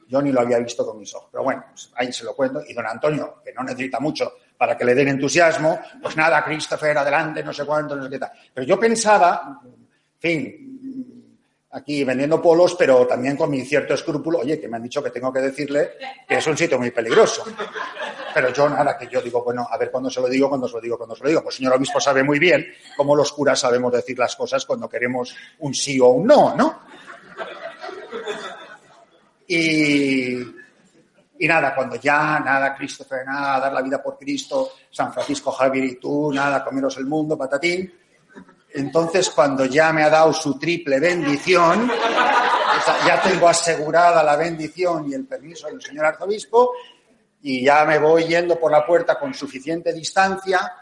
Yo 0.07 0.21
ni 0.21 0.31
lo 0.31 0.41
había 0.41 0.59
visto 0.59 0.85
con 0.85 0.97
mis 0.97 1.13
ojos. 1.15 1.29
Pero 1.31 1.43
bueno, 1.43 1.65
pues 1.69 1.91
ahí 1.95 2.11
se 2.13 2.23
lo 2.23 2.35
cuento. 2.35 2.61
Y 2.67 2.73
don 2.73 2.85
Antonio, 2.85 3.41
que 3.43 3.53
no 3.53 3.63
necesita 3.63 3.99
mucho 3.99 4.33
para 4.57 4.77
que 4.77 4.85
le 4.85 4.95
den 4.95 5.09
entusiasmo, 5.09 5.79
pues 6.01 6.15
nada, 6.15 6.43
Christopher, 6.43 6.97
adelante, 6.97 7.43
no 7.43 7.51
sé 7.51 7.65
cuánto, 7.65 7.95
no 7.95 8.03
sé 8.03 8.09
qué 8.09 8.19
tal. 8.19 8.31
Pero 8.53 8.65
yo 8.65 8.79
pensaba, 8.79 9.59
en 9.63 10.19
fin, 10.19 10.75
aquí 11.71 12.05
vendiendo 12.05 12.41
polos, 12.41 12.75
pero 12.75 13.05
también 13.05 13.35
con 13.35 13.49
mi 13.49 13.61
cierto 13.65 13.93
escrúpulo, 13.93 14.39
oye, 14.39 14.59
que 14.59 14.67
me 14.67 14.77
han 14.77 14.83
dicho 14.83 15.03
que 15.03 15.09
tengo 15.09 15.31
que 15.31 15.41
decirle 15.41 15.91
que 16.27 16.37
es 16.37 16.47
un 16.47 16.57
sitio 16.57 16.79
muy 16.79 16.91
peligroso. 16.91 17.43
Pero 18.33 18.49
yo 18.53 18.69
nada, 18.69 18.97
que 18.97 19.07
yo 19.07 19.21
digo, 19.21 19.43
bueno, 19.43 19.67
a 19.69 19.77
ver 19.77 19.91
cuándo 19.91 20.09
se 20.09 20.21
lo 20.21 20.27
digo, 20.27 20.47
cuándo 20.47 20.67
se 20.67 20.75
lo 20.75 20.81
digo, 20.81 20.97
cuándo 20.97 21.15
se 21.15 21.23
lo 21.23 21.29
digo. 21.29 21.43
Pues 21.43 21.55
señor 21.55 21.73
obispo 21.73 21.99
sabe 21.99 22.23
muy 22.23 22.39
bien 22.39 22.65
cómo 22.95 23.15
los 23.15 23.31
curas 23.33 23.59
sabemos 23.59 23.91
decir 23.91 24.17
las 24.17 24.35
cosas 24.35 24.65
cuando 24.65 24.87
queremos 24.87 25.35
un 25.59 25.73
sí 25.73 25.99
o 25.99 26.07
un 26.09 26.27
no, 26.27 26.55
¿no? 26.55 26.81
Y, 29.47 30.37
y 31.37 31.47
nada, 31.47 31.75
cuando 31.75 31.97
ya, 31.97 32.39
nada, 32.39 32.75
Christopher, 32.75 33.25
nada, 33.25 33.59
dar 33.59 33.73
la 33.73 33.81
vida 33.81 34.01
por 34.01 34.17
Cristo, 34.17 34.71
San 34.89 35.13
Francisco 35.13 35.51
Javier 35.51 35.85
y 35.85 35.99
tú, 35.99 36.31
nada, 36.33 36.63
comeros 36.63 36.97
el 36.97 37.05
mundo, 37.05 37.37
patatín. 37.37 37.93
Entonces, 38.73 39.29
cuando 39.29 39.65
ya 39.65 39.93
me 39.93 40.03
ha 40.03 40.09
dado 40.09 40.33
su 40.33 40.59
triple 40.59 40.99
bendición, 40.99 41.89
ya 43.05 43.21
tengo 43.21 43.47
asegurada 43.47 44.23
la 44.23 44.35
bendición 44.35 45.09
y 45.09 45.13
el 45.13 45.25
permiso 45.25 45.67
del 45.67 45.81
señor 45.81 46.05
arzobispo, 46.05 46.71
y 47.41 47.63
ya 47.63 47.85
me 47.85 47.99
voy 47.99 48.25
yendo 48.25 48.59
por 48.59 48.71
la 48.71 48.85
puerta 48.85 49.19
con 49.19 49.33
suficiente 49.33 49.93
distancia, 49.93 50.73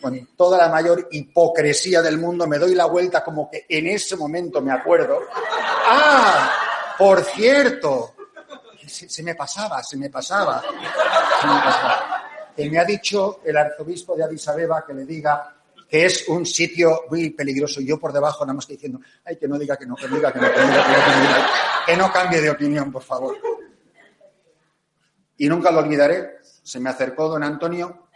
con 0.00 0.28
toda 0.36 0.58
la 0.58 0.68
mayor 0.68 1.08
hipocresía 1.10 2.02
del 2.02 2.18
mundo, 2.18 2.46
me 2.46 2.58
doy 2.58 2.74
la 2.74 2.86
vuelta 2.86 3.22
como 3.22 3.50
que 3.50 3.66
en 3.68 3.88
ese 3.88 4.16
momento 4.16 4.60
me 4.60 4.72
acuerdo. 4.72 5.20
¡Ah! 5.86 6.67
Por 6.98 7.22
cierto, 7.22 8.14
se, 8.86 9.22
me 9.22 9.34
pasaba, 9.34 9.82
se 9.82 9.96
me 9.96 10.10
pasaba. 10.10 10.60
Se 10.60 11.46
me 11.46 11.60
pasaba. 11.60 12.24
Que 12.56 12.68
me 12.68 12.78
ha 12.78 12.84
dicho 12.84 13.40
el 13.44 13.56
arzobispo 13.56 14.16
de 14.16 14.24
Addis 14.24 14.48
Abeba 14.48 14.84
que 14.84 14.94
le 14.94 15.04
diga 15.04 15.54
que 15.88 16.04
es 16.04 16.28
un 16.28 16.44
sitio 16.44 17.04
muy 17.08 17.30
peligroso. 17.30 17.80
Yo 17.80 17.98
por 17.98 18.12
debajo 18.12 18.44
nada 18.44 18.54
más 18.54 18.66
que 18.66 18.74
diciendo, 18.74 19.00
ay, 19.24 19.36
que 19.36 19.46
no 19.46 19.58
diga 19.58 19.76
que 19.76 19.86
no, 19.86 19.94
que 19.94 20.08
diga 20.08 20.32
que 20.32 20.40
no, 20.40 20.52
que 20.52 20.60
diga, 20.60 20.84
que 20.84 20.92
no, 20.92 21.04
que 21.04 21.30
no, 21.30 21.46
que 21.86 21.96
no 21.96 22.12
cambie 22.12 22.40
de 22.40 22.50
opinión, 22.50 22.92
por 22.92 23.02
favor. 23.02 23.36
Y 25.36 25.48
nunca 25.48 25.70
lo 25.70 25.78
olvidaré. 25.78 26.38
Se 26.42 26.80
me 26.80 26.90
acercó 26.90 27.28
don 27.28 27.42
Antonio, 27.42 28.08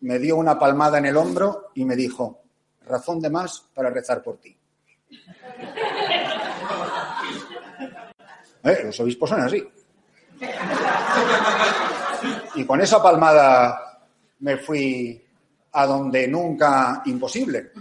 me 0.00 0.18
dio 0.18 0.36
una 0.36 0.58
palmada 0.58 0.98
en 0.98 1.06
el 1.06 1.16
hombro 1.16 1.70
y 1.74 1.84
me 1.84 1.94
dijo, 1.94 2.42
razón 2.86 3.20
de 3.20 3.30
más 3.30 3.64
para 3.74 3.90
rezar 3.90 4.22
por 4.22 4.38
ti. 4.38 4.56
¿Eh? 8.62 8.82
Los 8.84 9.00
obispos 9.00 9.30
son 9.30 9.40
así. 9.40 9.66
Y 12.54 12.64
con 12.64 12.80
esa 12.80 13.02
palmada 13.02 14.00
me 14.40 14.56
fui 14.56 15.24
a 15.72 15.86
donde 15.86 16.26
nunca 16.28 17.02
imposible. 17.06 17.72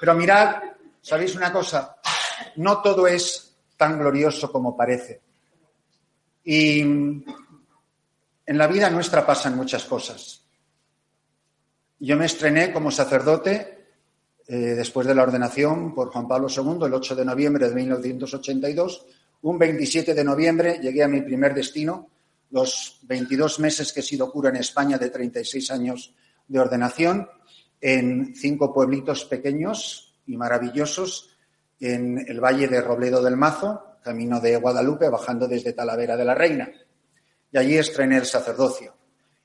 Pero 0.00 0.14
mirad, 0.14 0.56
¿sabéis 1.00 1.34
una 1.34 1.52
cosa? 1.52 1.96
No 2.56 2.80
todo 2.80 3.06
es 3.06 3.56
tan 3.76 3.98
glorioso 3.98 4.50
como 4.52 4.76
parece. 4.76 5.20
Y 6.44 6.80
en 6.80 7.24
la 8.46 8.66
vida 8.66 8.88
nuestra 8.90 9.26
pasan 9.26 9.56
muchas 9.56 9.84
cosas. 9.84 10.44
Yo 11.98 12.16
me 12.16 12.26
estrené 12.26 12.72
como 12.72 12.90
sacerdote 12.90 13.77
eh, 14.50 14.74
después 14.74 15.06
de 15.06 15.14
la 15.14 15.24
ordenación 15.24 15.94
por 15.94 16.08
Juan 16.08 16.26
Pablo 16.26 16.48
II 16.48 16.86
el 16.86 16.94
8 16.94 17.14
de 17.16 17.24
noviembre 17.26 17.68
de 17.68 17.74
1982. 17.74 19.06
Un 19.42 19.58
27 19.58 20.14
de 20.14 20.24
noviembre 20.24 20.80
llegué 20.82 21.04
a 21.04 21.08
mi 21.08 21.20
primer 21.20 21.52
destino, 21.52 22.08
los 22.50 22.98
22 23.02 23.60
meses 23.60 23.92
que 23.92 24.00
he 24.00 24.02
sido 24.02 24.32
cura 24.32 24.48
en 24.48 24.56
España 24.56 24.96
de 24.96 25.10
36 25.10 25.70
años 25.70 26.14
de 26.46 26.58
ordenación, 26.58 27.28
en 27.78 28.34
cinco 28.34 28.72
pueblitos 28.72 29.26
pequeños 29.26 30.18
y 30.26 30.38
maravillosos 30.38 31.36
en 31.78 32.24
el 32.26 32.40
valle 32.40 32.68
de 32.68 32.80
Robledo 32.80 33.22
del 33.22 33.36
Mazo, 33.36 33.98
camino 34.02 34.40
de 34.40 34.56
Guadalupe, 34.56 35.10
bajando 35.10 35.46
desde 35.46 35.74
Talavera 35.74 36.16
de 36.16 36.24
la 36.24 36.34
Reina. 36.34 36.70
Y 37.52 37.58
allí 37.58 37.76
estrené 37.76 38.16
el 38.16 38.24
sacerdocio. 38.24 38.94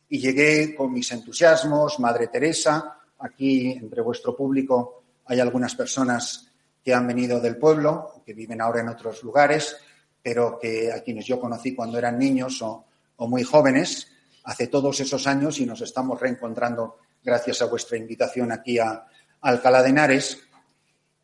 Y 0.07 0.19
llegué 0.19 0.73
con 0.73 0.93
mis 0.93 1.11
entusiasmos, 1.11 1.99
Madre 1.99 2.27
Teresa, 2.27 3.02
aquí 3.19 3.71
entre 3.71 4.01
vuestro 4.01 4.35
público 4.35 5.03
hay 5.25 5.39
algunas 5.39 5.75
personas 5.75 6.51
que 6.83 6.93
han 6.93 7.07
venido 7.07 7.39
del 7.39 7.57
pueblo, 7.57 8.21
que 8.25 8.33
viven 8.33 8.61
ahora 8.61 8.81
en 8.81 8.89
otros 8.89 9.23
lugares, 9.23 9.77
pero 10.21 10.59
que 10.59 10.91
a 10.91 11.01
quienes 11.01 11.25
yo 11.25 11.39
conocí 11.39 11.73
cuando 11.73 11.97
eran 11.97 12.19
niños 12.19 12.61
o, 12.61 12.85
o 13.17 13.27
muy 13.27 13.43
jóvenes, 13.43 14.09
hace 14.43 14.67
todos 14.67 14.99
esos 14.99 15.25
años 15.27 15.59
y 15.59 15.65
nos 15.65 15.81
estamos 15.81 16.19
reencontrando 16.19 16.97
gracias 17.23 17.61
a 17.61 17.65
vuestra 17.65 17.97
invitación 17.97 18.51
aquí 18.51 18.79
a, 18.79 18.91
a 18.91 19.07
Alcalá 19.41 19.81
de 19.81 19.89
Henares. 19.89 20.39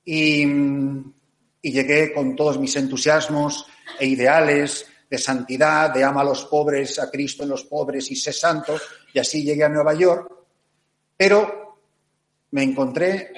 Y, 0.05 0.43
y, 0.43 1.71
llegué 1.71 2.13
con 2.13 2.35
todos 2.35 2.57
mis 2.57 2.75
entusiasmos 2.77 3.67
e 3.99 4.07
ideales 4.07 4.87
de 5.09 5.17
santidad, 5.17 5.93
de 5.93 6.03
ama 6.03 6.21
a 6.21 6.25
los 6.25 6.45
pobres, 6.45 6.99
a 6.99 7.11
Cristo 7.11 7.43
en 7.43 7.49
los 7.49 7.65
pobres 7.65 8.09
y 8.09 8.15
sé 8.15 8.31
santo, 8.31 8.77
y 9.13 9.19
así 9.19 9.43
llegué 9.43 9.63
a 9.63 9.69
Nueva 9.69 9.93
York. 9.93 10.31
Pero 11.17 11.68
me 12.51 12.63
encontré 12.63 13.33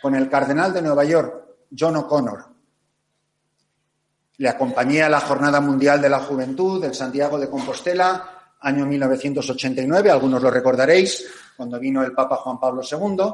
con 0.00 0.14
el 0.14 0.28
cardenal 0.28 0.72
de 0.72 0.82
Nueva 0.82 1.04
York, 1.04 1.44
John 1.76 1.96
O'Connor. 1.96 2.46
Le 4.38 4.48
acompañé 4.48 5.02
a 5.02 5.08
la 5.08 5.20
Jornada 5.20 5.60
Mundial 5.60 6.00
de 6.00 6.08
la 6.08 6.20
Juventud 6.20 6.82
en 6.84 6.94
Santiago 6.94 7.38
de 7.38 7.50
Compostela, 7.50 8.56
año 8.60 8.86
1989, 8.86 10.10
algunos 10.10 10.42
lo 10.42 10.50
recordaréis, 10.50 11.26
cuando 11.56 11.78
vino 11.78 12.02
el 12.02 12.12
Papa 12.12 12.36
Juan 12.36 12.58
Pablo 12.58 12.82
II, 12.82 13.24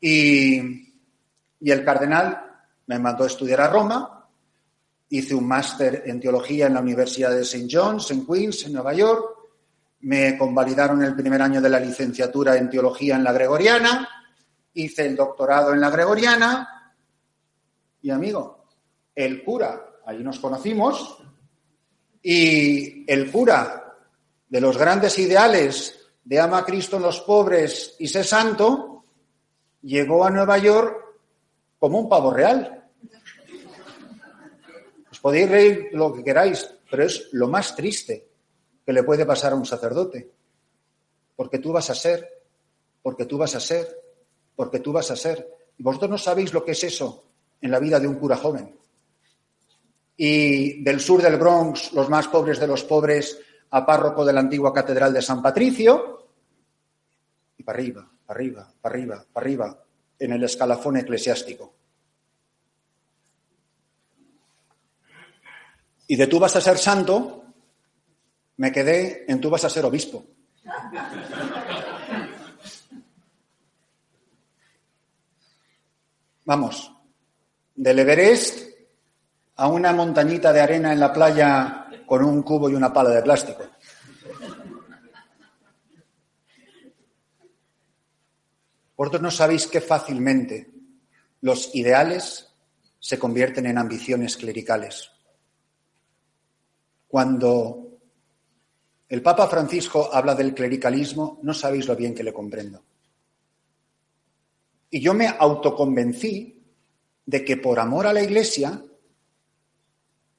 y, 0.00 0.58
y 1.60 1.70
el 1.70 1.84
cardenal 1.84 2.52
me 2.86 2.98
mandó 2.98 3.24
a 3.24 3.28
estudiar 3.28 3.60
a 3.60 3.68
Roma, 3.68 4.28
hice 5.08 5.34
un 5.34 5.46
máster 5.46 6.04
en 6.06 6.20
teología 6.20 6.66
en 6.66 6.74
la 6.74 6.80
Universidad 6.80 7.30
de 7.30 7.42
St. 7.42 7.68
John's, 7.70 8.10
en 8.10 8.26
Queens, 8.26 8.64
en 8.66 8.72
Nueva 8.72 8.94
York, 8.94 9.41
me 10.02 10.36
convalidaron 10.36 11.02
el 11.02 11.14
primer 11.14 11.40
año 11.42 11.60
de 11.60 11.70
la 11.70 11.78
licenciatura 11.78 12.56
en 12.56 12.68
teología 12.68 13.16
en 13.16 13.24
la 13.24 13.32
Gregoriana, 13.32 14.08
hice 14.74 15.06
el 15.06 15.16
doctorado 15.16 15.72
en 15.72 15.80
la 15.80 15.90
Gregoriana 15.90 16.94
y, 18.00 18.10
amigo, 18.10 18.66
el 19.14 19.44
cura, 19.44 20.00
allí 20.04 20.24
nos 20.24 20.40
conocimos, 20.40 21.18
y 22.20 23.10
el 23.10 23.30
cura 23.30 23.94
de 24.48 24.60
los 24.60 24.76
grandes 24.76 25.18
ideales 25.18 25.98
de 26.24 26.40
ama 26.40 26.58
a 26.58 26.64
Cristo 26.64 26.96
en 26.96 27.02
los 27.02 27.20
pobres 27.20 27.94
y 27.98 28.08
sé 28.08 28.24
santo, 28.24 29.04
llegó 29.82 30.24
a 30.24 30.30
Nueva 30.30 30.58
York 30.58 30.96
como 31.78 32.00
un 32.00 32.08
pavo 32.08 32.32
real. 32.32 32.90
Os 35.10 35.20
podéis 35.20 35.48
reír 35.48 35.88
lo 35.92 36.12
que 36.12 36.24
queráis, 36.24 36.68
pero 36.90 37.04
es 37.04 37.28
lo 37.32 37.48
más 37.48 37.76
triste 37.76 38.31
que 38.84 38.92
le 38.92 39.02
puede 39.02 39.26
pasar 39.26 39.52
a 39.52 39.56
un 39.56 39.64
sacerdote. 39.64 40.30
Porque 41.36 41.58
tú 41.58 41.72
vas 41.72 41.88
a 41.90 41.94
ser, 41.94 42.28
porque 43.02 43.26
tú 43.26 43.38
vas 43.38 43.54
a 43.54 43.60
ser, 43.60 44.02
porque 44.54 44.80
tú 44.80 44.92
vas 44.92 45.10
a 45.10 45.16
ser. 45.16 45.48
Y 45.78 45.82
vosotros 45.82 46.10
no 46.10 46.18
sabéis 46.18 46.52
lo 46.52 46.64
que 46.64 46.72
es 46.72 46.84
eso 46.84 47.24
en 47.60 47.70
la 47.70 47.78
vida 47.78 47.98
de 47.98 48.08
un 48.08 48.16
cura 48.16 48.36
joven. 48.36 48.76
Y 50.16 50.82
del 50.82 51.00
sur 51.00 51.22
del 51.22 51.36
Bronx, 51.36 51.92
los 51.92 52.08
más 52.08 52.28
pobres 52.28 52.58
de 52.60 52.66
los 52.66 52.84
pobres, 52.84 53.38
a 53.70 53.86
párroco 53.86 54.24
de 54.24 54.32
la 54.32 54.40
antigua 54.40 54.72
Catedral 54.72 55.12
de 55.12 55.22
San 55.22 55.40
Patricio, 55.40 56.28
y 57.56 57.62
para 57.62 57.78
arriba, 57.78 58.10
para 58.26 58.38
arriba, 58.38 58.74
para 58.80 58.94
arriba, 58.94 59.26
para 59.32 59.44
arriba, 59.44 59.84
en 60.18 60.32
el 60.32 60.44
escalafón 60.44 60.98
eclesiástico. 60.98 61.74
Y 66.06 66.16
de 66.16 66.26
tú 66.26 66.38
vas 66.38 66.54
a 66.56 66.60
ser 66.60 66.76
santo, 66.76 67.41
me 68.62 68.70
quedé 68.70 69.24
en 69.26 69.40
tú 69.40 69.50
vas 69.50 69.64
a 69.64 69.68
ser 69.68 69.84
obispo. 69.84 70.24
Vamos, 76.44 76.92
del 77.74 77.98
Everest 77.98 78.70
a 79.56 79.66
una 79.66 79.92
montañita 79.92 80.52
de 80.52 80.60
arena 80.60 80.92
en 80.92 81.00
la 81.00 81.12
playa 81.12 81.88
con 82.06 82.22
un 82.22 82.44
cubo 82.44 82.70
y 82.70 82.76
una 82.76 82.92
pala 82.92 83.10
de 83.10 83.22
plástico. 83.22 83.64
Vosotros 88.96 89.22
no 89.22 89.30
sabéis 89.32 89.66
qué 89.66 89.80
fácilmente 89.80 90.70
los 91.40 91.74
ideales 91.74 92.48
se 93.00 93.18
convierten 93.18 93.66
en 93.66 93.78
ambiciones 93.78 94.36
clericales. 94.36 95.10
Cuando 97.08 97.81
el 99.12 99.20
Papa 99.20 99.46
Francisco 99.46 100.08
habla 100.10 100.34
del 100.34 100.54
clericalismo, 100.54 101.38
no 101.42 101.52
sabéis 101.52 101.86
lo 101.86 101.94
bien 101.94 102.14
que 102.14 102.22
le 102.22 102.32
comprendo. 102.32 102.82
Y 104.88 105.02
yo 105.02 105.12
me 105.12 105.28
autoconvencí 105.28 106.58
de 107.26 107.44
que 107.44 107.58
por 107.58 107.78
amor 107.78 108.06
a 108.06 108.14
la 108.14 108.22
Iglesia, 108.22 108.82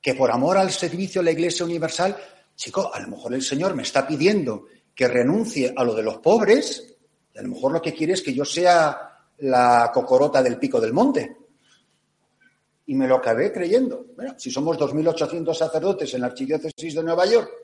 que 0.02 0.16
por 0.16 0.32
amor 0.32 0.58
al 0.58 0.72
servicio 0.72 1.22
de 1.22 1.26
la 1.26 1.32
Iglesia 1.34 1.68
Universal, 1.68 2.18
chico, 2.56 2.92
a 2.92 3.00
lo 3.00 3.10
mejor 3.10 3.36
el 3.36 3.44
Señor 3.44 3.76
me 3.76 3.84
está 3.84 4.08
pidiendo 4.08 4.66
que 4.96 5.08
renuncie 5.08 5.72
a 5.78 5.84
lo 5.84 5.94
de 5.94 6.02
los 6.02 6.18
pobres, 6.18 6.96
y 7.32 7.38
a 7.38 7.44
lo 7.44 7.50
mejor 7.50 7.74
lo 7.74 7.82
que 7.82 7.94
quiere 7.94 8.14
es 8.14 8.24
que 8.24 8.34
yo 8.34 8.44
sea 8.44 9.28
la 9.38 9.92
cocorota 9.94 10.42
del 10.42 10.58
pico 10.58 10.82
del 10.82 10.94
monte. 10.94 11.38
Y 12.88 12.96
me 12.96 13.08
lo 13.08 13.18
acabé 13.18 13.52
creyendo. 13.52 14.08
Bueno, 14.16 14.34
si 14.36 14.50
somos 14.50 14.80
2.800 14.80 15.54
sacerdotes 15.54 16.12
en 16.16 16.22
la 16.22 16.28
Archidiócesis 16.28 16.96
de 16.96 17.04
Nueva 17.04 17.28
York 17.28 17.63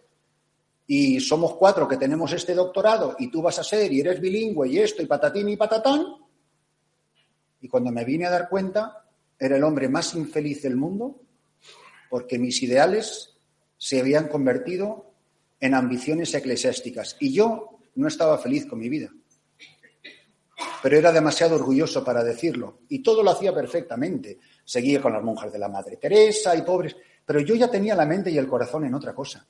y 0.92 1.20
somos 1.20 1.54
cuatro 1.54 1.88
que 1.88 1.98
tenemos 1.98 2.34
este 2.34 2.56
doctorado 2.56 3.16
y 3.20 3.30
tú 3.30 3.44
vas 3.44 3.60
a 3.60 3.64
ser 3.64 3.94
y 3.94 4.00
eres 4.00 4.20
bilingüe 4.20 4.70
y 4.70 4.80
esto 4.80 5.04
y 5.04 5.06
patatín 5.06 5.48
y 5.48 5.56
patatán, 5.56 6.04
y 7.62 7.68
cuando 7.68 7.92
me 7.92 8.04
vine 8.04 8.26
a 8.26 8.32
dar 8.32 8.50
cuenta, 8.50 9.06
era 9.38 9.58
el 9.58 9.64
hombre 9.64 9.88
más 9.88 10.16
infeliz 10.16 10.64
del 10.64 10.76
mundo 10.76 11.22
porque 12.10 12.40
mis 12.40 12.64
ideales 12.64 13.36
se 13.78 14.00
habían 14.00 14.30
convertido 14.30 15.14
en 15.60 15.76
ambiciones 15.76 16.34
eclesiásticas 16.34 17.18
y 17.20 17.34
yo 17.34 17.78
no 17.94 18.08
estaba 18.08 18.40
feliz 18.40 18.66
con 18.66 18.80
mi 18.80 18.90
vida. 18.90 19.12
Pero 20.82 20.98
era 20.98 21.12
demasiado 21.12 21.54
orgulloso 21.54 22.04
para 22.04 22.24
decirlo 22.24 22.80
y 22.90 23.04
todo 23.04 23.22
lo 23.22 23.30
hacía 23.30 23.54
perfectamente. 23.54 24.40
Seguía 24.66 25.00
con 25.00 25.14
las 25.14 25.22
monjas 25.22 25.54
de 25.54 25.60
la 25.60 25.70
Madre 25.70 25.98
Teresa 25.98 26.56
y 26.56 26.64
pobres, 26.64 26.96
pero 27.24 27.42
yo 27.42 27.54
ya 27.54 27.70
tenía 27.70 27.94
la 27.94 28.08
mente 28.08 28.32
y 28.32 28.40
el 28.40 28.48
corazón 28.48 28.86
en 28.86 28.96
otra 28.96 29.14
cosa. 29.14 29.48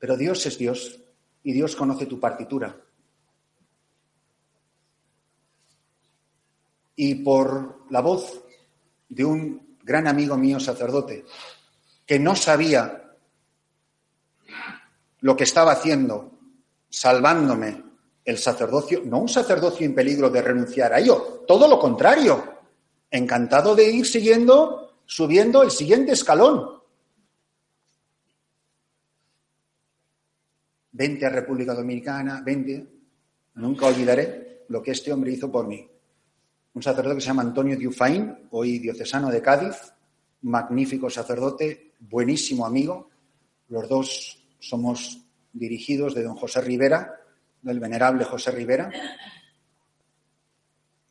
Pero 0.00 0.16
Dios 0.16 0.44
es 0.46 0.58
Dios 0.58 0.98
y 1.44 1.52
Dios 1.52 1.76
conoce 1.76 2.06
tu 2.06 2.18
partitura. 2.18 2.76
y 7.02 7.14
por 7.14 7.86
la 7.88 8.02
voz 8.02 8.42
de 9.08 9.24
un 9.24 9.78
gran 9.82 10.06
amigo 10.06 10.36
mío 10.36 10.60
sacerdote 10.60 11.24
que 12.04 12.18
no 12.18 12.36
sabía 12.36 13.14
lo 15.20 15.34
que 15.34 15.44
estaba 15.44 15.72
haciendo, 15.72 16.32
salvándome 16.90 17.82
el 18.22 18.36
sacerdocio, 18.36 19.00
no 19.06 19.16
un 19.20 19.30
sacerdocio 19.30 19.86
en 19.86 19.94
peligro 19.94 20.28
de 20.28 20.42
renunciar 20.42 20.92
a 20.92 21.00
ello, 21.00 21.42
todo 21.48 21.66
lo 21.66 21.78
contrario, 21.78 22.44
encantado 23.10 23.74
de 23.74 23.90
ir 23.90 24.04
siguiendo, 24.04 25.00
subiendo 25.06 25.62
el 25.62 25.70
siguiente 25.70 26.12
escalón. 26.12 26.79
Vente 31.00 31.24
a 31.24 31.30
República 31.30 31.72
Dominicana, 31.72 32.42
vente, 32.44 32.86
nunca 33.54 33.86
olvidaré 33.86 34.64
lo 34.68 34.82
que 34.82 34.90
este 34.90 35.10
hombre 35.10 35.32
hizo 35.32 35.50
por 35.50 35.66
mí 35.66 35.88
un 36.74 36.82
sacerdote 36.82 37.16
que 37.16 37.20
se 37.20 37.28
llama 37.28 37.42
Antonio 37.42 37.76
Diufaín, 37.76 38.48
hoy 38.50 38.78
diocesano 38.78 39.30
de 39.30 39.42
Cádiz, 39.42 39.92
magnífico 40.42 41.10
sacerdote, 41.10 41.94
buenísimo 41.98 42.64
amigo. 42.64 43.10
Los 43.68 43.88
dos 43.88 44.44
somos 44.58 45.26
dirigidos 45.52 46.14
de 46.14 46.22
don 46.22 46.36
José 46.36 46.60
Rivera, 46.60 47.12
del 47.62 47.80
venerable 47.80 48.24
José 48.24 48.52
Rivera. 48.52 48.90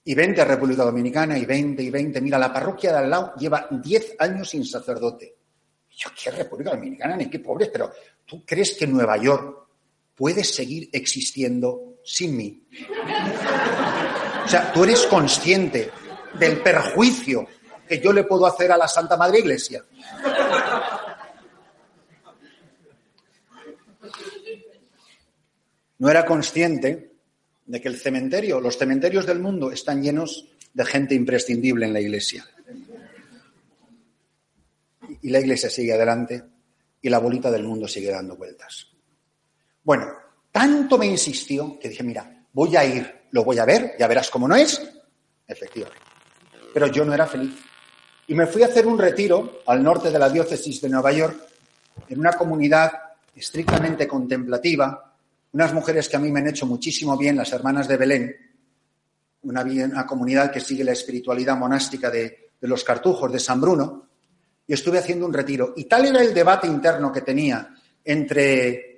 Y 0.05 0.15
20 0.15 0.41
a 0.41 0.45
República 0.45 0.83
Dominicana 0.83 1.37
y 1.37 1.45
20 1.45 1.83
y 1.83 1.89
20. 1.89 2.21
Mira, 2.21 2.39
la 2.39 2.53
parroquia 2.53 2.91
de 2.91 2.97
al 2.99 3.09
lado 3.09 3.33
lleva 3.35 3.67
10 3.69 4.15
años 4.19 4.49
sin 4.49 4.63
sacerdote. 4.63 5.35
Yo, 5.91 6.09
¿qué 6.21 6.31
República 6.31 6.71
Dominicana? 6.71 7.17
Ni 7.17 7.29
qué 7.29 7.39
pobres, 7.39 7.69
pero 7.69 7.91
¿tú 8.25 8.45
crees 8.45 8.75
que 8.75 8.87
Nueva 8.87 9.17
York 9.17 9.68
puede 10.19 10.43
seguir 10.43 10.89
existiendo 10.91 11.95
sin 12.03 12.35
mí? 12.35 12.67
O 14.43 14.47
sea, 14.49 14.73
tú 14.73 14.83
eres 14.83 15.05
consciente 15.05 15.89
del 16.37 16.61
perjuicio 16.61 17.47
que 17.87 18.01
yo 18.01 18.11
le 18.11 18.25
puedo 18.25 18.45
hacer 18.45 18.69
a 18.71 18.77
la 18.77 18.87
Santa 18.89 19.15
Madre 19.15 19.39
Iglesia. 19.39 19.85
No 25.99 26.09
era 26.09 26.25
consciente 26.25 27.13
de 27.65 27.81
que 27.81 27.87
el 27.87 27.97
cementerio, 27.97 28.59
los 28.59 28.77
cementerios 28.77 29.25
del 29.25 29.39
mundo 29.39 29.71
están 29.71 30.03
llenos 30.03 30.49
de 30.73 30.85
gente 30.85 31.15
imprescindible 31.15 31.85
en 31.85 31.93
la 31.93 32.01
iglesia. 32.01 32.45
Y 35.21 35.29
la 35.29 35.39
iglesia 35.39 35.69
sigue 35.69 35.93
adelante 35.93 36.43
y 37.01 37.09
la 37.09 37.19
bolita 37.19 37.49
del 37.49 37.63
mundo 37.63 37.87
sigue 37.87 38.11
dando 38.11 38.35
vueltas. 38.35 38.88
Bueno, 39.83 40.07
tanto 40.51 40.97
me 40.97 41.05
insistió 41.05 41.77
que 41.79 41.89
dije, 41.89 42.03
mira, 42.03 42.45
voy 42.53 42.75
a 42.75 42.85
ir 42.85 43.19
lo 43.31 43.43
voy 43.43 43.59
a 43.59 43.65
ver, 43.65 43.95
ya 43.99 44.07
verás 44.07 44.29
cómo 44.29 44.47
no 44.47 44.55
es. 44.55 44.81
Efectivamente. 45.47 46.03
Pero 46.73 46.87
yo 46.87 47.05
no 47.05 47.13
era 47.13 47.25
feliz. 47.25 47.53
Y 48.27 48.35
me 48.35 48.47
fui 48.47 48.61
a 48.61 48.67
hacer 48.67 48.85
un 48.85 48.97
retiro 48.97 49.61
al 49.65 49.83
norte 49.83 50.11
de 50.11 50.19
la 50.19 50.29
diócesis 50.29 50.81
de 50.81 50.89
Nueva 50.89 51.11
York, 51.11 51.37
en 52.07 52.19
una 52.19 52.33
comunidad 52.33 52.91
estrictamente 53.35 54.07
contemplativa, 54.07 55.13
unas 55.51 55.73
mujeres 55.73 56.07
que 56.07 56.17
a 56.17 56.19
mí 56.19 56.31
me 56.31 56.39
han 56.39 56.49
hecho 56.49 56.67
muchísimo 56.67 57.17
bien, 57.17 57.37
las 57.37 57.51
hermanas 57.51 57.87
de 57.87 57.97
Belén, 57.97 58.35
una, 59.41 60.05
comunidad 60.05 60.51
que 60.51 60.59
sigue 60.59 60.83
la 60.83 60.91
espiritualidad 60.91 61.57
monástica 61.57 62.11
de 62.11 62.51
los 62.61 62.83
cartujos 62.83 63.31
de 63.31 63.39
San 63.39 63.59
Bruno, 63.59 64.09
y 64.67 64.73
estuve 64.73 64.99
haciendo 64.99 65.25
un 65.25 65.33
retiro. 65.33 65.73
Y 65.75 65.85
tal 65.85 66.05
era 66.05 66.21
el 66.21 66.31
debate 66.31 66.67
interno 66.67 67.11
que 67.11 67.21
tenía 67.21 67.73
entre, 68.03 68.88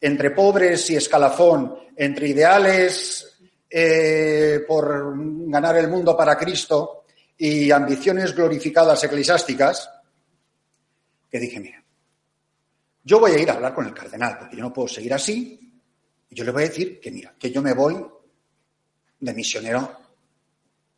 entre 0.00 0.30
pobres 0.30 0.88
y 0.90 0.96
escalafón, 0.96 1.76
entre 1.96 2.28
ideales 2.28 3.38
eh, 3.68 4.64
por 4.66 5.14
ganar 5.48 5.76
el 5.76 5.88
mundo 5.88 6.16
para 6.16 6.36
Cristo 6.36 7.04
y 7.36 7.70
ambiciones 7.70 8.34
glorificadas 8.34 9.04
eclesiásticas, 9.04 9.90
que 11.30 11.38
dije, 11.38 11.60
mira, 11.60 11.84
yo 13.04 13.20
voy 13.20 13.32
a 13.32 13.38
ir 13.38 13.50
a 13.50 13.54
hablar 13.54 13.74
con 13.74 13.86
el 13.86 13.94
cardenal, 13.94 14.38
porque 14.38 14.56
yo 14.56 14.62
no 14.62 14.72
puedo 14.72 14.88
seguir 14.88 15.14
así, 15.14 15.58
y 16.28 16.34
yo 16.34 16.44
le 16.44 16.50
voy 16.50 16.64
a 16.64 16.68
decir 16.68 17.00
que, 17.00 17.10
mira, 17.10 17.34
que 17.38 17.50
yo 17.50 17.62
me 17.62 17.72
voy 17.72 18.04
de 19.20 19.34
misionero 19.34 20.00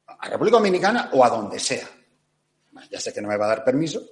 a 0.06 0.28
República 0.28 0.58
Dominicana 0.58 1.10
o 1.12 1.24
a 1.24 1.28
donde 1.28 1.58
sea. 1.58 1.88
Ya 2.90 3.00
sé 3.00 3.12
que 3.12 3.20
no 3.20 3.28
me 3.28 3.36
va 3.36 3.46
a 3.46 3.48
dar 3.48 3.64
permiso, 3.64 4.02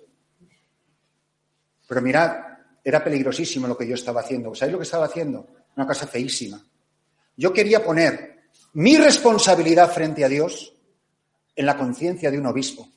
pero 1.88 2.03
mirad, 2.03 2.49
era 2.83 3.03
peligrosísimo 3.03 3.66
lo 3.66 3.76
que 3.76 3.87
yo 3.87 3.95
estaba 3.95 4.20
haciendo. 4.20 4.55
¿Sabéis 4.55 4.72
lo 4.72 4.78
que 4.78 4.85
estaba 4.85 5.07
haciendo? 5.07 5.47
Una 5.76 5.87
cosa 5.87 6.07
feísima. 6.07 6.64
Yo 7.37 7.53
quería 7.53 7.85
poner 7.85 8.51
mi 8.74 8.97
responsabilidad 8.97 9.91
frente 9.91 10.24
a 10.24 10.28
Dios 10.28 10.74
en 11.55 11.66
la 11.66 11.76
conciencia 11.76 12.31
de 12.31 12.39
un 12.39 12.47
obispo, 12.47 12.89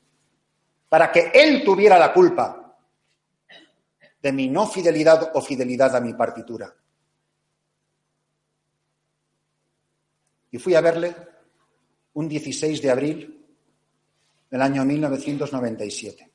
para 0.89 1.11
que 1.11 1.31
él 1.33 1.63
tuviera 1.63 1.97
la 1.97 2.13
culpa 2.13 2.77
de 4.21 4.31
mi 4.31 4.47
no 4.47 4.67
fidelidad 4.67 5.31
o 5.33 5.41
fidelidad 5.41 5.95
a 5.95 5.99
mi 5.99 6.13
partitura. 6.13 6.73
Y 10.51 10.59
fui 10.59 10.75
a 10.75 10.81
verle 10.81 11.15
un 12.13 12.29
16 12.29 12.81
de 12.81 12.91
abril 12.91 13.45
del 14.49 14.61
año 14.61 14.85
1997. 14.85 16.32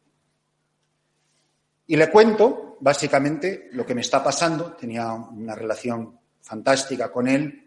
Y 1.88 1.96
le 1.96 2.10
cuento 2.10 2.76
básicamente 2.80 3.68
lo 3.72 3.84
que 3.84 3.94
me 3.94 4.02
está 4.02 4.22
pasando. 4.22 4.74
Tenía 4.74 5.12
una 5.12 5.54
relación 5.54 6.18
fantástica 6.42 7.10
con 7.10 7.26
él, 7.26 7.66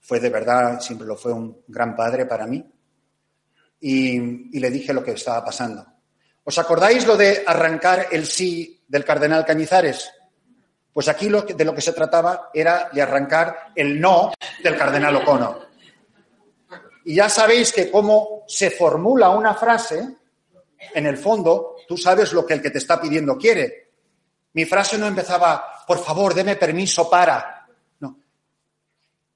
fue 0.00 0.18
de 0.18 0.30
verdad, 0.30 0.80
siempre 0.80 1.06
lo 1.06 1.16
fue 1.16 1.32
un 1.32 1.62
gran 1.68 1.94
padre 1.94 2.26
para 2.26 2.46
mí. 2.46 2.64
Y, 3.80 4.58
le 4.58 4.70
dije 4.70 4.92
lo 4.92 5.04
que 5.04 5.12
estaba 5.12 5.44
pasando. 5.44 5.86
¿Os 6.44 6.58
acordáis 6.58 7.06
lo 7.06 7.16
de 7.16 7.44
arrancar 7.46 8.08
el 8.10 8.26
sí 8.26 8.82
del 8.88 9.04
cardenal 9.04 9.44
Cañizares? 9.44 10.10
Pues 10.92 11.08
aquí 11.08 11.28
lo 11.28 11.42
de 11.42 11.64
lo 11.64 11.74
que 11.74 11.80
se 11.80 11.92
trataba 11.92 12.50
era 12.52 12.90
de 12.92 13.00
arrancar 13.00 13.72
el 13.76 14.00
no 14.00 14.32
del 14.62 14.76
cardenal 14.76 15.16
O'Connor. 15.16 15.68
Y 17.04 17.14
ya 17.14 17.28
sabéis 17.28 17.72
que 17.72 17.90
cómo 17.90 18.42
se 18.48 18.70
formula 18.70 19.30
una 19.30 19.54
frase, 19.54 20.16
en 20.94 21.06
el 21.06 21.16
fondo, 21.16 21.76
tú 21.86 21.96
sabes 21.96 22.32
lo 22.32 22.46
que 22.46 22.54
el 22.54 22.62
que 22.62 22.70
te 22.70 22.78
está 22.78 23.00
pidiendo 23.00 23.36
quiere. 23.36 23.90
Mi 24.52 24.64
frase 24.64 24.98
no 24.98 25.06
empezaba, 25.06 25.84
por 25.86 25.98
favor, 25.98 26.34
deme 26.34 26.56
permiso 26.56 27.08
para. 27.08 27.66
No. 28.00 28.18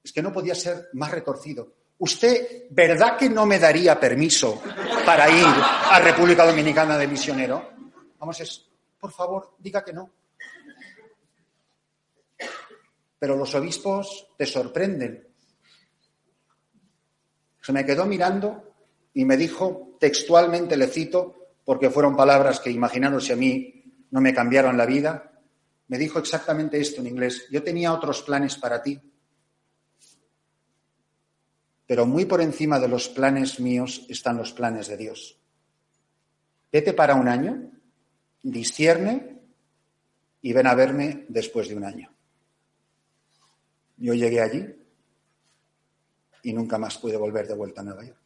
Es 0.03 0.11
que 0.11 0.21
no 0.21 0.33
podía 0.33 0.55
ser 0.55 0.89
más 0.93 1.11
retorcido. 1.11 1.73
¿Usted, 1.97 2.65
verdad 2.71 3.17
que 3.17 3.29
no 3.29 3.45
me 3.45 3.57
daría 3.57 3.97
permiso 3.97 4.61
para 5.05 5.29
ir 5.29 5.45
a 5.45 5.99
República 5.99 6.45
Dominicana 6.45 6.97
de 6.97 7.07
misionero? 7.07 7.71
Vamos, 8.19 8.41
es, 8.41 8.69
por 8.99 9.11
favor, 9.13 9.55
diga 9.59 9.83
que 9.83 9.93
no. 9.93 10.11
Pero 13.17 13.37
los 13.37 13.55
obispos 13.55 14.27
te 14.37 14.45
sorprenden. 14.45 15.25
Se 17.61 17.71
me 17.71 17.85
quedó 17.85 18.05
mirando 18.05 18.73
y 19.13 19.23
me 19.23 19.37
dijo, 19.37 19.84
textualmente 19.99 20.77
le 20.77 20.87
cito, 20.87 21.35
porque 21.63 21.89
fueron 21.89 22.15
palabras 22.15 22.59
que 22.59 22.71
imaginaros 22.71 23.25
si 23.25 23.33
a 23.33 23.35
mí 23.35 24.05
no 24.11 24.21
me 24.21 24.33
cambiaron 24.33 24.77
la 24.77 24.85
vida, 24.85 25.31
me 25.87 25.97
dijo 25.97 26.19
exactamente 26.19 26.79
esto 26.79 27.01
en 27.01 27.07
inglés. 27.07 27.47
Yo 27.51 27.63
tenía 27.63 27.93
otros 27.93 28.21
planes 28.21 28.55
para 28.57 28.81
ti 28.81 28.99
pero 31.87 32.05
muy 32.05 32.25
por 32.25 32.41
encima 32.41 32.79
de 32.79 32.87
los 32.87 33.09
planes 33.09 33.59
míos 33.59 34.05
están 34.09 34.37
los 34.37 34.51
planes 34.53 34.87
de 34.87 34.97
Dios. 34.97 35.39
Vete 36.71 36.93
para 36.93 37.15
un 37.15 37.27
año, 37.27 37.71
discierne 38.41 39.39
y 40.41 40.53
ven 40.53 40.67
a 40.67 40.75
verme 40.75 41.25
después 41.29 41.69
de 41.69 41.75
un 41.75 41.83
año. 41.83 42.11
Yo 43.97 44.13
llegué 44.13 44.41
allí 44.41 44.65
y 46.43 46.53
nunca 46.53 46.77
más 46.77 46.97
pude 46.97 47.17
volver 47.17 47.47
de 47.47 47.55
vuelta 47.55 47.81
a 47.81 47.83
Nueva 47.83 48.03
York. 48.03 48.24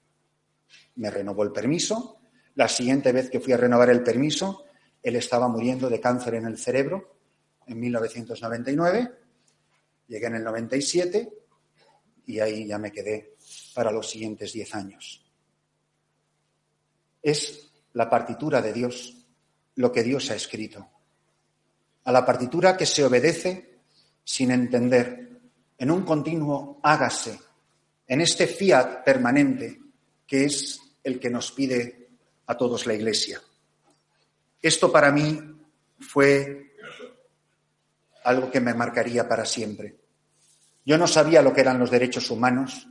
Me 0.99 1.09
renovó 1.09 1.43
el 1.43 1.53
permiso. 1.53 2.19
La 2.55 2.67
siguiente 2.67 3.13
vez 3.13 3.29
que 3.29 3.39
fui 3.39 3.53
a 3.53 3.57
renovar 3.57 3.89
el 3.89 4.03
permiso, 4.03 4.65
él 5.01 5.15
estaba 5.15 5.47
muriendo 5.47 5.89
de 5.89 6.01
cáncer 6.01 6.33
en 6.33 6.45
el 6.45 6.57
cerebro 6.57 7.15
en 7.65 7.79
1999. 7.79 9.11
Llegué 10.09 10.25
en 10.25 10.35
el 10.35 10.43
97 10.43 11.33
y 12.25 12.39
ahí 12.41 12.67
ya 12.67 12.77
me 12.77 12.91
quedé 12.91 13.37
para 13.73 13.91
los 13.91 14.09
siguientes 14.09 14.51
diez 14.51 14.75
años. 14.75 15.25
Es 17.23 17.71
la 17.93 18.09
partitura 18.09 18.61
de 18.61 18.73
Dios, 18.73 19.25
lo 19.75 19.93
que 19.93 20.03
Dios 20.03 20.29
ha 20.31 20.35
escrito. 20.35 20.85
A 22.03 22.11
la 22.11 22.25
partitura 22.25 22.75
que 22.75 22.85
se 22.85 23.05
obedece 23.05 23.79
sin 24.25 24.51
entender, 24.51 25.39
en 25.77 25.91
un 25.91 26.03
continuo 26.03 26.81
hágase, 26.83 27.39
en 28.05 28.19
este 28.19 28.47
fiat 28.47 29.05
permanente 29.05 29.79
que 30.29 30.45
es 30.45 30.78
el 31.03 31.19
que 31.19 31.29
nos 31.29 31.51
pide 31.51 32.09
a 32.45 32.57
todos 32.57 32.85
la 32.85 32.93
Iglesia. 32.93 33.41
Esto 34.61 34.91
para 34.91 35.11
mí 35.11 35.39
fue 35.99 36.73
algo 38.23 38.51
que 38.51 38.59
me 38.59 38.73
marcaría 38.73 39.27
para 39.27 39.45
siempre. 39.45 39.95
Yo 40.85 40.97
no 40.97 41.07
sabía 41.07 41.41
lo 41.41 41.53
que 41.53 41.61
eran 41.61 41.79
los 41.79 41.91
derechos 41.91 42.29
humanos, 42.31 42.87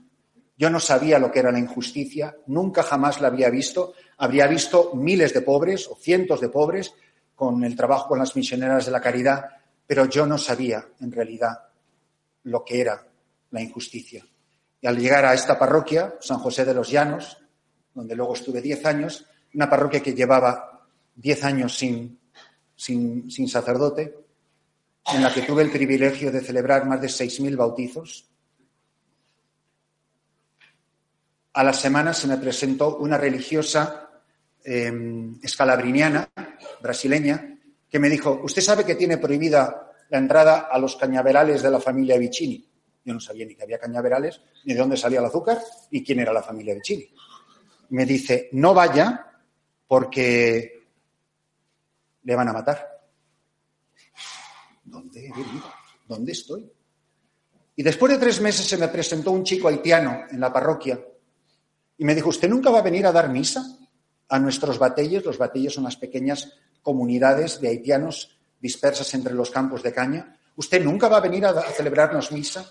yo 0.59 0.70
no 0.70 0.80
sabía 0.80 1.20
lo 1.20 1.30
que 1.30 1.38
era 1.38 1.52
la 1.52 1.61
injusticia, 1.61 2.36
nunca 2.48 2.82
jamás 2.82 3.20
la 3.20 3.28
había 3.28 3.48
visto. 3.48 3.94
Habría 4.16 4.48
visto 4.48 4.92
miles 4.94 5.32
de 5.32 5.42
pobres 5.42 5.86
o 5.86 5.94
cientos 5.94 6.40
de 6.40 6.48
pobres 6.48 6.92
con 7.36 7.62
el 7.62 7.76
trabajo 7.76 8.09
con 8.09 8.18
las 8.18 8.34
misioneras 8.34 8.86
de 8.86 8.90
la 8.90 9.00
caridad, 9.00 9.44
pero 9.86 10.06
yo 10.06 10.26
no 10.26 10.36
sabía 10.36 10.84
en 11.00 11.12
realidad 11.12 11.68
lo 12.42 12.64
que 12.64 12.80
era 12.80 13.06
la 13.52 13.62
injusticia. 13.62 14.26
Y 14.80 14.86
al 14.88 14.98
llegar 14.98 15.24
a 15.24 15.34
esta 15.34 15.56
parroquia, 15.56 16.16
San 16.20 16.38
José 16.38 16.64
de 16.64 16.74
los 16.74 16.90
Llanos, 16.90 17.38
donde 17.99 18.16
luego 18.16 18.34
estuve 18.34 18.62
diez 18.62 18.84
años, 18.86 19.26
una 19.55 19.68
parroquia 19.68 20.01
que 20.01 20.14
llevaba 20.14 20.88
diez 21.14 21.44
años 21.44 21.76
sin, 21.76 22.18
sin, 22.74 23.30
sin 23.30 23.49
sacerdote, 23.49 24.14
en 25.12 25.22
la 25.22 25.32
que 25.32 25.42
tuve 25.42 25.62
el 25.62 25.70
privilegio 25.70 26.30
de 26.30 26.40
celebrar 26.40 26.86
más 26.86 27.01
de 27.01 27.09
seis 27.09 27.40
mil 27.40 27.57
bautizos, 27.57 28.28
a 31.59 31.64
la 31.64 31.72
semana 31.72 32.14
se 32.14 32.28
me 32.28 32.36
presentó 32.36 32.99
una 32.99 33.18
religiosa 33.18 34.11
em, 34.62 35.40
escalabriniana, 35.42 36.28
brasileña, 36.80 37.59
que 37.90 37.99
me 37.99 38.09
dijo, 38.09 38.40
usted 38.44 38.62
sabe 38.62 38.84
que 38.84 38.94
tiene 38.94 39.18
prohibida 39.18 39.90
la 40.11 40.18
entrada 40.18 40.68
a 40.70 40.78
los 40.78 40.94
cañaverales 40.94 41.62
de 41.62 41.70
la 41.70 41.80
familia 41.80 42.16
Vicini. 42.16 42.64
Yo 43.05 43.14
no 43.14 43.18
sabía 43.18 43.44
ni 43.44 43.57
que 43.57 43.64
había 43.64 43.78
cañaverales, 43.78 44.40
ni 44.64 44.74
de 44.74 44.78
dónde 44.78 44.96
salía 44.96 45.18
el 45.18 45.24
azúcar, 45.24 45.59
ni 45.90 46.05
quién 46.05 46.20
era 46.20 46.32
la 46.32 46.42
familia 46.42 46.74
Vicini. 46.74 47.09
Me 47.91 48.05
dice, 48.05 48.49
no 48.53 48.74
vaya 48.74 49.26
porque 49.86 50.86
le 52.22 52.36
van 52.36 52.49
a 52.49 52.53
matar. 52.53 52.86
¿Dónde 54.84 55.26
he 55.26 55.30
venido? 55.30 55.72
¿Dónde 56.07 56.32
estoy? 56.32 56.70
Y 57.76 57.82
después 57.82 58.12
de 58.12 58.18
tres 58.18 58.41
meses 58.41 58.66
se 58.66 58.76
me 58.76 58.89
presentó 58.89 59.30
un 59.30 59.45
chico 59.45 59.68
haitiano 59.68 60.24
en 60.30 60.41
la 60.41 60.53
parroquia 60.53 61.01
y 61.97 62.05
me 62.05 62.14
dijo, 62.14 62.28
¿usted 62.28 62.49
nunca 62.49 62.70
va 62.70 62.80
a 62.80 62.82
venir 62.82 63.07
a 63.07 63.12
dar 63.12 63.28
misa 63.28 63.78
a 64.28 64.39
nuestros 64.39 64.78
batelles? 64.78 65.24
Los 65.24 65.39
batelles 65.39 65.74
son 65.74 65.84
las 65.84 65.97
pequeñas 65.97 66.53
comunidades 66.82 67.61
de 67.61 67.68
haitianos 67.68 68.39
dispersas 68.61 69.12
entre 69.14 69.34
los 69.34 69.51
campos 69.51 69.82
de 69.82 69.93
caña. 69.93 70.39
¿Usted 70.57 70.84
nunca 70.84 71.09
va 71.09 71.18
a 71.18 71.20
venir 71.20 71.47
a, 71.47 71.62
celebrarnos 71.62 72.32
misa? 72.32 72.64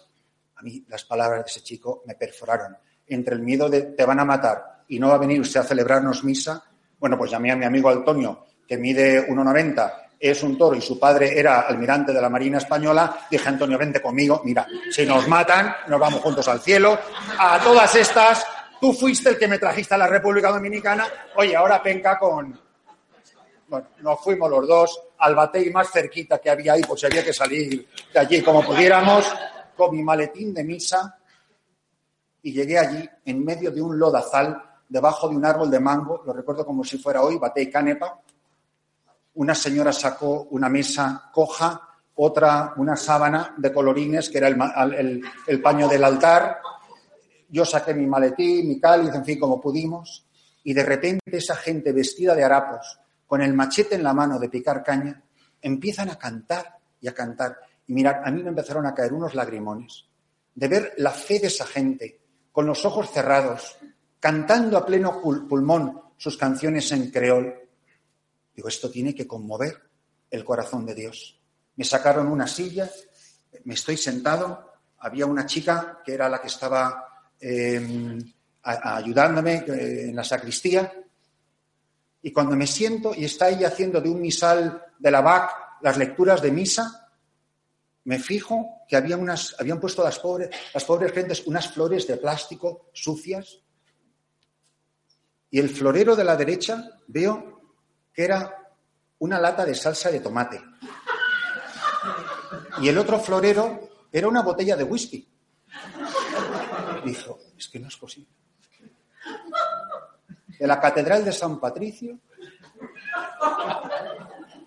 A 0.55 0.61
mí 0.61 0.85
las 0.89 1.05
palabras 1.05 1.45
de 1.45 1.51
ese 1.51 1.61
chico 1.61 2.03
me 2.05 2.15
perforaron. 2.15 2.77
Entre 3.07 3.35
el 3.35 3.41
miedo 3.41 3.69
de 3.69 3.83
te 3.83 4.05
van 4.05 4.19
a 4.19 4.25
matar 4.25 4.76
y 4.87 4.99
no 4.99 5.09
va 5.09 5.15
a 5.15 5.19
venir 5.19 5.41
usted 5.41 5.59
a 5.59 5.63
celebrarnos 5.63 6.23
misa, 6.23 6.63
bueno, 6.99 7.17
pues 7.17 7.31
llamé 7.31 7.51
a 7.51 7.55
mi 7.55 7.65
amigo 7.65 7.89
Antonio, 7.89 8.45
que 8.67 8.77
mide 8.77 9.27
1,90, 9.27 9.93
es 10.19 10.41
un 10.43 10.57
toro 10.57 10.75
y 10.75 10.81
su 10.81 10.99
padre 10.99 11.39
era 11.39 11.61
almirante 11.61 12.11
de 12.11 12.21
la 12.21 12.29
Marina 12.29 12.57
Española. 12.57 13.27
Dije, 13.29 13.47
Antonio, 13.47 13.77
vente 13.77 14.01
conmigo. 14.01 14.41
Mira, 14.43 14.65
si 14.89 15.05
nos 15.05 15.27
matan, 15.27 15.75
nos 15.87 15.99
vamos 15.99 16.21
juntos 16.21 16.47
al 16.47 16.59
cielo. 16.59 16.97
A 17.37 17.59
todas 17.59 17.93
estas, 17.93 18.43
Tú 18.79 18.93
fuiste 18.93 19.29
el 19.29 19.37
que 19.37 19.47
me 19.47 19.57
trajiste 19.57 19.95
a 19.95 19.97
la 19.97 20.07
República 20.07 20.51
Dominicana. 20.51 21.07
Oye, 21.35 21.55
ahora 21.55 21.81
penca 21.81 22.17
con. 22.19 22.59
Bueno, 23.67 23.87
nos 24.01 24.21
fuimos 24.21 24.49
los 24.49 24.67
dos 24.67 25.01
al 25.17 25.35
batey 25.35 25.71
más 25.71 25.91
cerquita 25.91 26.39
que 26.39 26.49
había 26.49 26.73
ahí, 26.73 26.81
pues 26.83 27.03
había 27.03 27.23
que 27.23 27.33
salir 27.33 27.87
de 28.13 28.19
allí 28.19 28.41
como 28.41 28.63
pudiéramos, 28.63 29.25
con 29.75 29.95
mi 29.95 30.03
maletín 30.03 30.53
de 30.53 30.63
misa. 30.63 31.17
Y 32.43 32.53
llegué 32.53 32.77
allí 32.77 33.09
en 33.25 33.43
medio 33.43 33.71
de 33.71 33.81
un 33.81 33.97
lodazal, 33.97 34.61
debajo 34.87 35.29
de 35.29 35.35
un 35.35 35.45
árbol 35.45 35.69
de 35.69 35.79
mango, 35.79 36.23
lo 36.25 36.33
recuerdo 36.33 36.65
como 36.65 36.83
si 36.83 36.97
fuera 36.97 37.21
hoy, 37.21 37.37
batey 37.37 37.69
canepa. 37.69 38.21
Una 39.35 39.53
señora 39.53 39.91
sacó 39.91 40.47
una 40.51 40.69
mesa 40.69 41.29
coja, 41.31 41.81
otra 42.15 42.73
una 42.77 42.95
sábana 42.95 43.53
de 43.57 43.71
colorines, 43.71 44.29
que 44.29 44.39
era 44.39 44.47
el, 44.47 45.21
el 45.45 45.61
paño 45.61 45.87
del 45.87 46.03
altar, 46.03 46.59
yo 47.49 47.65
saqué 47.65 47.93
mi 47.93 48.05
maletín, 48.05 48.67
mi 48.67 48.79
cáliz, 48.79 49.13
en 49.13 49.23
fin, 49.23 49.39
como 49.39 49.61
pudimos, 49.61 50.25
y 50.63 50.73
de 50.73 50.83
repente 50.83 51.37
esa 51.37 51.55
gente 51.55 51.93
vestida 51.93 52.35
de 52.35 52.43
harapos, 52.43 52.99
con 53.25 53.41
el 53.41 53.53
machete 53.53 53.95
en 53.95 54.03
la 54.03 54.13
mano 54.13 54.39
de 54.39 54.49
picar 54.49 54.83
caña, 54.83 55.21
empiezan 55.61 56.09
a 56.09 56.17
cantar 56.17 56.77
y 56.99 57.07
a 57.07 57.13
cantar. 57.13 57.57
Y 57.87 57.93
mirad, 57.93 58.21
a 58.23 58.31
mí 58.31 58.43
me 58.43 58.49
empezaron 58.49 58.85
a 58.85 58.93
caer 58.93 59.13
unos 59.13 59.33
lagrimones 59.33 60.05
de 60.55 60.67
ver 60.67 60.93
la 60.97 61.11
fe 61.11 61.39
de 61.39 61.47
esa 61.47 61.65
gente, 61.65 62.19
con 62.51 62.65
los 62.65 62.83
ojos 62.83 63.11
cerrados, 63.11 63.77
cantando 64.19 64.77
a 64.77 64.85
pleno 64.85 65.21
pulmón 65.21 66.01
sus 66.17 66.37
canciones 66.37 66.91
en 66.91 67.11
creol. 67.11 67.53
Digo, 68.55 68.67
esto 68.67 68.89
tiene 68.89 69.13
que 69.13 69.27
conmover 69.27 69.75
el 70.29 70.43
corazón 70.43 70.85
de 70.85 70.95
Dios. 70.95 71.39
Me 71.75 71.85
sacaron 71.85 72.27
una 72.27 72.47
silla, 72.47 72.89
me 73.65 73.75
estoy 73.75 73.97
sentado, 73.97 74.73
había 74.99 75.25
una 75.25 75.45
chica 75.45 76.01
que 76.03 76.13
era 76.13 76.27
la 76.27 76.41
que 76.41 76.47
estaba 76.47 77.07
Em, 77.39 78.19
ayudándome 78.63 79.63
eh, 79.67 80.09
en 80.09 80.15
la 80.15 80.23
sacristía. 80.23 80.91
Y 82.21 82.31
cuando 82.31 82.55
me 82.55 82.67
siento 82.67 83.13
y 83.15 83.25
está 83.25 83.49
ella 83.49 83.67
haciendo 83.67 84.01
de 84.01 84.09
un 84.09 84.19
misal 84.19 84.83
de 84.97 85.11
la 85.11 85.21
BAC 85.21 85.51
las 85.81 85.97
lecturas 85.97 86.41
de 86.41 86.51
misa, 86.51 87.09
me 88.05 88.19
fijo 88.19 88.81
que 88.89 88.95
había 88.95 89.15
unas, 89.15 89.55
habían 89.59 89.79
puesto 89.79 90.03
las 90.03 90.19
pobres, 90.19 90.49
las 90.73 90.83
pobres 90.83 91.13
gentes 91.13 91.45
unas 91.45 91.71
flores 91.71 92.07
de 92.07 92.17
plástico 92.17 92.89
sucias. 92.91 93.59
Y 95.49 95.59
el 95.59 95.69
florero 95.69 96.15
de 96.15 96.23
la 96.23 96.35
derecha 96.35 96.83
veo 97.07 97.61
que 98.13 98.23
era 98.23 98.53
una 99.19 99.39
lata 99.39 99.65
de 99.65 99.75
salsa 99.75 100.09
de 100.11 100.19
tomate. 100.19 100.61
Y 102.81 102.89
el 102.89 102.97
otro 102.97 103.19
florero 103.19 103.89
era 104.11 104.27
una 104.27 104.41
botella 104.41 104.75
de 104.75 104.83
whisky 104.83 105.27
dijo, 107.07 107.39
es 107.57 107.67
que 107.67 107.79
no 107.79 107.87
es 107.87 107.97
posible. 107.97 108.29
De 110.59 110.67
la 110.67 110.79
Catedral 110.79 111.23
de 111.23 111.31
San 111.31 111.59
Patricio 111.59 112.19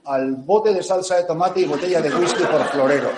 al 0.04 0.34
bote 0.36 0.72
de 0.72 0.82
salsa 0.82 1.16
de 1.16 1.24
tomate 1.24 1.60
y 1.60 1.66
botella 1.66 2.00
de 2.00 2.14
whisky 2.14 2.42
por 2.44 2.64
florero. 2.68 3.10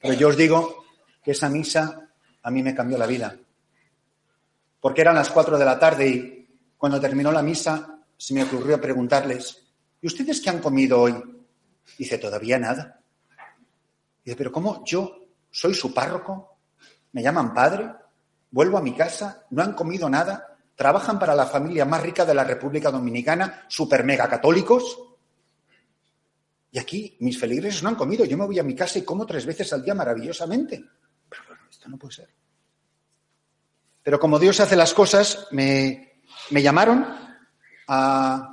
Pero 0.00 0.14
yo 0.14 0.28
os 0.28 0.36
digo 0.36 0.81
que 1.22 1.30
esa 1.30 1.48
misa 1.48 2.10
a 2.42 2.50
mí 2.50 2.62
me 2.62 2.74
cambió 2.74 2.98
la 2.98 3.06
vida. 3.06 3.36
Porque 4.80 5.00
eran 5.00 5.14
las 5.14 5.30
cuatro 5.30 5.58
de 5.58 5.64
la 5.64 5.78
tarde 5.78 6.08
y 6.08 6.48
cuando 6.76 7.00
terminó 7.00 7.30
la 7.30 7.42
misa 7.42 8.00
se 8.16 8.34
me 8.34 8.42
ocurrió 8.42 8.80
preguntarles, 8.80 9.62
¿y 10.00 10.06
ustedes 10.06 10.40
qué 10.40 10.50
han 10.50 10.60
comido 10.60 11.00
hoy? 11.00 11.14
Dice, 11.98 12.18
todavía 12.18 12.58
nada. 12.58 13.00
Dice, 14.24 14.36
pero 14.36 14.52
¿cómo 14.52 14.84
yo 14.84 15.28
soy 15.50 15.74
su 15.74 15.92
párroco? 15.92 16.56
¿Me 17.12 17.22
llaman 17.22 17.54
padre? 17.54 17.92
¿Vuelvo 18.50 18.78
a 18.78 18.82
mi 18.82 18.94
casa? 18.94 19.46
¿No 19.50 19.62
han 19.62 19.74
comido 19.74 20.08
nada? 20.08 20.56
¿Trabajan 20.74 21.18
para 21.18 21.34
la 21.34 21.46
familia 21.46 21.84
más 21.84 22.02
rica 22.02 22.24
de 22.24 22.34
la 22.34 22.44
República 22.44 22.90
Dominicana? 22.90 23.64
¿Super 23.68 24.04
mega 24.04 24.28
católicos? 24.28 24.98
Y 26.72 26.78
aquí 26.78 27.16
mis 27.20 27.38
feligreses 27.38 27.82
no 27.82 27.90
han 27.90 27.94
comido. 27.96 28.24
Yo 28.24 28.36
me 28.38 28.46
voy 28.46 28.58
a 28.58 28.62
mi 28.62 28.74
casa 28.74 28.98
y 28.98 29.02
como 29.02 29.26
tres 29.26 29.44
veces 29.44 29.72
al 29.72 29.82
día 29.82 29.94
maravillosamente. 29.94 30.84
Esto 31.82 31.90
no 31.90 31.98
puede 31.98 32.14
ser. 32.14 32.28
Pero 34.04 34.20
como 34.20 34.38
Dios 34.38 34.60
hace 34.60 34.76
las 34.76 34.94
cosas, 34.94 35.48
me, 35.50 36.12
llamaron 36.52 37.04
a, 37.88 38.52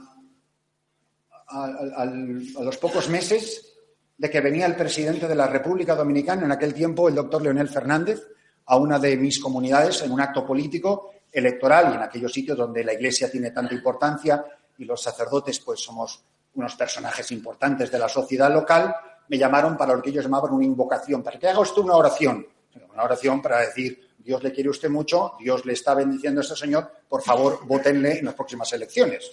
a, 1.45 2.05
los 2.05 2.77
pocos 2.77 3.07
meses 3.07 3.71
de 4.17 4.31
que 4.31 4.41
venía 4.41 4.65
el 4.65 4.75
presidente 4.75 5.27
de 5.27 5.35
la 5.35 5.45
República 5.45 5.93
Dominicana, 5.93 6.45
en 6.45 6.51
aquel 6.51 6.73
tiempo 6.73 7.07
el 7.07 7.13
doctor 7.13 7.43
Leonel 7.43 7.69
Fernández, 7.69 8.19
a 8.65 8.77
una 8.77 8.97
de 8.97 9.15
mis 9.15 9.39
comunidades 9.39 10.01
en 10.01 10.11
un 10.11 10.21
acto 10.21 10.43
político 10.43 11.11
electoral 11.31 11.91
y 11.91 11.97
en 11.97 12.01
aquellos 12.01 12.33
sitios 12.33 12.57
donde 12.57 12.83
la 12.83 12.93
Iglesia 12.93 13.29
tiene 13.29 13.51
tanta 13.51 13.75
importancia 13.75 14.43
y 14.75 14.85
los 14.85 15.03
sacerdotes 15.03 15.59
pues 15.59 15.81
somos 15.81 16.23
unos 16.55 16.75
personajes 16.75 17.31
importantes 17.31 17.91
de 17.91 17.99
la 17.99 18.09
sociedad 18.09 18.51
local, 18.51 18.91
me 19.27 19.37
llamaron 19.37 19.77
para 19.77 19.93
lo 19.93 20.01
que 20.01 20.09
ellos 20.09 20.23
llamaban 20.23 20.51
una 20.51 20.65
invocación, 20.65 21.21
para 21.21 21.37
que 21.37 21.47
haga 21.47 21.59
usted 21.59 21.83
una 21.83 21.95
oración. 21.95 22.47
Una 22.93 23.03
oración 23.03 23.41
para 23.41 23.61
decir, 23.61 24.09
Dios 24.17 24.43
le 24.43 24.51
quiere 24.51 24.69
usted 24.69 24.89
mucho, 24.89 25.33
Dios 25.39 25.65
le 25.65 25.73
está 25.73 25.93
bendiciendo 25.93 26.41
a 26.41 26.43
ese 26.43 26.55
señor, 26.55 26.91
por 27.07 27.21
favor, 27.21 27.65
votenle 27.65 28.19
en 28.19 28.25
las 28.25 28.35
próximas 28.35 28.71
elecciones. 28.73 29.29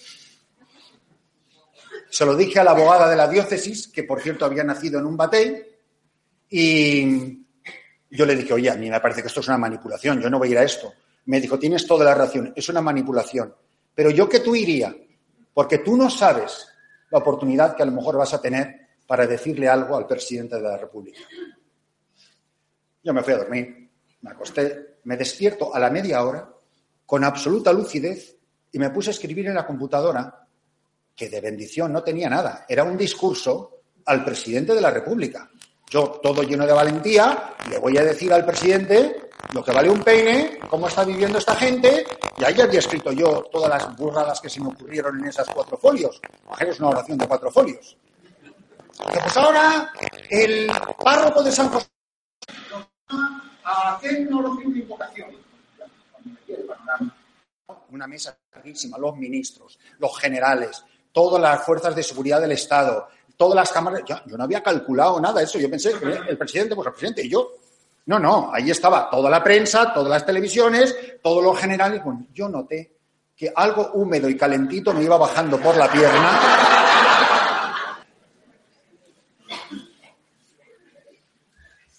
Se 2.08 2.24
lo 2.24 2.36
dije 2.36 2.60
a 2.60 2.64
la 2.64 2.70
abogada 2.70 3.10
de 3.10 3.16
la 3.16 3.28
diócesis, 3.28 3.88
que 3.88 4.04
por 4.04 4.20
cierto 4.20 4.44
había 4.44 4.64
nacido 4.64 4.98
en 4.98 5.06
un 5.06 5.16
batey, 5.16 5.62
y 6.48 7.44
yo 8.10 8.24
le 8.24 8.36
dije, 8.36 8.52
oye, 8.52 8.70
a 8.70 8.76
mí 8.76 8.88
me 8.88 9.00
parece 9.00 9.20
que 9.20 9.28
esto 9.28 9.40
es 9.40 9.48
una 9.48 9.58
manipulación, 9.58 10.20
yo 10.20 10.30
no 10.30 10.38
voy 10.38 10.48
a 10.48 10.52
ir 10.52 10.58
a 10.58 10.62
esto. 10.62 10.92
Me 11.26 11.40
dijo, 11.40 11.58
tienes 11.58 11.86
toda 11.86 12.04
la 12.04 12.14
razón, 12.14 12.52
es 12.54 12.68
una 12.68 12.80
manipulación. 12.80 13.54
Pero 13.94 14.10
yo 14.10 14.28
que 14.28 14.40
tú 14.40 14.54
iría, 14.54 14.94
porque 15.52 15.78
tú 15.78 15.96
no 15.96 16.08
sabes 16.08 16.68
la 17.10 17.18
oportunidad 17.18 17.74
que 17.74 17.82
a 17.82 17.86
lo 17.86 17.92
mejor 17.92 18.16
vas 18.16 18.32
a 18.34 18.40
tener 18.40 18.86
para 19.06 19.26
decirle 19.26 19.68
algo 19.68 19.96
al 19.96 20.06
presidente 20.06 20.56
de 20.56 20.62
la 20.62 20.76
República. 20.76 21.20
Yo 23.06 23.14
me 23.14 23.22
fui 23.22 23.34
a 23.34 23.38
dormir, 23.38 23.88
me 24.22 24.30
acosté, 24.32 24.96
me 25.04 25.16
despierto 25.16 25.72
a 25.72 25.78
la 25.78 25.90
media 25.90 26.24
hora 26.24 26.50
con 27.06 27.22
absoluta 27.22 27.72
lucidez 27.72 28.36
y 28.72 28.80
me 28.80 28.90
puse 28.90 29.10
a 29.10 29.12
escribir 29.12 29.46
en 29.46 29.54
la 29.54 29.64
computadora 29.64 30.44
que 31.14 31.28
de 31.28 31.40
bendición 31.40 31.92
no 31.92 32.02
tenía 32.02 32.28
nada, 32.28 32.66
era 32.68 32.82
un 32.82 32.96
discurso 32.96 33.82
al 34.06 34.24
presidente 34.24 34.74
de 34.74 34.80
la 34.80 34.90
República. 34.90 35.48
Yo, 35.88 36.18
todo 36.20 36.42
lleno 36.42 36.66
de 36.66 36.72
valentía, 36.72 37.54
le 37.70 37.78
voy 37.78 37.96
a 37.96 38.02
decir 38.02 38.32
al 38.32 38.44
presidente 38.44 39.28
lo 39.52 39.62
que 39.62 39.70
vale 39.70 39.88
un 39.88 40.02
peine, 40.02 40.58
cómo 40.68 40.88
está 40.88 41.04
viviendo 41.04 41.38
esta 41.38 41.54
gente, 41.54 42.04
y 42.38 42.42
ahí 42.42 42.60
había 42.60 42.80
escrito 42.80 43.12
yo 43.12 43.44
todas 43.52 43.70
las 43.70 43.96
burradas 43.96 44.40
que 44.40 44.50
se 44.50 44.60
me 44.60 44.66
ocurrieron 44.66 45.20
en 45.20 45.26
esas 45.26 45.46
cuatro 45.54 45.78
folios. 45.78 46.20
Es 46.58 46.80
una 46.80 46.88
oración 46.88 47.18
de 47.18 47.28
cuatro 47.28 47.52
folios. 47.52 47.96
pues 48.96 49.36
ahora 49.36 49.92
el 50.28 50.68
párroco 50.98 51.44
de 51.44 51.52
San 51.52 51.68
José 51.68 51.86
a 53.08 53.98
oración 54.02 54.72
de 54.72 54.78
invocación. 54.80 55.30
Una 57.90 58.06
mesa 58.06 58.36
larguísima, 58.52 58.98
los 58.98 59.16
ministros, 59.16 59.78
los 59.98 60.18
generales, 60.18 60.84
todas 61.12 61.40
las 61.40 61.64
fuerzas 61.64 61.94
de 61.94 62.02
seguridad 62.02 62.40
del 62.40 62.52
Estado, 62.52 63.08
todas 63.36 63.54
las 63.54 63.72
cámaras. 63.72 64.02
yo 64.06 64.36
no 64.36 64.44
había 64.44 64.62
calculado 64.62 65.20
nada 65.20 65.40
de 65.40 65.44
eso. 65.44 65.58
Yo 65.58 65.70
pensé 65.70 65.98
que 65.98 66.06
el 66.28 66.38
presidente, 66.38 66.74
pues 66.74 66.86
el 66.86 66.92
presidente 66.92 67.24
y 67.24 67.30
yo. 67.30 67.52
No, 68.06 68.20
no, 68.20 68.50
ahí 68.52 68.70
estaba 68.70 69.10
toda 69.10 69.28
la 69.28 69.42
prensa, 69.42 69.92
todas 69.92 70.10
las 70.10 70.24
televisiones, 70.24 70.94
todos 71.22 71.42
los 71.42 71.58
generales. 71.58 72.04
Bueno, 72.04 72.26
yo 72.32 72.48
noté 72.48 72.96
que 73.34 73.52
algo 73.54 73.90
húmedo 73.94 74.28
y 74.30 74.36
calentito 74.36 74.92
me 74.92 75.02
iba 75.02 75.16
bajando 75.16 75.58
por 75.58 75.76
la 75.76 75.90
pierna. 75.90 76.75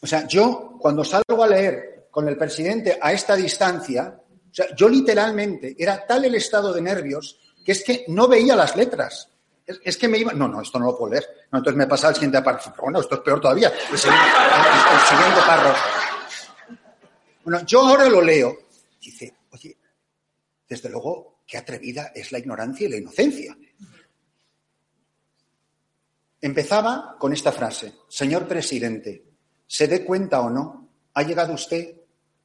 O 0.08 0.10
sea, 0.10 0.26
yo 0.26 0.78
cuando 0.80 1.04
salgo 1.04 1.44
a 1.44 1.48
leer 1.48 2.08
con 2.10 2.30
el 2.30 2.38
presidente 2.38 2.98
a 3.02 3.12
esta 3.12 3.36
distancia, 3.36 4.18
o 4.18 4.54
sea, 4.54 4.74
yo 4.74 4.88
literalmente 4.88 5.76
era 5.78 6.08
tal 6.08 6.24
el 6.24 6.34
estado 6.36 6.72
de 6.72 6.82
nervios 6.82 7.38
que 7.66 7.74
es 7.74 7.84
que 7.84 8.06
no 8.08 8.30
veía 8.30 8.56
las 8.56 8.74
letras. 8.78 9.28
Es, 9.66 9.98
que 9.98 10.08
me 10.08 10.18
iba. 10.18 10.32
No, 10.32 10.48
no, 10.48 10.62
esto 10.62 10.80
no 10.80 10.86
lo 10.86 10.98
puedo 10.98 11.12
leer. 11.12 11.28
Entonces 11.52 11.76
me 11.76 11.88
pasa 11.88 12.08
al 12.08 12.14
siguiente 12.14 12.42
párrafo. 12.42 12.74
bueno, 12.82 13.02
esto 13.02 13.16
es 13.16 13.22
peor 13.22 13.42
todavía. 13.42 13.68
El 13.92 13.98
siguiente, 13.98 15.42
párrafo. 15.46 15.90
Bueno, 17.44 17.66
yo 17.66 17.82
ahora 17.82 18.08
lo 18.08 18.22
leo. 18.22 18.58
Dice, 19.02 19.36
oye, 19.52 19.76
desde 20.70 20.90
luego, 20.90 21.42
qué 21.46 21.58
atrevida 21.58 22.14
es 22.16 22.32
la 22.32 22.40
ignorancia 22.40 22.88
y 22.88 22.92
la 22.92 22.98
inocencia. 22.98 23.58
Empezaba 26.40 27.18
con 27.20 27.34
esta 27.34 27.52
frase: 27.52 27.94
Señor 28.08 28.48
presidente, 28.48 29.27
se 29.68 29.88
dé 29.88 30.04
cuenta 30.04 30.42
o 30.42 30.50
no, 30.50 30.90
ha 31.14 31.24
llegado 31.24 31.54
usted 31.54 31.96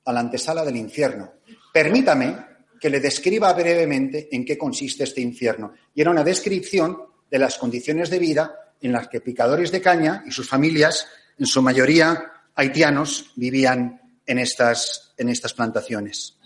a 0.05 0.13
la 0.13 0.21
antesala 0.21 0.65
del 0.65 0.77
infierno. 0.77 1.35
Permítame 1.73 2.53
que 2.81 2.91
le 2.91 3.01
describa 3.01 3.53
brevemente 3.53 4.29
en 4.33 4.45
qué 4.45 4.59
consiste 4.59 5.05
este 5.05 5.21
infierno. 5.21 5.73
Y 5.95 6.01
era 6.01 6.11
una 6.11 6.25
descripción 6.25 6.99
de 7.31 7.39
las 7.39 7.57
condiciones 7.57 8.11
de 8.11 8.19
vida 8.19 8.75
en 8.81 8.93
las 8.93 9.07
que 9.07 9.21
picadores 9.21 9.71
de 9.71 9.81
caña 9.81 10.25
y 10.27 10.33
sus 10.33 10.49
familias, 10.49 11.07
en 11.39 11.47
su 11.47 11.63
mayoría 11.63 12.33
haitianos, 12.57 13.33
vivían 13.37 14.19
en 14.27 14.39
estas, 14.39 15.15
en 15.17 15.29
estas 15.29 15.55
plantaciones. 15.55 16.37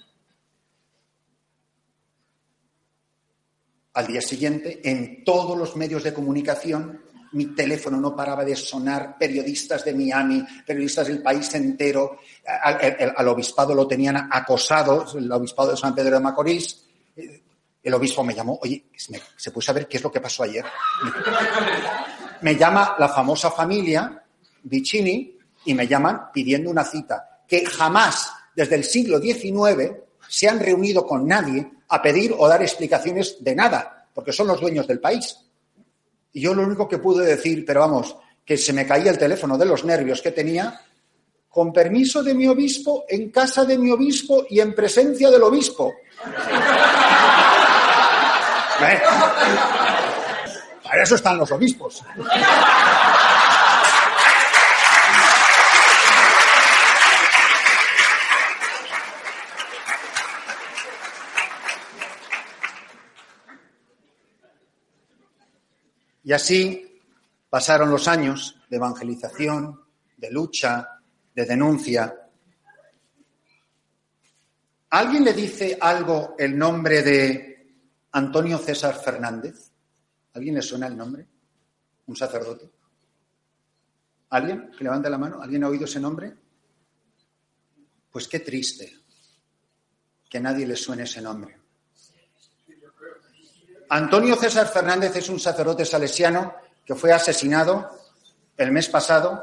Al 3.95 4.07
día 4.07 4.21
siguiente, 4.21 4.83
en 4.85 5.25
todos 5.25 5.57
los 5.57 5.75
medios 5.75 6.05
de 6.05 6.13
comunicación, 6.13 7.01
mi 7.33 7.47
teléfono 7.47 7.99
no 8.01 8.15
paraba 8.15 8.45
de 8.45 8.57
sonar, 8.57 9.17
periodistas 9.19 9.85
de 9.85 9.95
Miami, 9.95 10.45
periodistas 10.67 11.07
del 11.09 11.23
país 11.23 11.55
entero, 11.55 12.21
al, 12.45 13.29
obispado 13.29 13.75
lo 13.75 13.87
tenían 13.87 14.29
acosado, 14.31 15.07
el 15.17 15.31
obispado 15.31 15.73
de 15.73 15.77
San 15.77 15.95
Pedro 15.95 16.17
de 16.17 16.21
Macorís, 16.21 16.85
el 17.83 17.95
obispo 17.95 18.25
me 18.25 18.35
llamó, 18.35 18.59
oye, 18.63 18.87
¿se 19.37 19.51
puede 19.51 19.65
saber 19.65 19.87
qué 19.87 19.99
es 19.99 20.03
lo 20.03 20.11
que 20.11 20.21
pasó 20.21 20.43
ayer? 20.43 20.65
Me 22.43 22.57
llama 22.57 22.97
la 22.99 23.09
famosa 23.09 23.51
familia 23.51 24.23
Vicini 24.65 25.39
y 25.65 25.75
me 25.75 25.87
llaman 25.87 26.33
pidiendo 26.33 26.71
una 26.71 26.85
cita, 26.85 27.43
que 27.47 27.65
jamás 27.65 28.31
desde 28.55 28.75
el 28.77 28.85
siglo 28.85 29.21
XIX 29.21 29.93
se 30.29 30.49
han 30.49 30.59
reunido 30.59 31.07
con 31.07 31.27
nadie 31.27 31.71
a 31.89 32.03
pedir 32.03 32.35
o 32.37 32.49
dar 32.49 32.63
explicaciones 32.63 33.37
de 33.41 33.55
nada, 33.55 34.09
porque 34.13 34.33
son 34.33 34.49
los 34.49 34.61
dueños 34.61 34.87
del 34.87 34.99
país. 34.99 35.39
Y 36.37 36.43
yo 36.43 36.53
lo 36.53 36.65
único 36.65 36.87
que 36.87 36.99
pude 36.99 37.25
decir, 37.25 37.65
pero 37.65 37.81
vamos, 37.81 38.15
que 38.45 38.59
se 38.59 38.75
me 38.75 38.87
caía 38.87 39.11
el 39.11 39.17
teléfono 39.17 39.57
de 39.57 39.65
los 39.65 39.87
nervios 39.87 40.21
que 40.21 40.33
tenía, 40.33 40.83
con 41.49 41.73
permiso 41.73 42.23
de 42.23 42.35
mi 42.35 42.47
obispo, 42.47 43.07
en 43.09 43.31
casa 43.31 43.65
de 43.65 43.79
mi 43.79 43.91
obispo 43.91 44.45
y 44.51 44.61
en 44.61 44.75
presencia 44.75 45.31
del 45.31 45.43
obispo. 45.45 45.95
¿Eh? 48.83 49.01
Para 50.83 51.03
eso 51.03 51.15
están 51.15 51.39
los 51.39 51.51
obispos. 51.53 52.05
Y 66.27 66.33
así 66.33 67.01
pasaron 67.49 67.91
los 67.91 68.07
años 68.09 68.61
de 68.69 68.77
evangelización, 68.77 69.81
de 70.19 70.31
lucha, 70.31 71.01
de 71.33 71.47
denuncia. 71.47 72.15
¿Alguien 74.91 75.25
le 75.25 75.33
dice 75.33 75.79
algo 75.81 76.35
el 76.37 76.59
nombre 76.59 77.03
de 77.03 77.57
Antonio 78.17 78.57
César 78.57 78.99
Fernández. 78.99 79.71
¿Alguien 80.33 80.55
le 80.55 80.63
suena 80.63 80.87
el 80.87 80.97
nombre? 80.97 81.27
¿Un 82.07 82.17
sacerdote? 82.17 82.71
¿Alguien 84.31 84.71
que 84.71 84.85
levante 84.85 85.11
la 85.11 85.19
mano? 85.19 85.43
¿Alguien 85.43 85.65
ha 85.65 85.69
oído 85.69 85.85
ese 85.85 86.01
nombre? 86.01 86.35
Pues 88.11 88.27
qué 88.27 88.41
triste 88.41 88.91
que 90.31 90.41
nadie 90.41 90.67
le 90.67 90.77
suene 90.77 91.03
ese 91.03 91.21
nombre. 91.21 91.66
Antonio 93.89 94.35
César 94.37 94.69
Fernández 94.69 95.15
es 95.17 95.29
un 95.29 95.39
sacerdote 95.39 95.85
salesiano 95.85 96.55
que 96.85 96.95
fue 96.95 97.13
asesinado 97.13 97.91
el 98.57 98.73
mes 98.73 98.89
pasado. 98.89 99.43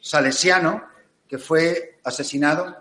Salesiano 0.00 0.84
que 1.26 1.38
fue 1.38 1.98
asesinado 2.04 2.76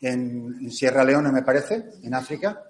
en, 0.00 0.70
Sierra 0.70 1.04
Leona, 1.04 1.30
me 1.30 1.42
parece, 1.42 1.90
en 2.02 2.14
África. 2.14 2.64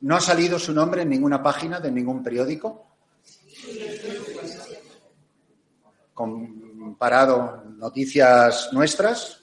No 0.00 0.16
ha 0.16 0.20
salido 0.20 0.58
su 0.58 0.72
nombre 0.72 1.02
en 1.02 1.08
ninguna 1.08 1.42
página 1.42 1.80
de 1.80 1.90
ningún 1.90 2.22
periódico. 2.22 2.96
Comparado 6.14 7.64
noticias 7.76 8.70
nuestras 8.72 9.40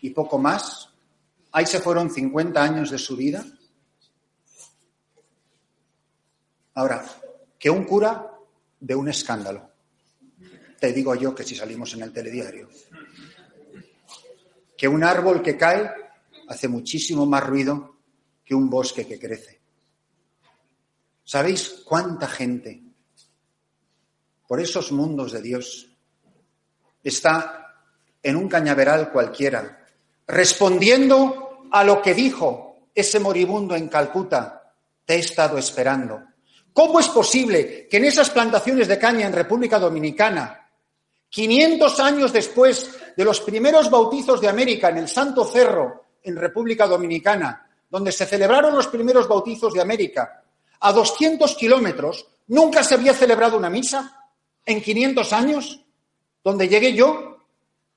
y 0.00 0.10
poco 0.10 0.38
más. 0.38 0.95
Ahí 1.56 1.64
se 1.64 1.80
fueron 1.80 2.10
50 2.10 2.62
años 2.62 2.90
de 2.90 2.98
su 2.98 3.16
vida. 3.16 3.42
Ahora, 6.74 7.02
que 7.58 7.70
un 7.70 7.84
cura 7.84 8.30
de 8.78 8.94
un 8.94 9.08
escándalo. 9.08 9.70
Te 10.78 10.92
digo 10.92 11.14
yo 11.14 11.34
que 11.34 11.44
si 11.44 11.56
salimos 11.56 11.94
en 11.94 12.02
el 12.02 12.12
telediario 12.12 12.68
que 14.76 14.86
un 14.86 15.02
árbol 15.02 15.40
que 15.40 15.56
cae 15.56 15.90
hace 16.48 16.68
muchísimo 16.68 17.24
más 17.24 17.42
ruido 17.42 18.00
que 18.44 18.54
un 18.54 18.68
bosque 18.68 19.06
que 19.06 19.18
crece. 19.18 19.58
¿Sabéis 21.24 21.82
cuánta 21.86 22.28
gente 22.28 22.82
por 24.46 24.60
esos 24.60 24.92
mundos 24.92 25.32
de 25.32 25.40
Dios 25.40 25.88
está 27.02 27.80
en 28.22 28.36
un 28.36 28.46
cañaveral 28.46 29.10
cualquiera, 29.10 29.86
respondiendo 30.26 31.44
a 31.76 31.84
lo 31.84 32.00
que 32.00 32.14
dijo 32.14 32.88
ese 32.94 33.20
moribundo 33.20 33.76
en 33.76 33.88
Calcuta, 33.88 34.72
te 35.04 35.16
he 35.16 35.18
estado 35.18 35.58
esperando? 35.58 36.22
¿Cómo 36.72 36.98
es 36.98 37.08
posible 37.08 37.86
que 37.86 37.98
en 37.98 38.06
esas 38.06 38.30
plantaciones 38.30 38.88
de 38.88 38.98
caña 38.98 39.26
en 39.26 39.34
República 39.34 39.78
Dominicana 39.78 40.70
500 41.28 42.00
años 42.00 42.32
después 42.32 42.98
de 43.14 43.24
los 43.24 43.42
primeros 43.42 43.90
bautizos 43.90 44.40
de 44.40 44.48
América 44.48 44.88
en 44.88 44.96
el 44.96 45.08
Santo 45.08 45.44
Cerro, 45.44 46.04
en 46.22 46.36
República 46.36 46.86
Dominicana, 46.86 47.68
donde 47.90 48.10
se 48.10 48.24
celebraron 48.24 48.74
los 48.74 48.86
primeros 48.86 49.28
bautizos 49.28 49.74
de 49.74 49.82
América, 49.82 50.42
a 50.80 50.92
200 50.92 51.54
kilómetros, 51.56 52.26
nunca 52.46 52.82
se 52.82 52.94
había 52.94 53.12
celebrado 53.12 53.58
una 53.58 53.68
misa 53.68 54.30
en 54.64 54.80
500 54.80 55.32
años, 55.34 55.84
donde 56.42 56.68
llegué 56.68 56.94
yo, 56.94 57.36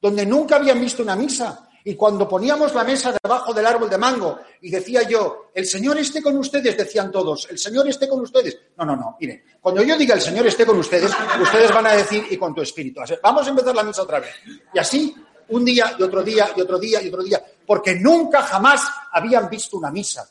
donde 0.01 0.25
nunca 0.25 0.57
habían 0.57 0.81
visto 0.81 1.01
una 1.01 1.15
misa. 1.15 1.68
Y 1.89 1.95
cuando 1.95 2.29
poníamos 2.29 2.75
la 2.75 2.83
mesa 2.83 3.17
debajo 3.19 3.51
del 3.51 3.65
árbol 3.65 3.89
de 3.89 3.97
mango 3.97 4.37
y 4.61 4.69
decía 4.69 5.01
yo, 5.09 5.49
el 5.51 5.65
Señor 5.65 5.97
esté 5.97 6.21
con 6.21 6.37
ustedes, 6.37 6.77
decían 6.77 7.11
todos, 7.11 7.47
el 7.49 7.57
Señor 7.57 7.87
esté 7.87 8.07
con 8.07 8.21
ustedes. 8.21 8.59
No, 8.77 8.85
no, 8.85 8.95
no, 8.95 9.17
miren, 9.19 9.43
cuando 9.59 9.81
yo 9.81 9.97
diga 9.97 10.13
el 10.13 10.21
Señor 10.21 10.45
esté 10.45 10.67
con 10.67 10.77
ustedes, 10.77 11.11
ustedes 11.41 11.73
van 11.73 11.87
a 11.87 11.93
decir 11.93 12.27
y 12.29 12.37
con 12.37 12.53
tu 12.53 12.61
espíritu. 12.61 13.01
Vamos 13.23 13.47
a 13.47 13.49
empezar 13.49 13.75
la 13.75 13.81
misa 13.81 14.03
otra 14.03 14.19
vez. 14.19 14.35
Y 14.71 14.77
así, 14.77 15.15
un 15.47 15.65
día 15.65 15.95
y 15.97 16.03
otro 16.03 16.21
día 16.21 16.51
y 16.55 16.61
otro 16.61 16.77
día 16.77 17.01
y 17.01 17.07
otro 17.07 17.23
día, 17.23 17.43
porque 17.65 17.95
nunca 17.95 18.43
jamás 18.43 18.81
habían 19.11 19.49
visto 19.49 19.75
una 19.75 19.89
misa. 19.89 20.29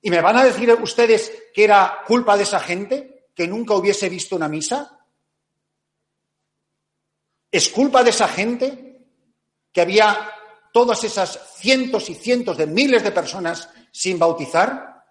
¿Y 0.00 0.10
me 0.10 0.20
van 0.20 0.36
a 0.36 0.42
decir 0.42 0.76
ustedes 0.82 1.32
que 1.54 1.62
era 1.62 1.98
culpa 2.08 2.36
de 2.36 2.42
esa 2.42 2.58
gente 2.58 3.28
que 3.36 3.46
nunca 3.46 3.74
hubiese 3.74 4.08
visto 4.08 4.34
una 4.34 4.48
misa? 4.48 4.98
¿Es 7.52 7.68
culpa 7.68 8.02
de 8.02 8.10
esa 8.10 8.26
gente 8.26 8.91
que 9.72 9.80
había 9.80 10.30
todas 10.72 11.04
esas 11.04 11.38
cientos 11.56 12.08
y 12.10 12.14
cientos 12.14 12.56
de 12.56 12.66
miles 12.66 13.02
de 13.02 13.12
personas 13.12 13.68
sin 13.90 14.18
bautizar? 14.18 15.04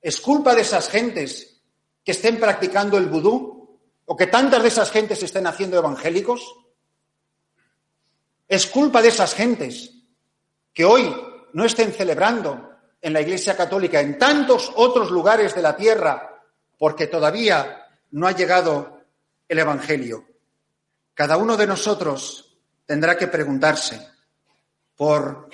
¿Es 0.00 0.20
culpa 0.20 0.54
de 0.54 0.62
esas 0.62 0.88
gentes 0.88 1.60
que 2.04 2.12
estén 2.12 2.38
practicando 2.38 2.98
el 2.98 3.06
vudú 3.06 3.78
o 4.04 4.16
que 4.16 4.26
tantas 4.26 4.62
de 4.62 4.68
esas 4.68 4.90
gentes 4.90 5.22
estén 5.22 5.46
haciendo 5.46 5.78
evangélicos? 5.78 6.56
¿Es 8.48 8.66
culpa 8.66 9.00
de 9.00 9.08
esas 9.08 9.34
gentes 9.34 9.94
que 10.74 10.84
hoy 10.84 11.14
no 11.52 11.64
estén 11.64 11.92
celebrando 11.92 12.70
en 13.00 13.12
la 13.12 13.20
Iglesia 13.20 13.56
Católica 13.56 14.00
en 14.00 14.18
tantos 14.18 14.72
otros 14.74 15.10
lugares 15.10 15.54
de 15.54 15.62
la 15.62 15.76
tierra 15.76 16.42
porque 16.78 17.06
todavía 17.06 17.86
no 18.10 18.26
ha 18.26 18.32
llegado 18.32 19.04
el 19.48 19.58
Evangelio? 19.58 20.26
Cada 21.14 21.36
uno 21.36 21.56
de 21.56 21.66
nosotros 21.66 22.51
tendrá 22.92 23.16
que 23.16 23.26
preguntarse 23.26 24.06
por 24.94 25.48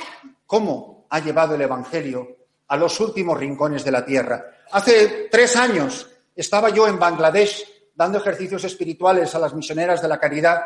cómo 0.44 1.06
ha 1.08 1.20
llevado 1.20 1.54
el 1.54 1.60
Evangelio 1.60 2.36
a 2.66 2.76
los 2.76 2.98
últimos 2.98 3.38
rincones 3.38 3.84
de 3.84 3.92
la 3.92 4.04
tierra. 4.04 4.44
Hace 4.72 5.28
tres 5.30 5.54
años 5.54 6.10
estaba 6.34 6.70
yo 6.70 6.88
en 6.88 6.98
Bangladesh 6.98 7.92
dando 7.94 8.18
ejercicios 8.18 8.64
espirituales 8.64 9.36
a 9.36 9.38
las 9.38 9.54
misioneras 9.54 10.02
de 10.02 10.08
la 10.08 10.18
caridad 10.18 10.62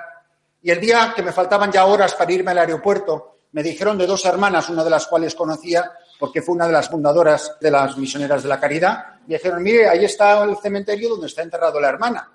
y 0.63 0.71
el 0.71 0.81
día 0.81 1.13
que 1.15 1.23
me 1.23 1.31
faltaban 1.31 1.71
ya 1.71 1.85
horas 1.85 2.15
para 2.15 2.33
irme 2.33 2.53
al 2.53 2.59
aeropuerto, 2.61 3.37
me 3.53 3.63
dijeron 3.63 3.99
de 3.99 4.07
dos 4.07 4.25
hermanas, 4.25 4.71
una 4.71 4.83
de 4.83 4.89
las 4.89 5.07
cuales 5.07 5.35
conocía 5.35 5.93
porque 6.19 6.41
fue 6.41 6.55
una 6.55 6.69
de 6.69 6.73
las 6.73 6.89
fundadoras 6.89 7.59
de 7.61 7.71
las 7.71 7.99
misioneras 7.99 8.43
de 8.43 8.49
la 8.49 8.59
caridad, 8.59 9.21
me 9.27 9.35
dijeron, 9.35 9.63
mire, 9.63 9.91
ahí 9.91 10.07
está 10.07 10.43
el 10.43 10.57
cementerio 10.57 11.11
donde 11.11 11.27
está 11.27 11.43
enterrado 11.43 11.79
la 11.79 11.91
hermana. 11.91 12.33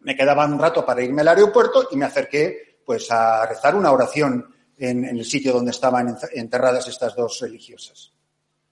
Me 0.00 0.16
quedaba 0.16 0.46
un 0.46 0.58
rato 0.58 0.84
para 0.84 1.00
irme 1.00 1.20
al 1.20 1.28
aeropuerto 1.28 1.86
y 1.92 1.96
me 1.96 2.06
acerqué 2.06 2.73
pues 2.84 3.10
a 3.10 3.46
rezar 3.46 3.74
una 3.74 3.92
oración 3.92 4.54
en, 4.76 5.04
el 5.04 5.24
sitio 5.24 5.52
donde 5.52 5.70
estaban 5.70 6.16
enterradas 6.32 6.88
estas 6.88 7.14
dos 7.14 7.40
religiosas. 7.40 8.12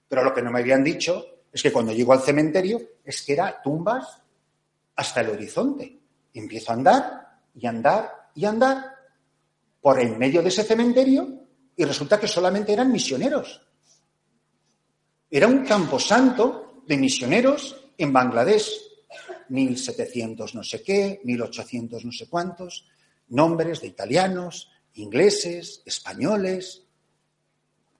Pero 0.08 0.24
lo 0.24 0.34
que 0.34 0.42
no 0.42 0.50
me 0.50 0.60
habían 0.60 0.84
dicho 0.84 1.24
es 1.52 1.62
que 1.62 1.72
cuando 1.72 1.92
llego 1.92 2.12
al 2.12 2.22
cementerio 2.22 2.80
es 3.04 3.22
que 3.22 3.34
era 3.34 3.60
tumbas 3.62 4.20
hasta 4.96 5.20
el 5.20 5.30
horizonte. 5.30 5.98
Empiezo 6.34 6.72
a 6.72 6.74
andar 6.74 7.38
y 7.54 7.66
andar 7.66 8.30
y 8.34 8.44
andar 8.44 8.96
por 9.80 10.00
en 10.00 10.18
medio 10.18 10.42
de 10.42 10.48
ese 10.48 10.64
cementerio 10.64 11.28
y 11.76 11.84
resulta 11.84 12.18
que 12.18 12.28
solamente 12.28 12.72
eran 12.72 12.92
misioneros. 12.92 13.66
Era 15.30 15.46
un 15.46 15.64
camposanto 15.64 16.82
de 16.86 16.96
misioneros 16.96 17.90
en 17.96 18.12
Bangladesh. 18.12 18.70
1700 19.48 20.54
no 20.54 20.62
sé 20.62 20.82
qué, 20.82 21.20
1800 21.24 22.04
no 22.04 22.12
sé 22.12 22.28
cuántos 22.28 22.86
nombres 23.32 23.80
de 23.80 23.88
italianos, 23.88 24.70
ingleses, 24.94 25.82
españoles, 25.86 26.84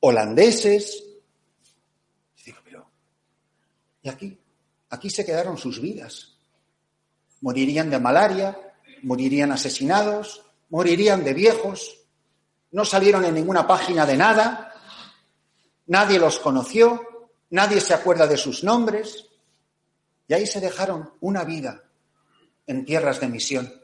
holandeses. 0.01 1.05
Y 2.45 2.51
¿y 4.03 4.09
aquí? 4.09 4.39
Aquí 4.91 5.11
se 5.11 5.25
quedaron 5.25 5.57
sus 5.57 5.81
vidas. 5.81 6.37
Morirían 7.41 7.91
de 7.91 7.99
malaria, 7.99 8.57
morirían 9.03 9.53
asesinados, 9.53 10.45
morirían 10.69 11.25
de 11.25 11.35
viejos, 11.35 11.99
no 12.71 12.85
salieron 12.85 13.25
en 13.25 13.35
ninguna 13.35 13.67
página 13.67 14.07
de 14.07 14.17
nada, 14.17 14.73
nadie 15.87 16.19
los 16.19 16.39
conoció, 16.39 17.31
nadie 17.51 17.81
se 17.81 17.95
acuerda 17.95 18.27
de 18.27 18.37
sus 18.37 18.63
nombres, 18.63 19.27
y 20.29 20.35
ahí 20.35 20.47
se 20.47 20.61
dejaron 20.61 21.15
una 21.21 21.43
vida 21.45 21.83
en 22.67 22.85
tierras 22.85 23.19
de 23.21 23.29
misión. 23.29 23.82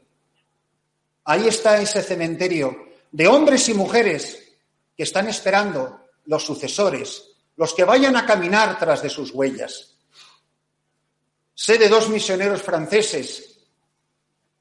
Ahí 1.29 1.47
está 1.47 1.79
ese 1.79 2.03
cementerio 2.03 2.87
de 3.13 3.29
hombres 3.29 3.69
y 3.69 3.75
mujeres 3.75 4.57
que 4.97 5.03
están 5.03 5.29
esperando 5.29 6.07
los 6.25 6.43
sucesores, 6.43 7.37
los 7.55 7.75
que 7.75 7.85
vayan 7.85 8.17
a 8.17 8.25
caminar 8.25 8.79
tras 8.79 9.03
de 9.03 9.11
sus 9.11 9.33
huellas. 9.35 9.99
Sé 11.53 11.77
de 11.77 11.91
dos 11.91 12.09
misioneros 12.09 12.63
franceses 12.63 13.59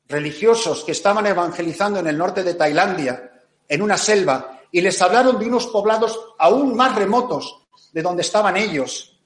religiosos 0.09 0.84
que 0.84 0.91
estaban 0.91 1.26
evangelizando 1.26 2.01
en 2.01 2.07
el 2.07 2.18
norte 2.18 2.43
de 2.43 2.55
Tailandia, 2.55 3.45
en 3.65 3.82
una 3.82 3.97
selva, 3.97 4.59
y 4.70 4.82
les 4.82 5.01
hablaron 5.01 5.39
de 5.39 5.45
unos 5.45 5.68
poblados 5.68 6.20
aún 6.38 6.76
más 6.76 6.95
remotos 6.95 7.65
de 7.93 8.01
donde 8.01 8.24
estaban 8.24 8.57
ellos, 8.57 9.16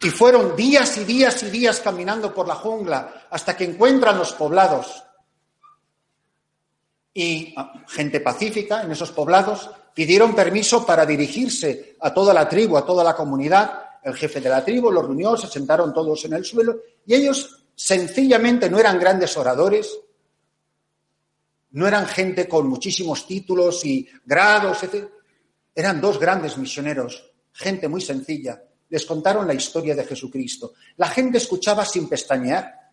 Y 0.00 0.10
fueron 0.10 0.54
días 0.54 0.96
y 0.98 1.04
días 1.04 1.42
y 1.42 1.50
días 1.50 1.80
caminando 1.80 2.34
por 2.34 2.46
la 2.46 2.54
jungla 2.54 3.26
hasta 3.30 3.56
que 3.56 3.64
encuentran 3.64 4.18
los 4.18 4.32
poblados. 4.32 5.02
Y 7.14 7.54
ah, 7.56 7.72
gente 7.88 8.20
pacífica 8.20 8.82
en 8.82 8.92
esos 8.92 9.10
poblados 9.12 9.70
pidieron 9.94 10.34
permiso 10.34 10.84
para 10.84 11.06
dirigirse 11.06 11.96
a 12.00 12.12
toda 12.12 12.34
la 12.34 12.46
tribu, 12.46 12.76
a 12.76 12.84
toda 12.84 13.02
la 13.02 13.16
comunidad. 13.16 13.84
El 14.02 14.14
jefe 14.14 14.40
de 14.40 14.50
la 14.50 14.62
tribu 14.62 14.92
los 14.92 15.04
reunió, 15.04 15.36
se 15.36 15.46
sentaron 15.46 15.94
todos 15.94 16.24
en 16.26 16.34
el 16.34 16.44
suelo 16.44 16.76
y 17.06 17.14
ellos 17.14 17.64
sencillamente 17.74 18.68
no 18.68 18.78
eran 18.78 18.98
grandes 18.98 19.36
oradores, 19.36 19.98
no 21.70 21.88
eran 21.88 22.06
gente 22.06 22.46
con 22.46 22.66
muchísimos 22.68 23.26
títulos 23.26 23.84
y 23.86 24.06
grados, 24.24 24.82
etc. 24.82 25.08
Eran 25.74 26.00
dos 26.00 26.20
grandes 26.20 26.56
misioneros, 26.58 27.32
gente 27.52 27.88
muy 27.88 28.02
sencilla, 28.02 28.62
les 28.88 29.04
contaron 29.04 29.46
la 29.46 29.54
historia 29.54 29.94
de 29.94 30.04
Jesucristo. 30.04 30.74
La 30.96 31.08
gente 31.08 31.38
escuchaba 31.38 31.84
sin 31.84 32.08
pestañear. 32.08 32.92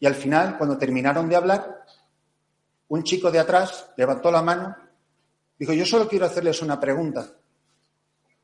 Y 0.00 0.06
al 0.06 0.14
final, 0.14 0.56
cuando 0.56 0.78
terminaron 0.78 1.28
de 1.28 1.36
hablar, 1.36 1.84
un 2.88 3.02
chico 3.04 3.30
de 3.30 3.38
atrás 3.38 3.90
levantó 3.96 4.30
la 4.30 4.42
mano, 4.42 4.76
dijo, 5.58 5.72
yo 5.72 5.86
solo 5.86 6.08
quiero 6.08 6.26
hacerles 6.26 6.60
una 6.62 6.80
pregunta. 6.80 7.30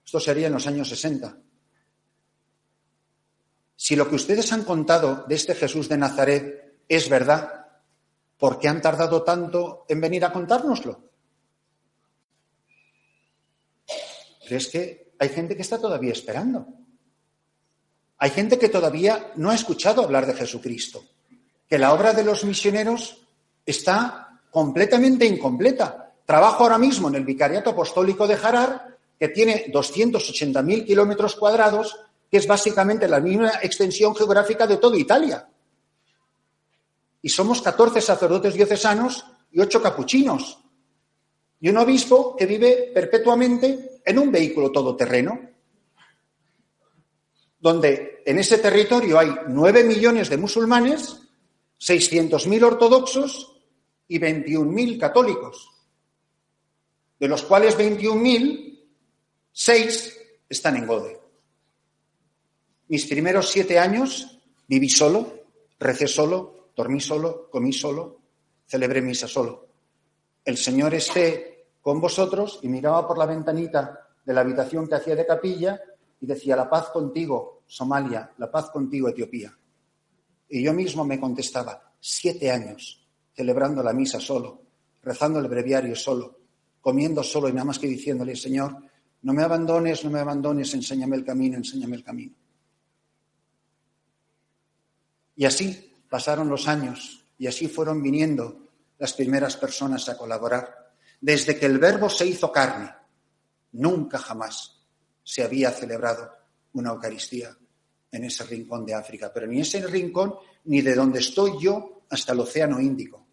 Esto 0.05 0.21
sería 0.21 0.47
en 0.47 0.55
los 0.55 0.67
años 0.67 0.89
60. 0.89 1.37
Si 3.77 3.95
lo 3.95 4.09
que 4.09 4.17
ustedes 4.17 4.53
han 4.53 4.65
contado 4.65 5.25
de 5.29 5.35
este 5.35 5.55
Jesús 5.55 5.89
de 5.89 5.99
Nazaret 5.99 6.83
es 6.89 7.09
verdad, 7.09 7.67
¿por 8.37 8.59
qué 8.59 8.69
han 8.69 8.81
tardado 8.81 9.23
tanto 9.23 9.85
en 9.89 10.01
venir 10.01 10.25
a 10.25 10.33
contárnoslo? 10.33 11.11
Pero 14.43 14.57
es 14.57 14.69
que 14.69 15.08
hay 15.19 15.29
gente 15.29 15.57
que 15.57 15.63
está 15.63 15.81
todavía 15.81 16.13
esperando. 16.13 16.67
Hay 18.19 18.31
gente 18.31 18.59
que 18.59 18.69
todavía 18.69 19.33
no 19.37 19.51
ha 19.51 19.55
escuchado 19.55 20.03
hablar 20.03 20.27
de 20.27 20.35
Jesucristo, 20.35 21.05
que 21.69 21.79
la 21.79 21.93
obra 21.93 22.13
de 22.13 22.25
los 22.25 22.45
misioneros 22.45 23.19
está 23.65 24.41
completamente 24.51 25.25
incompleta. 25.25 26.13
Trabajo 26.25 26.65
ahora 26.65 26.79
mismo 26.79 27.09
en 27.09 27.15
el 27.15 27.25
Vicariato 27.25 27.71
Apostólico 27.71 28.27
de 28.27 28.37
Jarar, 28.37 28.97
que 29.19 29.29
tiene 29.29 29.67
280.000 29.73 30.85
kilómetros 30.85 31.37
cuadrados, 31.37 31.97
que 32.31 32.39
es 32.39 32.47
básicamente 32.47 33.09
la 33.09 33.21
misma 33.21 33.53
extensión 33.63 34.15
geográfica 34.15 34.67
de 34.67 34.77
toda 34.77 34.97
Italia. 34.97 35.49
Y 37.23 37.29
somos 37.29 37.63
14 37.63 38.01
sacerdotes 38.01 38.55
diocesanos 38.55 39.25
y 39.51 39.61
8 39.61 39.83
capuchinos. 39.83 40.59
Y 41.61 41.69
un 41.69 41.77
obispo 41.77 42.37
que 42.37 42.47
vive 42.47 42.91
perpetuamente 42.95 44.01
en 44.05 44.19
un 44.19 44.31
vehículo 44.31 44.71
todoterreno 44.71 45.49
donde 47.61 48.23
en 48.25 48.39
ese 48.39 48.59
territorio 48.59 49.19
hay 49.19 49.31
9 49.49 49.85
millones 49.85 50.29
de 50.29 50.37
musulmanes, 50.37 51.21
600.000 51.81 52.63
ortodoxos 52.63 53.61
y 54.07 54.19
21.000 54.19 54.99
católicos, 54.99 55.69
de 57.19 57.29
los 57.29 57.43
cuales 57.43 57.77
21.000, 57.77 58.89
6 59.53 60.19
están 60.49 60.77
en 60.77 60.87
Gode. 60.87 61.19
Mis 62.89 63.07
primeros 63.07 63.51
siete 63.51 63.79
años 63.79 64.41
viví 64.67 64.89
solo, 64.89 65.45
recé 65.79 66.07
solo, 66.07 66.71
dormí 66.75 67.01
solo, 67.01 67.51
comí 67.51 67.73
solo, 67.73 68.21
celebré 68.67 69.03
misa 69.03 69.29
solo. 69.29 69.68
El 70.49 70.57
Señor 70.57 70.95
esté 70.95 71.67
con 71.83 72.01
vosotros 72.01 72.61
y 72.63 72.69
miraba 72.69 73.07
por 73.07 73.19
la 73.19 73.27
ventanita 73.27 74.09
de 74.25 74.33
la 74.33 74.41
habitación 74.41 74.89
que 74.89 74.95
hacía 74.95 75.15
de 75.15 75.27
capilla 75.27 75.79
y 76.23 76.25
decía, 76.25 76.57
la 76.57 76.71
paz 76.71 76.89
contigo, 76.89 77.65
Somalia, 77.67 78.33
la 78.39 78.51
paz 78.51 78.71
contigo, 78.71 79.11
Etiopía. 79.11 79.55
Y 80.49 80.63
yo 80.63 80.73
mismo 80.73 81.05
me 81.05 81.21
contestaba, 81.21 81.93
siete 82.01 82.51
años, 82.51 83.07
celebrando 83.35 83.83
la 83.83 83.93
misa 83.93 84.21
solo, 84.21 84.63
rezando 85.03 85.39
el 85.39 85.49
breviario 85.49 85.95
solo, 85.95 86.39
comiendo 86.81 87.23
solo 87.23 87.51
y 87.51 87.53
nada 87.53 87.67
más 87.67 87.79
que 87.79 87.87
diciéndole, 87.87 88.35
Señor, 88.35 88.75
no 89.21 89.35
me 89.35 89.43
abandones, 89.43 90.03
no 90.03 90.11
me 90.11 90.21
abandones, 90.21 90.73
enséñame 90.73 91.17
el 91.17 91.27
camino, 91.27 91.59
enséñame 91.59 91.97
el 91.97 92.05
camino. 92.05 92.35
Y 95.37 95.45
así 95.45 95.93
pasaron 96.09 96.49
los 96.49 96.69
años 96.69 97.23
y 97.37 97.49
así 97.49 97.69
fueron 97.69 98.03
viniendo 98.03 98.68
las 98.99 99.13
primeras 99.13 99.57
personas 99.57 100.09
a 100.09 100.17
colaborar. 100.17 100.93
Desde 101.21 101.59
que 101.59 101.67
el 101.67 101.79
verbo 101.79 102.09
se 102.09 102.27
hizo 102.27 102.53
carne, 102.53 102.93
nunca 103.73 104.19
jamás 104.19 104.81
se 105.23 105.43
había 105.43 105.71
celebrado 105.71 106.33
una 106.73 106.91
Eucaristía 106.91 107.57
en 108.11 108.25
ese 108.25 108.45
rincón 108.45 108.87
de 108.87 108.95
África, 108.95 109.31
pero 109.33 109.47
ni 109.47 109.61
ese 109.61 109.87
rincón 109.87 110.35
ni 110.65 110.81
de 110.81 110.95
donde 110.95 111.21
estoy 111.21 111.53
yo 111.61 112.03
hasta 112.11 112.33
el 112.33 112.41
Océano 112.41 112.81
Índico. 112.81 113.27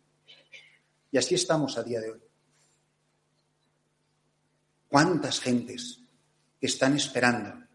Y 1.12 1.18
así 1.18 1.36
estamos 1.36 1.78
a 1.78 1.84
día 1.84 2.02
de 2.02 2.12
hoy. 2.12 2.22
¿Cuántas 4.90 5.40
gentes 5.40 6.00
están 6.60 6.96
esperando? 6.96 7.66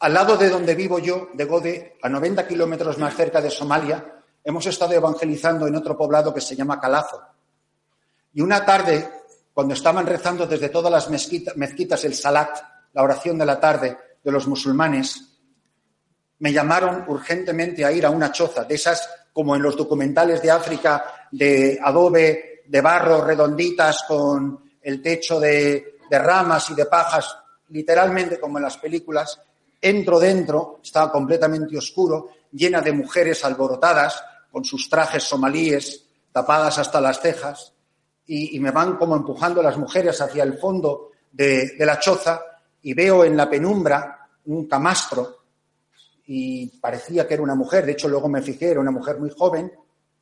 Al 0.00 0.12
lado 0.12 0.36
de 0.36 0.50
donde 0.50 0.74
vivo 0.74 0.98
yo, 0.98 1.30
de 1.32 1.44
Gode, 1.44 1.96
a 2.02 2.08
90 2.08 2.46
kilómetros 2.46 2.98
más 2.98 3.16
cerca 3.16 3.40
de 3.40 3.50
Somalia, 3.50 4.13
hemos 4.44 4.66
estado 4.66 4.92
evangelizando 4.92 5.66
en 5.66 5.74
otro 5.74 5.96
poblado 5.96 6.32
que 6.32 6.40
se 6.40 6.54
llama 6.54 6.78
Calazo. 6.78 7.20
Y 8.34 8.42
una 8.42 8.64
tarde 8.64 9.08
cuando 9.54 9.74
estaban 9.74 10.06
rezando 10.06 10.46
desde 10.46 10.68
todas 10.68 10.92
las 10.92 11.08
mezquitas 11.08 12.04
el 12.04 12.14
Salat, 12.14 12.58
la 12.92 13.02
oración 13.02 13.38
de 13.38 13.46
la 13.46 13.58
tarde 13.58 13.96
de 14.22 14.32
los 14.32 14.46
musulmanes, 14.48 15.30
me 16.40 16.52
llamaron 16.52 17.04
urgentemente 17.06 17.84
a 17.84 17.92
ir 17.92 18.04
a 18.04 18.10
una 18.10 18.32
choza, 18.32 18.64
de 18.64 18.74
esas 18.74 19.08
como 19.32 19.54
en 19.54 19.62
los 19.62 19.76
documentales 19.76 20.42
de 20.42 20.50
África, 20.50 21.28
de 21.30 21.78
adobe, 21.82 22.62
de 22.66 22.80
barro, 22.80 23.24
redonditas, 23.24 24.04
con 24.06 24.72
el 24.82 25.00
techo 25.00 25.38
de, 25.38 25.98
de 26.10 26.18
ramas 26.18 26.70
y 26.70 26.74
de 26.74 26.86
pajas, 26.86 27.36
literalmente 27.68 28.40
como 28.40 28.58
en 28.58 28.64
las 28.64 28.76
películas. 28.76 29.40
Entro 29.80 30.18
dentro, 30.18 30.80
estaba 30.82 31.12
completamente 31.12 31.76
oscuro, 31.76 32.30
llena 32.52 32.80
de 32.80 32.92
mujeres 32.92 33.44
alborotadas, 33.44 34.22
con 34.54 34.64
sus 34.64 34.88
trajes 34.88 35.24
somalíes 35.24 36.06
tapadas 36.30 36.78
hasta 36.78 37.00
las 37.00 37.20
cejas 37.20 37.72
y, 38.24 38.60
me 38.60 38.70
van 38.70 38.96
como 38.96 39.16
empujando 39.16 39.60
las 39.60 39.76
mujeres 39.76 40.20
hacia 40.20 40.44
el 40.44 40.58
fondo 40.58 41.10
de, 41.32 41.74
la 41.80 41.98
choza 41.98 42.40
y 42.80 42.94
veo 42.94 43.24
en 43.24 43.36
la 43.36 43.50
penumbra 43.50 44.28
un 44.44 44.68
camastro 44.68 45.38
y 46.28 46.68
parecía 46.78 47.26
que 47.26 47.34
era 47.34 47.42
una 47.42 47.56
mujer, 47.56 47.84
de 47.84 47.92
hecho 47.92 48.06
luego 48.08 48.28
me 48.28 48.42
fijé, 48.42 48.70
era 48.70 48.78
una 48.78 48.92
mujer 48.92 49.18
muy 49.18 49.30
joven, 49.36 49.72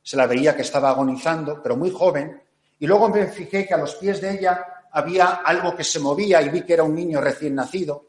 se 0.01 0.17
la 0.17 0.25
veía 0.25 0.55
que 0.55 0.63
estaba 0.63 0.89
agonizando, 0.89 1.61
pero 1.61 1.77
muy 1.77 1.91
joven, 1.91 2.41
y 2.79 2.87
luego 2.87 3.09
me 3.09 3.27
fijé 3.27 3.67
que 3.67 3.75
a 3.75 3.77
los 3.77 3.93
pies 3.97 4.19
de 4.19 4.31
ella 4.31 4.65
había 4.91 5.41
algo 5.45 5.75
que 5.75 5.83
se 5.83 5.99
movía 5.99 6.41
y 6.41 6.49
vi 6.49 6.63
que 6.63 6.73
era 6.73 6.83
un 6.83 6.95
niño 6.95 7.21
recién 7.21 7.53
nacido. 7.53 8.07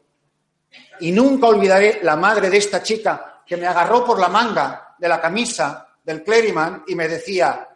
Y 1.01 1.11
nunca 1.11 1.47
olvidaré 1.47 1.99
la 2.01 2.15
madre 2.15 2.49
de 2.49 2.57
esta 2.57 2.81
chica 2.81 3.43
que 3.45 3.57
me 3.57 3.67
agarró 3.67 4.03
por 4.03 4.19
la 4.19 4.27
manga 4.27 4.95
de 4.97 5.07
la 5.07 5.21
camisa 5.21 5.85
del 6.05 6.23
clériman 6.23 6.85
y 6.87 6.95
me 6.95 7.09
decía, 7.09 7.67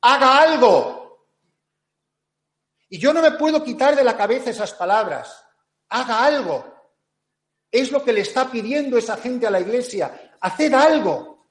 haga 0.00 0.38
algo, 0.38 1.04
y 2.94 2.98
yo 2.98 3.12
no 3.12 3.20
me 3.20 3.32
puedo 3.32 3.64
quitar 3.64 3.96
de 3.96 4.04
la 4.04 4.16
cabeza 4.16 4.50
esas 4.50 4.72
palabras. 4.72 5.44
Haga 5.88 6.24
algo. 6.24 6.64
Es 7.68 7.90
lo 7.90 8.04
que 8.04 8.12
le 8.12 8.20
está 8.20 8.48
pidiendo 8.48 8.96
esa 8.96 9.16
gente 9.16 9.48
a 9.48 9.50
la 9.50 9.58
iglesia. 9.58 10.36
Haced 10.40 10.72
algo. 10.74 11.48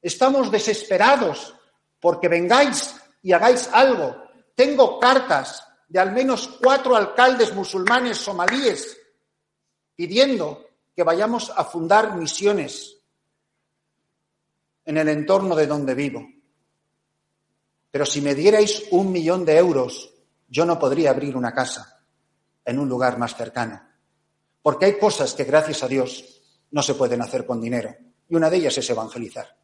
Estamos 0.00 0.48
desesperados 0.52 1.52
porque 1.98 2.28
vengáis 2.28 2.94
y 3.22 3.32
hagáis 3.32 3.68
algo. 3.72 4.22
Tengo 4.54 5.00
cartas 5.00 5.66
de 5.88 5.98
al 5.98 6.12
menos 6.12 6.46
cuatro 6.62 6.94
alcaldes 6.94 7.52
musulmanes 7.52 8.18
somalíes 8.18 8.96
pidiendo 9.96 10.64
que 10.94 11.02
vayamos 11.02 11.50
a 11.56 11.64
fundar 11.64 12.14
misiones 12.14 12.95
en 14.86 14.96
el 14.96 15.08
entorno 15.08 15.54
de 15.54 15.66
donde 15.66 15.94
vivo. 15.94 16.26
Pero 17.90 18.06
si 18.06 18.22
me 18.22 18.34
dierais 18.34 18.84
un 18.90 19.12
millón 19.12 19.44
de 19.44 19.58
euros 19.58 20.14
yo 20.48 20.64
no 20.64 20.78
podría 20.78 21.10
abrir 21.10 21.36
una 21.36 21.52
casa 21.52 22.00
en 22.64 22.78
un 22.78 22.88
lugar 22.88 23.18
más 23.18 23.36
cercano. 23.36 23.82
Porque 24.62 24.86
hay 24.86 24.98
cosas 24.98 25.34
que, 25.34 25.44
gracias 25.44 25.82
a 25.82 25.88
Dios, 25.88 26.24
no 26.70 26.82
se 26.82 26.94
pueden 26.94 27.22
hacer 27.22 27.46
con 27.46 27.60
dinero. 27.60 27.94
Y 28.28 28.34
una 28.34 28.50
de 28.50 28.56
ellas 28.56 28.76
es 28.78 28.90
evangelizar. 28.90 29.56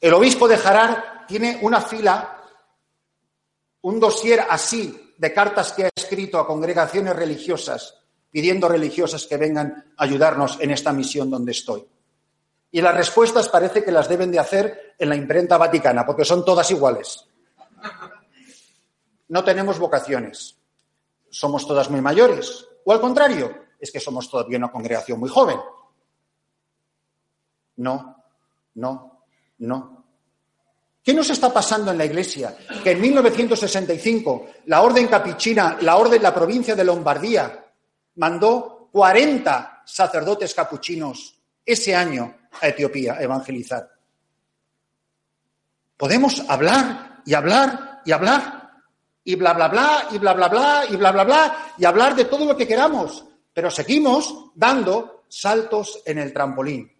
El 0.00 0.14
obispo 0.14 0.46
de 0.46 0.56
Jarar 0.56 1.26
tiene 1.26 1.58
una 1.62 1.80
fila, 1.80 2.42
un 3.82 3.98
dossier 3.98 4.44
así 4.48 5.14
de 5.16 5.32
cartas 5.32 5.72
que 5.72 5.86
ha 5.86 5.90
escrito 5.94 6.38
a 6.38 6.46
congregaciones 6.46 7.16
religiosas, 7.16 7.94
pidiendo 8.36 8.68
religiosas 8.68 9.26
que 9.26 9.38
vengan 9.38 9.94
a 9.96 10.04
ayudarnos 10.04 10.58
en 10.60 10.70
esta 10.70 10.92
misión 10.92 11.30
donde 11.30 11.52
estoy. 11.52 11.82
Y 12.70 12.82
las 12.82 12.94
respuestas 12.94 13.48
parece 13.48 13.82
que 13.82 13.90
las 13.90 14.10
deben 14.10 14.30
de 14.30 14.38
hacer 14.38 14.94
en 14.98 15.08
la 15.08 15.16
imprenta 15.16 15.56
vaticana, 15.56 16.04
porque 16.04 16.26
son 16.26 16.44
todas 16.44 16.70
iguales. 16.70 17.24
No 19.28 19.42
tenemos 19.42 19.78
vocaciones. 19.78 20.54
Somos 21.30 21.66
todas 21.66 21.88
muy 21.88 22.02
mayores. 22.02 22.68
O 22.84 22.92
al 22.92 23.00
contrario, 23.00 23.56
es 23.80 23.90
que 23.90 24.00
somos 24.00 24.28
todavía 24.28 24.58
una 24.58 24.70
congregación 24.70 25.18
muy 25.18 25.30
joven. 25.30 25.58
No, 27.76 28.22
no, 28.74 29.22
no. 29.60 30.04
¿Qué 31.02 31.14
nos 31.14 31.30
está 31.30 31.50
pasando 31.54 31.90
en 31.90 31.96
la 31.96 32.04
Iglesia? 32.04 32.54
Que 32.84 32.90
en 32.90 33.00
1965 33.00 34.46
la 34.66 34.82
Orden 34.82 35.06
Capuchina, 35.06 35.78
la 35.80 35.96
Orden 35.96 36.18
de 36.18 36.24
la 36.24 36.34
provincia 36.34 36.76
de 36.76 36.84
Lombardía, 36.84 37.62
mandó 38.16 38.88
40 38.92 39.82
sacerdotes 39.84 40.54
capuchinos 40.54 41.38
ese 41.64 41.94
año 41.94 42.36
a 42.60 42.68
Etiopía 42.68 43.14
a 43.14 43.22
evangelizar. 43.22 43.90
Podemos 45.96 46.42
hablar 46.48 47.22
y 47.24 47.34
hablar 47.34 48.02
y 48.04 48.12
hablar 48.12 48.56
y 49.24 49.34
bla, 49.34 49.52
bla, 49.54 49.68
bla, 49.68 50.08
y 50.12 50.18
bla, 50.18 50.34
bla, 50.34 50.48
bla, 50.48 50.84
y 50.88 50.96
bla, 50.96 51.10
bla, 51.10 51.24
bla, 51.24 51.74
y 51.78 51.84
hablar 51.84 52.14
de 52.14 52.26
todo 52.26 52.44
lo 52.44 52.56
que 52.56 52.66
queramos, 52.66 53.24
pero 53.52 53.72
seguimos 53.72 54.52
dando 54.54 55.24
saltos 55.28 56.00
en 56.06 56.18
el 56.18 56.32
trampolín. 56.32 56.92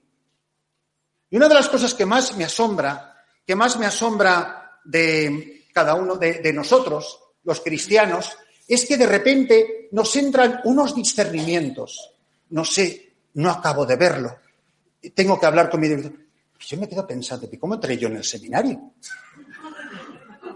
Y 1.31 1.37
una 1.37 1.49
de 1.49 1.55
las 1.55 1.69
cosas 1.69 1.95
que 1.95 2.05
más 2.05 2.37
me 2.37 2.45
asombra, 2.45 3.15
que 3.47 3.55
más 3.55 3.79
me 3.79 3.87
asombra 3.87 4.81
de 4.85 5.69
cada 5.73 5.95
uno 5.95 6.17
de, 6.17 6.41
de 6.41 6.53
nosotros, 6.53 7.21
los 7.45 7.61
cristianos, 7.61 8.37
es 8.69 8.85
que 8.85 8.97
de 8.97 9.07
repente 9.07 9.89
nos 9.93 10.15
entran 10.17 10.61
unos 10.65 10.95
discernimientos. 10.95 12.13
No 12.51 12.65
sé, 12.65 13.13
no 13.35 13.51
acabo 13.51 13.87
de 13.87 13.97
verlo. 13.97 14.37
Tengo 15.15 15.39
que 15.39 15.47
hablar 15.47 15.71
con 15.71 15.81
mi 15.81 15.89
director. 15.89 16.13
Yo 16.59 16.79
me 16.79 16.89
quedo 16.89 17.07
pensando, 17.07 17.49
¿y 17.51 17.59
cómo 17.59 17.75
entré 17.75 17.97
yo 17.97 18.09
en 18.09 18.17
el 18.17 18.25
seminario? 18.25 18.93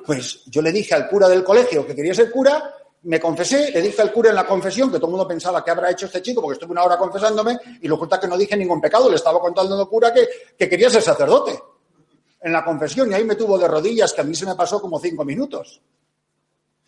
Pues 0.05 0.43
yo 0.47 0.63
le 0.63 0.73
dije 0.73 0.95
al 0.95 1.09
cura 1.09 1.29
del 1.29 1.45
colegio 1.45 1.87
que 1.87 1.95
quería 1.95 2.15
ser 2.15 2.31
cura, 2.31 2.75
me 3.03 3.21
confesé, 3.21 3.71
le 3.71 3.81
dije 3.81 4.03
al 4.03 4.13
cura 4.13 4.31
en 4.31 4.37
la 4.37 4.47
confesión 4.47 4.91
que 4.91 4.97
todo 4.97 5.07
el 5.07 5.13
mundo 5.13 5.29
pensaba 5.29 5.65
que 5.65 5.71
habrá 5.71 5.91
hecho 5.91 6.07
este 6.07 6.21
chico 6.21 6.41
porque 6.43 6.55
estuve 6.55 6.73
una 6.73 6.83
hora 6.83 6.99
confesándome 6.99 7.59
y 7.81 7.87
lo 7.87 7.95
oculta 7.95 8.19
que 8.19 8.27
no 8.27 8.37
dije 8.37 8.57
ningún 8.57 8.81
pecado, 8.81 9.09
le 9.09 9.17
estaba 9.17 9.41
contando 9.41 9.79
al 9.79 9.89
cura 9.89 10.13
que, 10.13 10.27
que 10.59 10.69
quería 10.69 10.91
ser 10.91 11.03
sacerdote 11.03 11.59
en 12.43 12.53
la 12.53 12.65
confesión 12.65 13.11
y 13.11 13.15
ahí 13.15 13.25
me 13.25 13.37
tuvo 13.37 13.59
de 13.59 13.69
rodillas 13.69 14.13
que 14.13 14.23
a 14.23 14.25
mí 14.25 14.35
se 14.35 14.47
me 14.47 14.55
pasó 14.55 14.81
como 14.81 14.99
cinco 14.99 15.25
minutos. 15.25 15.81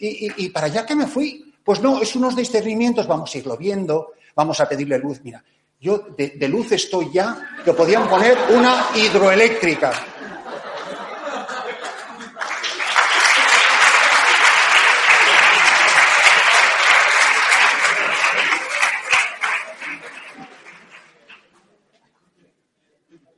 Y, 0.05 0.49
para 0.49 0.67
allá 0.67 0.85
que 0.85 0.97
me 0.97 1.07
fui. 1.07 1.55
Pues 1.63 1.81
no, 1.81 2.03
es 2.03 2.17
unos 2.17 2.35
discernimientos, 2.35 3.07
vamos 3.07 3.33
a 3.33 3.39
irlo 3.39 3.57
viendo, 3.57 4.15
vamos 4.35 4.59
a 4.61 4.69
pedirle 4.69 4.99
luz. 4.99 5.21
Mira, 5.23 5.45
yo 5.81 6.07
de, 6.17 6.49
luz 6.49 6.73
estoy 6.73 7.13
ya, 7.13 7.57
que 7.65 7.73
podían 7.73 8.09
poner 8.09 8.37
una 8.51 8.89
hidroeléctrica. 8.97 9.93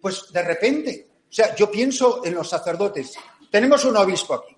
Pues 0.00 0.32
de 0.32 0.42
repente, 0.42 1.08
o 1.28 1.32
sea, 1.32 1.54
yo 1.54 1.70
pienso 1.70 2.24
en 2.24 2.34
los 2.34 2.48
sacerdotes. 2.48 3.18
Tenemos 3.50 3.84
un 3.84 3.98
obispo 3.98 4.34
aquí. 4.34 4.53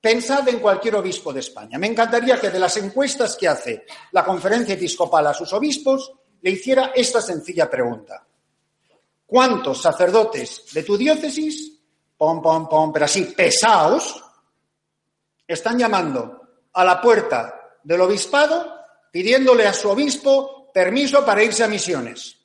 Pensad 0.00 0.48
en 0.48 0.60
cualquier 0.60 0.94
obispo 0.94 1.32
de 1.32 1.40
España. 1.40 1.76
Me 1.76 1.88
encantaría 1.88 2.40
que 2.40 2.50
de 2.50 2.60
las 2.60 2.76
encuestas 2.76 3.36
que 3.36 3.48
hace 3.48 3.84
la 4.12 4.24
conferencia 4.24 4.74
episcopal 4.74 5.26
a 5.26 5.34
sus 5.34 5.52
obispos 5.52 6.12
le 6.40 6.50
hiciera 6.52 6.92
esta 6.94 7.20
sencilla 7.20 7.68
pregunta. 7.68 8.24
¿Cuántos 9.26 9.82
sacerdotes 9.82 10.66
de 10.72 10.84
tu 10.84 10.96
diócesis, 10.96 11.72
pom, 12.16 12.40
pom, 12.40 12.68
pom, 12.68 12.92
pero 12.92 13.06
así 13.06 13.24
pesados, 13.24 14.24
están 15.46 15.78
llamando 15.78 16.42
a 16.72 16.84
la 16.84 17.00
puerta 17.00 17.78
del 17.82 18.00
obispado 18.00 18.76
pidiéndole 19.10 19.66
a 19.66 19.72
su 19.72 19.90
obispo 19.90 20.70
permiso 20.72 21.24
para 21.26 21.42
irse 21.42 21.64
a 21.64 21.68
misiones? 21.68 22.36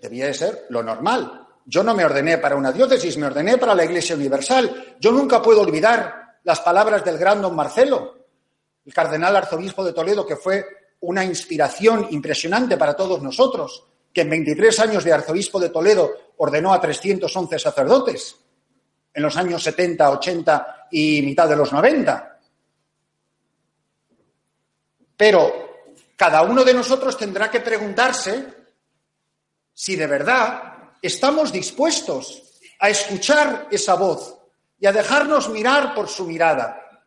Debía 0.00 0.26
de 0.26 0.34
ser 0.34 0.66
lo 0.70 0.82
normal. 0.82 1.45
Yo 1.68 1.82
no 1.82 1.94
me 1.94 2.04
ordené 2.04 2.38
para 2.38 2.54
una 2.54 2.70
diócesis, 2.70 3.18
me 3.18 3.26
ordené 3.26 3.58
para 3.58 3.74
la 3.74 3.84
Iglesia 3.84 4.14
Universal. 4.14 4.96
Yo 5.00 5.10
nunca 5.10 5.42
puedo 5.42 5.62
olvidar 5.62 6.38
las 6.44 6.60
palabras 6.60 7.04
del 7.04 7.18
gran 7.18 7.42
don 7.42 7.56
Marcelo, 7.56 8.26
el 8.84 8.94
cardenal 8.94 9.34
arzobispo 9.34 9.84
de 9.84 9.92
Toledo, 9.92 10.24
que 10.24 10.36
fue 10.36 10.64
una 11.00 11.24
inspiración 11.24 12.06
impresionante 12.10 12.76
para 12.76 12.94
todos 12.94 13.20
nosotros, 13.20 13.84
que 14.12 14.20
en 14.20 14.30
23 14.30 14.78
años 14.78 15.02
de 15.02 15.12
arzobispo 15.12 15.58
de 15.58 15.70
Toledo 15.70 16.12
ordenó 16.36 16.72
a 16.72 16.80
311 16.80 17.58
sacerdotes, 17.58 18.36
en 19.12 19.22
los 19.22 19.36
años 19.36 19.60
70, 19.60 20.08
80 20.08 20.86
y 20.92 21.20
mitad 21.22 21.48
de 21.48 21.56
los 21.56 21.72
90. 21.72 22.38
Pero 25.16 25.66
cada 26.14 26.42
uno 26.42 26.62
de 26.62 26.74
nosotros 26.74 27.18
tendrá 27.18 27.50
que 27.50 27.60
preguntarse 27.60 28.54
si 29.74 29.96
de 29.96 30.06
verdad 30.06 30.75
estamos 31.02 31.52
dispuestos 31.52 32.42
a 32.78 32.90
escuchar 32.90 33.68
esa 33.70 33.94
voz 33.94 34.36
y 34.78 34.86
a 34.86 34.92
dejarnos 34.92 35.48
mirar 35.48 35.94
por 35.94 36.08
su 36.08 36.24
mirada. 36.24 37.06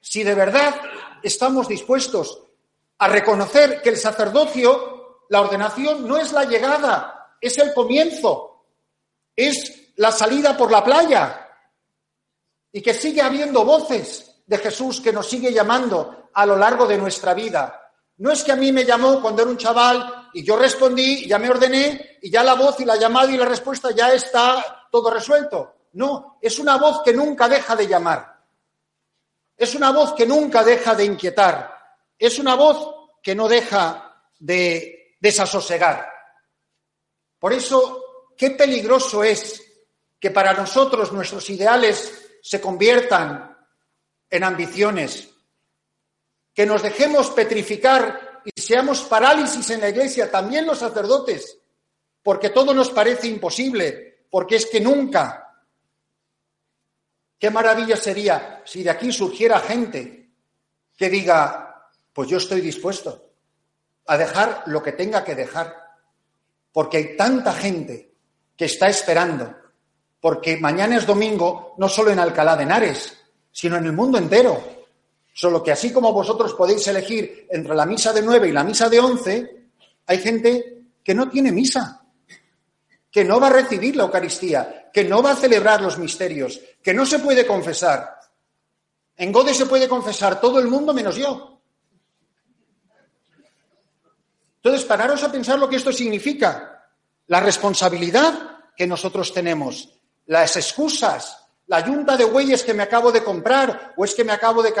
Si 0.00 0.22
de 0.22 0.34
verdad 0.34 0.74
estamos 1.22 1.68
dispuestos 1.68 2.42
a 2.98 3.08
reconocer 3.08 3.80
que 3.82 3.90
el 3.90 3.96
sacerdocio, 3.96 5.24
la 5.28 5.40
ordenación, 5.40 6.06
no 6.06 6.16
es 6.16 6.32
la 6.32 6.44
llegada, 6.44 7.36
es 7.40 7.56
el 7.58 7.72
comienzo, 7.72 8.66
es 9.34 9.92
la 9.96 10.12
salida 10.12 10.56
por 10.56 10.70
la 10.70 10.84
playa 10.84 11.48
y 12.72 12.82
que 12.82 12.94
sigue 12.94 13.22
habiendo 13.22 13.64
voces 13.64 14.42
de 14.46 14.58
Jesús 14.58 15.00
que 15.00 15.12
nos 15.12 15.28
sigue 15.28 15.52
llamando 15.52 16.28
a 16.32 16.46
lo 16.46 16.56
largo 16.56 16.86
de 16.86 16.98
nuestra 16.98 17.34
vida 17.34 17.80
no 18.20 18.30
es 18.30 18.44
que 18.44 18.52
a 18.52 18.56
mí 18.56 18.70
me 18.70 18.84
llamó 18.84 19.20
cuando 19.22 19.40
era 19.40 19.50
un 19.50 19.56
chaval 19.56 20.19
y 20.32 20.42
yo 20.44 20.56
respondí, 20.56 21.26
ya 21.26 21.38
me 21.38 21.50
ordené 21.50 22.18
y 22.22 22.30
ya 22.30 22.42
la 22.42 22.54
voz 22.54 22.80
y 22.80 22.84
la 22.84 22.96
llamada 22.96 23.30
y 23.30 23.36
la 23.36 23.46
respuesta 23.46 23.90
ya 23.90 24.12
está 24.12 24.86
todo 24.90 25.10
resuelto. 25.10 25.74
No, 25.92 26.38
es 26.40 26.58
una 26.58 26.76
voz 26.76 27.02
que 27.02 27.12
nunca 27.12 27.48
deja 27.48 27.74
de 27.74 27.86
llamar. 27.86 28.40
Es 29.56 29.74
una 29.74 29.90
voz 29.90 30.14
que 30.14 30.26
nunca 30.26 30.62
deja 30.62 30.94
de 30.94 31.04
inquietar. 31.04 31.76
Es 32.18 32.38
una 32.38 32.54
voz 32.54 32.94
que 33.22 33.34
no 33.34 33.48
deja 33.48 34.24
de 34.38 35.16
desasosegar. 35.20 36.08
Por 37.38 37.52
eso, 37.52 38.32
qué 38.36 38.50
peligroso 38.50 39.24
es 39.24 39.62
que 40.18 40.30
para 40.30 40.52
nosotros 40.52 41.12
nuestros 41.12 41.48
ideales 41.50 42.38
se 42.42 42.60
conviertan 42.60 43.56
en 44.28 44.44
ambiciones, 44.44 45.28
que 46.54 46.66
nos 46.66 46.82
dejemos 46.82 47.30
petrificar 47.30 48.29
y 48.44 48.60
seamos 48.60 49.02
parálisis 49.02 49.70
en 49.70 49.80
la 49.80 49.88
iglesia, 49.88 50.30
también 50.30 50.66
los 50.66 50.78
sacerdotes, 50.78 51.58
porque 52.22 52.50
todo 52.50 52.74
nos 52.74 52.90
parece 52.90 53.28
imposible, 53.28 54.26
porque 54.30 54.56
es 54.56 54.66
que 54.66 54.80
nunca. 54.80 55.46
Qué 57.38 57.50
maravilla 57.50 57.96
sería 57.96 58.62
si 58.64 58.82
de 58.82 58.90
aquí 58.90 59.12
surgiera 59.12 59.60
gente 59.60 60.30
que 60.96 61.08
diga, 61.08 61.88
pues 62.12 62.28
yo 62.28 62.36
estoy 62.36 62.60
dispuesto 62.60 63.30
a 64.06 64.16
dejar 64.16 64.64
lo 64.66 64.82
que 64.82 64.92
tenga 64.92 65.24
que 65.24 65.34
dejar, 65.34 65.74
porque 66.72 66.98
hay 66.98 67.16
tanta 67.16 67.52
gente 67.52 68.12
que 68.56 68.66
está 68.66 68.88
esperando, 68.88 69.56
porque 70.20 70.58
mañana 70.58 70.96
es 70.96 71.06
domingo 71.06 71.74
no 71.78 71.88
solo 71.88 72.10
en 72.10 72.18
Alcalá 72.18 72.56
de 72.56 72.64
Henares, 72.64 73.16
sino 73.50 73.76
en 73.76 73.86
el 73.86 73.92
mundo 73.92 74.18
entero. 74.18 74.79
Solo 75.40 75.62
que 75.62 75.72
así 75.72 75.90
como 75.90 76.12
vosotros 76.12 76.52
podéis 76.52 76.86
elegir 76.88 77.46
entre 77.48 77.74
la 77.74 77.86
misa 77.86 78.12
de 78.12 78.20
nueve 78.20 78.48
y 78.48 78.52
la 78.52 78.62
misa 78.62 78.90
de 78.90 79.00
once, 79.00 79.68
hay 80.04 80.18
gente 80.18 80.82
que 81.02 81.14
no 81.14 81.30
tiene 81.30 81.50
misa, 81.50 82.04
que 83.10 83.24
no 83.24 83.40
va 83.40 83.46
a 83.46 83.54
recibir 83.54 83.96
la 83.96 84.02
Eucaristía, 84.02 84.90
que 84.92 85.02
no 85.02 85.22
va 85.22 85.30
a 85.30 85.36
celebrar 85.36 85.80
los 85.80 85.96
misterios, 85.96 86.60
que 86.82 86.92
no 86.92 87.06
se 87.06 87.20
puede 87.20 87.46
confesar. 87.46 88.18
En 89.16 89.32
Gode 89.32 89.54
se 89.54 89.64
puede 89.64 89.88
confesar 89.88 90.38
todo 90.42 90.60
el 90.60 90.68
mundo 90.68 90.92
menos 90.92 91.16
yo. 91.16 91.58
Entonces, 94.56 94.84
pararos 94.84 95.22
a 95.22 95.32
pensar 95.32 95.58
lo 95.58 95.70
que 95.70 95.76
esto 95.76 95.90
significa. 95.90 96.86
La 97.28 97.40
responsabilidad 97.40 98.58
que 98.76 98.86
nosotros 98.86 99.32
tenemos, 99.32 99.88
las 100.26 100.54
excusas, 100.58 101.39
la 101.70 101.86
yunta 101.86 102.16
de 102.16 102.24
bueyes 102.24 102.64
que 102.64 102.74
me 102.74 102.82
acabo 102.82 103.12
de 103.12 103.22
comprar, 103.22 103.94
o 103.96 104.04
es 104.04 104.12
que 104.12 104.24
me 104.24 104.32
acabo 104.32 104.60
de, 104.60 104.72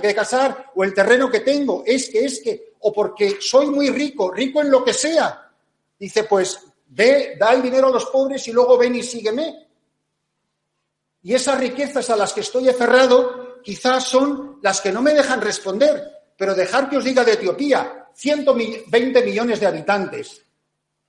de 0.00 0.14
casar, 0.14 0.72
o 0.74 0.82
el 0.82 0.94
terreno 0.94 1.30
que 1.30 1.40
tengo, 1.40 1.82
es 1.84 2.08
que, 2.08 2.24
es 2.24 2.40
que, 2.40 2.72
o 2.80 2.90
porque 2.90 3.36
soy 3.38 3.66
muy 3.66 3.90
rico, 3.90 4.30
rico 4.30 4.62
en 4.62 4.70
lo 4.70 4.82
que 4.82 4.94
sea. 4.94 5.52
Dice, 5.98 6.24
pues 6.24 6.58
ve, 6.86 7.36
da 7.38 7.52
el 7.52 7.60
dinero 7.60 7.88
a 7.88 7.90
los 7.90 8.06
pobres 8.06 8.48
y 8.48 8.52
luego 8.52 8.78
ven 8.78 8.96
y 8.96 9.02
sígueme. 9.02 9.68
Y 11.22 11.34
esas 11.34 11.60
riquezas 11.60 12.08
a 12.08 12.16
las 12.16 12.32
que 12.32 12.40
estoy 12.40 12.66
aferrado 12.70 13.60
quizás 13.62 14.04
son 14.04 14.58
las 14.62 14.80
que 14.80 14.90
no 14.90 15.02
me 15.02 15.12
dejan 15.12 15.42
responder, 15.42 16.02
pero 16.34 16.54
dejar 16.54 16.88
que 16.88 16.96
os 16.96 17.04
diga 17.04 17.24
de 17.24 17.32
Etiopía, 17.34 18.08
120 18.14 19.22
millones 19.22 19.60
de 19.60 19.66
habitantes, 19.66 20.40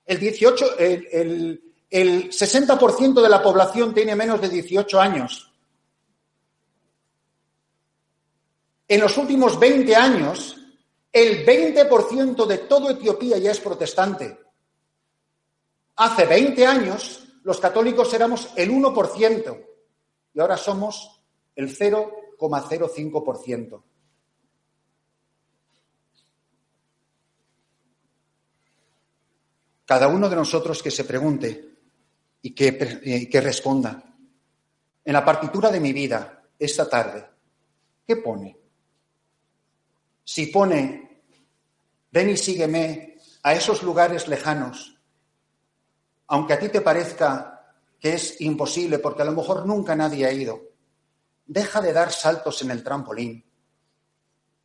el 0.04 0.18
18, 0.18 0.78
el 0.78 1.08
el 1.10 1.69
60% 1.90 3.20
de 3.20 3.28
la 3.28 3.42
población 3.42 3.92
tiene 3.92 4.14
menos 4.14 4.40
de 4.40 4.48
18 4.48 5.00
años. 5.00 5.52
En 8.86 9.00
los 9.00 9.18
últimos 9.18 9.58
20 9.58 9.96
años, 9.96 10.56
el 11.12 11.44
20% 11.44 12.46
de 12.46 12.58
todo 12.58 12.90
Etiopía 12.90 13.38
ya 13.38 13.50
es 13.50 13.58
protestante. 13.60 14.38
Hace 15.96 16.26
20 16.26 16.64
años, 16.66 17.24
los 17.42 17.58
católicos 17.60 18.14
éramos 18.14 18.50
el 18.56 18.70
1% 18.70 19.66
y 20.34 20.40
ahora 20.40 20.56
somos 20.56 21.20
el 21.56 21.76
0,05%. 21.76 23.82
Cada 29.84 30.08
uno 30.08 30.28
de 30.28 30.36
nosotros 30.36 30.80
que 30.82 30.92
se 30.92 31.04
pregunte, 31.04 31.69
y 32.42 32.54
que, 32.54 33.28
que 33.30 33.40
responda. 33.40 34.02
En 35.04 35.12
la 35.12 35.24
partitura 35.24 35.70
de 35.70 35.80
mi 35.80 35.92
vida, 35.92 36.42
esta 36.58 36.88
tarde, 36.88 37.26
¿qué 38.06 38.16
pone? 38.16 38.56
Si 40.24 40.46
pone, 40.46 41.22
ven 42.10 42.30
y 42.30 42.36
sígueme, 42.36 43.18
a 43.42 43.54
esos 43.54 43.82
lugares 43.82 44.28
lejanos, 44.28 44.98
aunque 46.26 46.52
a 46.52 46.58
ti 46.58 46.68
te 46.68 46.80
parezca 46.80 47.74
que 47.98 48.14
es 48.14 48.40
imposible, 48.40 48.98
porque 48.98 49.22
a 49.22 49.24
lo 49.26 49.32
mejor 49.32 49.66
nunca 49.66 49.96
nadie 49.96 50.26
ha 50.26 50.32
ido, 50.32 50.60
deja 51.46 51.80
de 51.80 51.92
dar 51.92 52.12
saltos 52.12 52.62
en 52.62 52.70
el 52.70 52.84
trampolín 52.84 53.44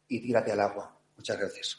y 0.07 0.21
tírate 0.21 0.51
al 0.51 0.61
agua. 0.61 0.95
Muchas 1.17 1.37
gracias. 1.37 1.77